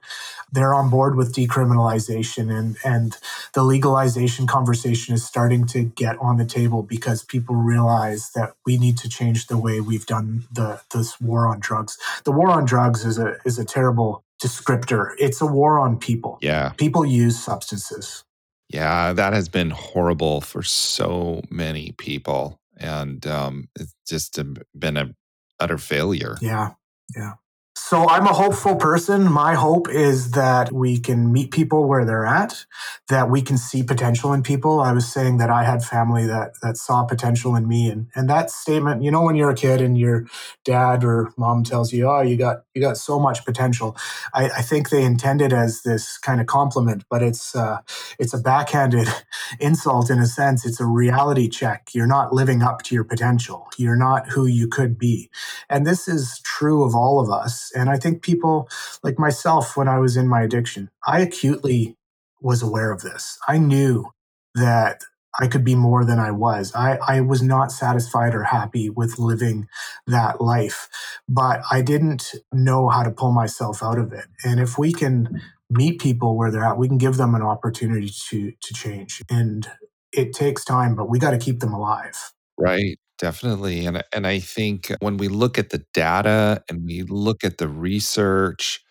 They're 0.51 0.74
on 0.74 0.89
board 0.89 1.16
with 1.16 1.36
decriminalization 1.36 2.56
and, 2.56 2.78
and 2.84 3.18
the 3.53 3.64
legalization 3.64 4.47
conversation 4.47 5.14
is 5.14 5.26
starting 5.26 5.66
to 5.68 5.84
get 5.84 6.18
on 6.20 6.38
the 6.38 6.45
table 6.45 6.84
because 6.84 7.24
people 7.24 7.56
realize 7.56 8.32
that 8.36 8.53
we 8.66 8.78
need 8.78 8.97
to 8.99 9.10
change 9.10 9.47
the 9.47 9.58
way 9.58 9.82
we've 9.82 10.06
done 10.06 10.45
the 10.51 10.82
this 10.93 11.20
war 11.20 11.47
on 11.47 11.60
drugs. 11.60 11.97
The 12.24 12.32
war 12.32 12.49
on 12.49 12.66
drugs 12.66 13.06
is 13.06 13.18
a 13.18 13.38
is 13.45 13.60
a 13.60 13.66
terrible 13.66 14.25
descriptor. 14.44 15.14
It's 15.18 15.42
a 15.42 15.46
war 15.46 15.80
on 15.80 15.98
people. 15.98 16.38
Yeah. 16.42 16.70
People 16.78 17.06
use 17.06 17.42
substances. 17.42 18.24
Yeah, 18.70 19.14
that 19.14 19.34
has 19.34 19.48
been 19.48 19.70
horrible 19.70 20.42
for 20.42 20.64
so 20.64 21.42
many 21.50 21.94
people. 21.94 22.60
And 22.78 23.26
um, 23.28 23.70
it's 23.80 23.96
just 24.08 24.40
been 24.78 24.98
a 24.98 25.16
utter 25.60 25.78
failure. 25.78 26.38
Yeah. 26.42 26.72
Yeah. 27.16 27.34
So 27.78 28.10
I'm 28.10 28.26
a 28.26 28.34
hopeful 28.34 28.78
person. 28.78 29.32
My 29.32 29.54
hope 29.54 29.90
is 29.90 30.32
that 30.32 30.72
we 30.72 30.98
can 30.98 31.32
meet 31.32 31.52
people 31.52 31.88
where 31.88 32.06
they're 32.06 32.26
at, 32.26 32.66
that 33.10 33.30
we 33.30 33.42
can 33.42 33.58
see 33.58 33.84
potential 33.84 34.34
in 34.34 34.44
people. 34.44 34.80
I 34.80 34.94
was 34.94 35.12
saying 35.12 35.38
that 35.38 35.50
I 35.50 35.66
had 35.66 35.84
family 35.84 36.26
that 36.26 36.54
that 36.62 36.78
saw 36.78 37.04
potential 37.04 37.56
in 37.56 37.68
me 37.68 37.90
and 37.90 38.08
and 38.16 38.30
that 38.30 38.50
statement, 38.50 39.04
you 39.04 39.12
know 39.12 39.22
when 39.22 39.36
you're 39.36 39.52
a 39.52 39.56
kid 39.56 39.82
and 39.82 39.98
your 39.98 40.26
dad 40.64 41.04
or 41.04 41.34
mom 41.38 41.64
tells 41.64 41.92
you, 41.92 42.10
"Oh, 42.10 42.22
you 42.22 42.38
got 42.38 42.64
you 42.76 42.82
got 42.82 42.98
so 42.98 43.20
much 43.20 43.46
potential." 43.46 43.96
I, 44.34 44.46
I 44.50 44.62
think 44.62 44.90
they 44.90 45.04
intended 45.04 45.54
as 45.54 45.82
this 45.84 46.18
kind 46.18 46.42
of 46.42 46.48
compliment, 46.48 47.04
but 47.10 47.24
it's 47.24 47.56
uh, 47.56 47.80
it's 48.20 48.34
a 48.34 48.40
backhanded 48.40 49.08
insult 49.60 50.10
in 50.10 50.20
a 50.20 50.28
sense. 50.28 50.66
It's 50.66 50.80
a 50.80 50.86
reality 50.86 51.48
check. 51.50 51.90
You're 51.94 52.08
not 52.08 52.34
living 52.34 52.62
up 52.62 52.84
to 52.84 52.96
your 52.96 53.04
potential. 53.04 53.68
You're 53.78 53.96
not 53.96 54.30
who 54.30 54.46
you 54.46 54.68
could 54.68 54.98
be. 54.98 55.30
And 55.70 55.88
this 55.88 56.08
is 56.08 56.42
true 56.44 56.84
of 56.84 56.96
all 56.96 57.20
of 57.20 57.30
us 57.30 57.72
and 57.76 57.90
I 57.90 57.98
think 57.98 58.22
people 58.22 58.70
like 59.04 59.20
myself, 59.20 59.76
when 59.76 59.88
I 59.88 60.00
was 60.00 60.18
in 60.18 60.28
my 60.28 60.42
addiction, 60.42 60.90
I 61.06 61.22
acutely 61.22 61.98
was 62.42 62.62
aware 62.62 62.92
of 62.92 63.02
this. 63.02 63.38
I 63.48 63.58
knew 63.58 64.12
that 64.56 65.02
I 65.40 65.48
could 65.48 65.64
be 65.64 65.76
more 65.76 66.06
than 66.06 66.20
I 66.20 66.32
was. 66.32 66.74
I, 66.76 66.98
I 67.08 67.22
was 67.22 67.42
not 67.42 67.72
satisfied 67.72 68.34
or 68.34 68.44
happy 68.44 68.90
with 68.90 69.20
living 69.20 69.68
that 70.08 70.40
life, 70.40 70.90
but 71.28 71.62
I 71.72 71.82
didn't 71.82 72.34
know 72.54 72.90
how 72.90 73.04
to 73.04 73.12
pull 73.12 73.32
myself 73.32 73.84
out 73.84 74.00
of 74.00 74.14
it. 74.14 74.26
And 74.44 74.60
if 74.60 74.78
we 74.78 74.94
can 74.94 75.42
meet 75.70 76.00
people 76.00 76.38
where 76.38 76.52
they're 76.52 76.64
at, 76.64 76.78
we 76.78 76.88
can 76.88 76.98
give 76.98 77.18
them 77.18 77.36
an 77.36 77.42
opportunity 77.42 78.10
to 78.30 78.52
to 78.52 78.74
change. 78.74 79.22
And 79.30 79.68
it 80.12 80.34
takes 80.34 80.64
time, 80.64 80.96
but 80.96 81.10
we 81.10 81.20
got 81.20 81.32
to 81.32 81.38
keep 81.38 81.60
them 81.60 81.74
alive. 81.74 82.32
Right. 82.58 82.98
Definitely. 83.18 83.86
And 83.86 84.04
and 84.14 84.28
I 84.28 84.40
think 84.40 84.92
when 85.00 85.18
we 85.18 85.28
look 85.28 85.58
at 85.58 85.70
the 85.70 85.84
data 85.94 86.64
and 86.70 86.86
we 86.86 87.04
look 87.04 87.44
at 87.44 87.58
the 87.58 87.68
research, 87.68 88.82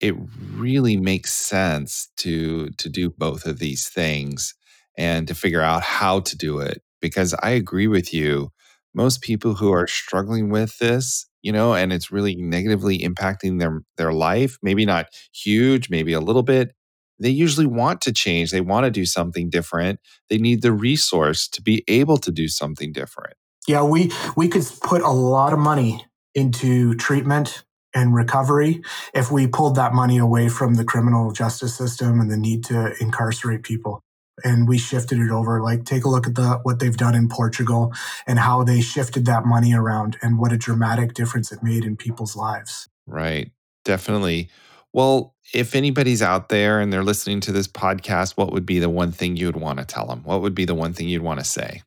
it 0.00 0.14
really 0.54 0.96
makes 0.96 1.32
sense 1.32 2.08
to 2.18 2.70
to 2.70 2.88
do 2.88 3.10
both 3.10 3.46
of 3.46 3.58
these 3.58 3.88
things 3.88 4.54
and 5.00 5.26
to 5.26 5.34
figure 5.34 5.62
out 5.62 5.82
how 5.82 6.20
to 6.20 6.36
do 6.36 6.60
it 6.60 6.82
because 7.00 7.34
I 7.42 7.50
agree 7.50 7.88
with 7.88 8.12
you. 8.12 8.50
Most 8.94 9.22
people 9.22 9.54
who 9.54 9.72
are 9.72 9.86
struggling 9.86 10.50
with 10.50 10.76
this, 10.78 11.26
you 11.40 11.52
know, 11.52 11.72
and 11.72 11.90
it's 11.90 12.12
really 12.12 12.36
negatively 12.36 12.98
impacting 12.98 13.58
their 13.58 13.80
their 13.96 14.12
life, 14.12 14.58
maybe 14.62 14.84
not 14.84 15.06
huge, 15.32 15.88
maybe 15.88 16.12
a 16.12 16.20
little 16.20 16.42
bit, 16.42 16.74
they 17.18 17.30
usually 17.30 17.66
want 17.66 18.02
to 18.02 18.12
change. 18.12 18.50
They 18.50 18.60
want 18.60 18.84
to 18.84 18.90
do 18.90 19.06
something 19.06 19.48
different. 19.48 20.00
They 20.28 20.36
need 20.36 20.60
the 20.60 20.72
resource 20.72 21.48
to 21.48 21.62
be 21.62 21.82
able 21.88 22.18
to 22.18 22.30
do 22.30 22.46
something 22.46 22.92
different. 22.92 23.36
Yeah, 23.66 23.82
we 23.82 24.12
we 24.36 24.48
could 24.48 24.66
put 24.82 25.00
a 25.00 25.10
lot 25.10 25.54
of 25.54 25.58
money 25.58 26.04
into 26.34 26.94
treatment 26.94 27.64
and 27.94 28.14
recovery 28.14 28.82
if 29.14 29.32
we 29.32 29.46
pulled 29.46 29.76
that 29.76 29.94
money 29.94 30.18
away 30.18 30.48
from 30.50 30.74
the 30.74 30.84
criminal 30.84 31.32
justice 31.32 31.74
system 31.74 32.20
and 32.20 32.30
the 32.30 32.36
need 32.36 32.64
to 32.64 32.94
incarcerate 33.00 33.62
people 33.62 34.02
and 34.44 34.68
we 34.68 34.78
shifted 34.78 35.18
it 35.18 35.30
over 35.30 35.62
like 35.62 35.84
take 35.84 36.04
a 36.04 36.08
look 36.08 36.26
at 36.26 36.34
the 36.34 36.60
what 36.62 36.78
they've 36.78 36.96
done 36.96 37.14
in 37.14 37.28
Portugal 37.28 37.92
and 38.26 38.38
how 38.38 38.62
they 38.62 38.80
shifted 38.80 39.26
that 39.26 39.44
money 39.44 39.74
around 39.74 40.16
and 40.22 40.38
what 40.38 40.52
a 40.52 40.56
dramatic 40.56 41.14
difference 41.14 41.52
it 41.52 41.62
made 41.62 41.84
in 41.84 41.96
people's 41.96 42.36
lives. 42.36 42.88
Right. 43.06 43.50
Definitely. 43.84 44.50
Well, 44.92 45.34
if 45.54 45.74
anybody's 45.74 46.22
out 46.22 46.48
there 46.48 46.80
and 46.80 46.92
they're 46.92 47.04
listening 47.04 47.40
to 47.40 47.52
this 47.52 47.68
podcast, 47.68 48.32
what 48.36 48.52
would 48.52 48.66
be 48.66 48.78
the 48.78 48.88
one 48.88 49.12
thing 49.12 49.36
you 49.36 49.46
would 49.46 49.56
want 49.56 49.78
to 49.78 49.84
tell 49.84 50.06
them? 50.06 50.22
What 50.24 50.42
would 50.42 50.54
be 50.54 50.64
the 50.64 50.74
one 50.74 50.92
thing 50.92 51.08
you'd 51.08 51.22
want 51.22 51.40
to 51.40 51.44
say? 51.44 51.82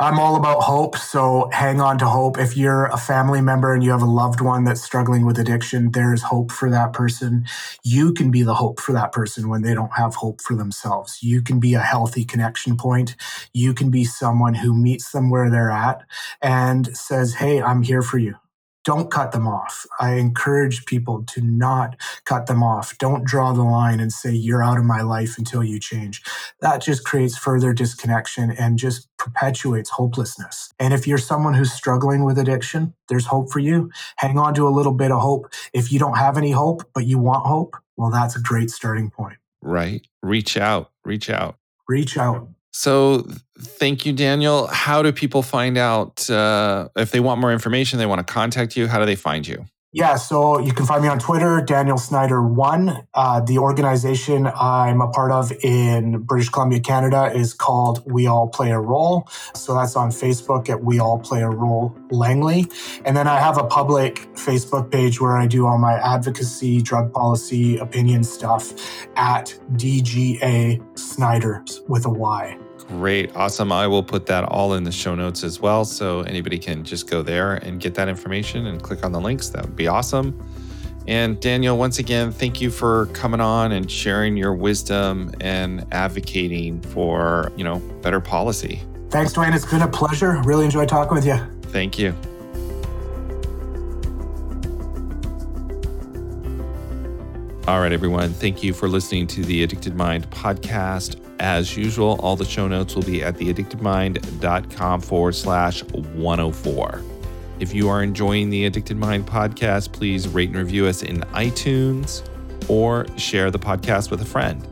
I'm 0.00 0.20
all 0.20 0.36
about 0.36 0.62
hope. 0.62 0.96
So 0.96 1.50
hang 1.52 1.80
on 1.80 1.98
to 1.98 2.06
hope. 2.06 2.38
If 2.38 2.56
you're 2.56 2.86
a 2.86 2.96
family 2.96 3.40
member 3.40 3.74
and 3.74 3.82
you 3.82 3.90
have 3.90 4.02
a 4.02 4.06
loved 4.06 4.40
one 4.40 4.62
that's 4.62 4.80
struggling 4.80 5.26
with 5.26 5.40
addiction, 5.40 5.90
there's 5.90 6.22
hope 6.22 6.52
for 6.52 6.70
that 6.70 6.92
person. 6.92 7.46
You 7.82 8.12
can 8.12 8.30
be 8.30 8.44
the 8.44 8.54
hope 8.54 8.78
for 8.78 8.92
that 8.92 9.10
person 9.10 9.48
when 9.48 9.62
they 9.62 9.74
don't 9.74 9.96
have 9.96 10.14
hope 10.14 10.40
for 10.40 10.54
themselves. 10.54 11.20
You 11.20 11.42
can 11.42 11.58
be 11.58 11.74
a 11.74 11.80
healthy 11.80 12.24
connection 12.24 12.76
point. 12.76 13.16
You 13.52 13.74
can 13.74 13.90
be 13.90 14.04
someone 14.04 14.54
who 14.54 14.72
meets 14.72 15.10
them 15.10 15.30
where 15.30 15.50
they're 15.50 15.72
at 15.72 16.04
and 16.40 16.96
says, 16.96 17.34
Hey, 17.34 17.60
I'm 17.60 17.82
here 17.82 18.02
for 18.02 18.18
you 18.18 18.36
don't 18.88 19.10
cut 19.10 19.32
them 19.32 19.46
off. 19.46 19.84
I 20.00 20.14
encourage 20.14 20.86
people 20.86 21.22
to 21.34 21.42
not 21.42 21.94
cut 22.24 22.46
them 22.46 22.62
off. 22.62 22.96
Don't 22.96 23.22
draw 23.22 23.52
the 23.52 23.62
line 23.62 24.00
and 24.00 24.10
say, 24.10 24.32
you're 24.32 24.62
out 24.62 24.78
of 24.78 24.84
my 24.86 25.02
life 25.02 25.36
until 25.36 25.62
you 25.62 25.78
change. 25.78 26.22
That 26.62 26.80
just 26.80 27.04
creates 27.04 27.36
further 27.36 27.74
disconnection 27.74 28.50
and 28.50 28.78
just 28.78 29.14
perpetuates 29.18 29.90
hopelessness. 29.90 30.72
And 30.78 30.94
if 30.94 31.06
you're 31.06 31.18
someone 31.18 31.52
who's 31.52 31.70
struggling 31.70 32.24
with 32.24 32.38
addiction, 32.38 32.94
there's 33.10 33.26
hope 33.26 33.52
for 33.52 33.58
you. 33.58 33.90
Hang 34.16 34.38
on 34.38 34.54
to 34.54 34.66
a 34.66 34.70
little 34.70 34.94
bit 34.94 35.12
of 35.12 35.20
hope. 35.20 35.52
If 35.74 35.92
you 35.92 35.98
don't 35.98 36.16
have 36.16 36.38
any 36.38 36.52
hope, 36.52 36.82
but 36.94 37.04
you 37.04 37.18
want 37.18 37.46
hope, 37.46 37.76
well, 37.98 38.10
that's 38.10 38.36
a 38.36 38.40
great 38.40 38.70
starting 38.70 39.10
point. 39.10 39.36
Right. 39.60 40.00
Reach 40.22 40.56
out. 40.56 40.92
Reach 41.04 41.28
out. 41.28 41.56
Reach 41.88 42.16
out. 42.16 42.48
So, 42.72 43.26
thank 43.58 44.06
you, 44.06 44.12
Daniel. 44.12 44.66
How 44.66 45.02
do 45.02 45.12
people 45.12 45.42
find 45.42 45.76
out 45.78 46.28
uh, 46.30 46.88
if 46.96 47.10
they 47.10 47.20
want 47.20 47.40
more 47.40 47.52
information? 47.52 47.98
They 47.98 48.06
want 48.06 48.26
to 48.26 48.32
contact 48.32 48.76
you. 48.76 48.86
How 48.86 48.98
do 48.98 49.06
they 49.06 49.16
find 49.16 49.46
you? 49.46 49.64
Yeah, 49.90 50.16
so 50.16 50.58
you 50.58 50.74
can 50.74 50.84
find 50.84 51.02
me 51.02 51.08
on 51.08 51.18
Twitter, 51.18 51.62
Daniel 51.62 51.96
Snyder 51.96 52.42
One. 52.42 53.06
Uh, 53.14 53.40
the 53.40 53.56
organization 53.56 54.46
I'm 54.46 55.00
a 55.00 55.08
part 55.08 55.32
of 55.32 55.50
in 55.64 56.18
British 56.18 56.50
Columbia, 56.50 56.80
Canada, 56.80 57.32
is 57.34 57.54
called 57.54 58.02
We 58.04 58.26
All 58.26 58.48
Play 58.48 58.70
a 58.70 58.78
Role. 58.78 59.26
So 59.54 59.74
that's 59.74 59.96
on 59.96 60.10
Facebook 60.10 60.68
at 60.68 60.84
We 60.84 61.00
All 61.00 61.18
Play 61.18 61.40
a 61.40 61.48
Role 61.48 61.96
Langley. 62.10 62.66
And 63.06 63.16
then 63.16 63.26
I 63.26 63.40
have 63.40 63.56
a 63.56 63.64
public 63.64 64.28
Facebook 64.34 64.90
page 64.92 65.22
where 65.22 65.38
I 65.38 65.46
do 65.46 65.66
all 65.66 65.78
my 65.78 65.94
advocacy, 65.94 66.82
drug 66.82 67.10
policy, 67.10 67.78
opinion 67.78 68.24
stuff 68.24 68.74
at 69.16 69.58
DGA 69.72 70.98
Snyder 70.98 71.64
with 71.88 72.04
a 72.04 72.10
Y. 72.10 72.58
Great. 72.88 73.36
Awesome. 73.36 73.70
I 73.70 73.86
will 73.86 74.02
put 74.02 74.24
that 74.26 74.44
all 74.44 74.72
in 74.72 74.82
the 74.82 74.90
show 74.90 75.14
notes 75.14 75.44
as 75.44 75.60
well. 75.60 75.84
So 75.84 76.22
anybody 76.22 76.58
can 76.58 76.84
just 76.84 77.08
go 77.08 77.22
there 77.22 77.56
and 77.56 77.78
get 77.78 77.94
that 77.96 78.08
information 78.08 78.66
and 78.66 78.82
click 78.82 79.04
on 79.04 79.12
the 79.12 79.20
links. 79.20 79.50
That 79.50 79.62
would 79.66 79.76
be 79.76 79.88
awesome. 79.88 80.42
And 81.06 81.38
Daniel, 81.40 81.76
once 81.76 81.98
again, 81.98 82.32
thank 82.32 82.60
you 82.60 82.70
for 82.70 83.06
coming 83.06 83.40
on 83.40 83.72
and 83.72 83.90
sharing 83.90 84.36
your 84.36 84.54
wisdom 84.54 85.32
and 85.40 85.86
advocating 85.92 86.80
for, 86.80 87.52
you 87.56 87.64
know, 87.64 87.78
better 88.02 88.20
policy. 88.20 88.82
Thanks, 89.10 89.34
Duane. 89.34 89.52
It's 89.52 89.70
been 89.70 89.82
a 89.82 89.88
pleasure. 89.88 90.40
Really 90.44 90.64
enjoyed 90.64 90.88
talking 90.88 91.14
with 91.14 91.26
you. 91.26 91.38
Thank 91.64 91.98
you. 91.98 92.14
All 97.66 97.80
right, 97.80 97.92
everyone. 97.92 98.32
Thank 98.32 98.62
you 98.62 98.72
for 98.72 98.88
listening 98.88 99.26
to 99.28 99.44
the 99.44 99.62
Addicted 99.62 99.94
Mind 99.94 100.28
podcast. 100.30 101.22
As 101.40 101.76
usual, 101.76 102.18
all 102.20 102.34
the 102.36 102.44
show 102.44 102.66
notes 102.66 102.94
will 102.94 103.02
be 103.04 103.22
at 103.22 103.34
theaddictedmind.com 103.36 105.00
forward 105.00 105.34
slash 105.34 105.82
104. 105.84 107.02
If 107.60 107.74
you 107.74 107.88
are 107.88 108.02
enjoying 108.02 108.50
the 108.50 108.66
Addicted 108.66 108.96
Mind 108.96 109.26
podcast, 109.26 109.92
please 109.92 110.28
rate 110.28 110.48
and 110.48 110.58
review 110.58 110.86
us 110.86 111.02
in 111.02 111.20
iTunes 111.32 112.28
or 112.68 113.06
share 113.16 113.50
the 113.50 113.58
podcast 113.58 114.10
with 114.10 114.20
a 114.22 114.24
friend. 114.24 114.66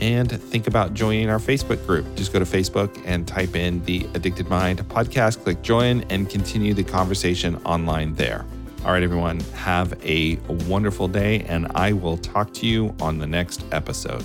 and 0.00 0.28
think 0.30 0.66
about 0.66 0.92
joining 0.92 1.30
our 1.30 1.38
Facebook 1.38 1.84
group. 1.86 2.04
Just 2.16 2.32
go 2.32 2.38
to 2.38 2.44
Facebook 2.44 3.00
and 3.06 3.26
type 3.26 3.54
in 3.54 3.82
the 3.84 4.06
Addicted 4.14 4.48
Mind 4.50 4.80
podcast, 4.88 5.42
click 5.44 5.62
join, 5.62 6.02
and 6.10 6.28
continue 6.28 6.74
the 6.74 6.82
conversation 6.84 7.56
online 7.64 8.12
there. 8.14 8.44
All 8.84 8.90
right, 8.92 9.02
everyone, 9.02 9.40
have 9.54 9.94
a 10.04 10.36
wonderful 10.68 11.08
day, 11.08 11.40
and 11.42 11.68
I 11.74 11.92
will 11.92 12.18
talk 12.18 12.52
to 12.54 12.66
you 12.66 12.94
on 13.00 13.18
the 13.18 13.26
next 13.26 13.64
episode. 13.72 14.24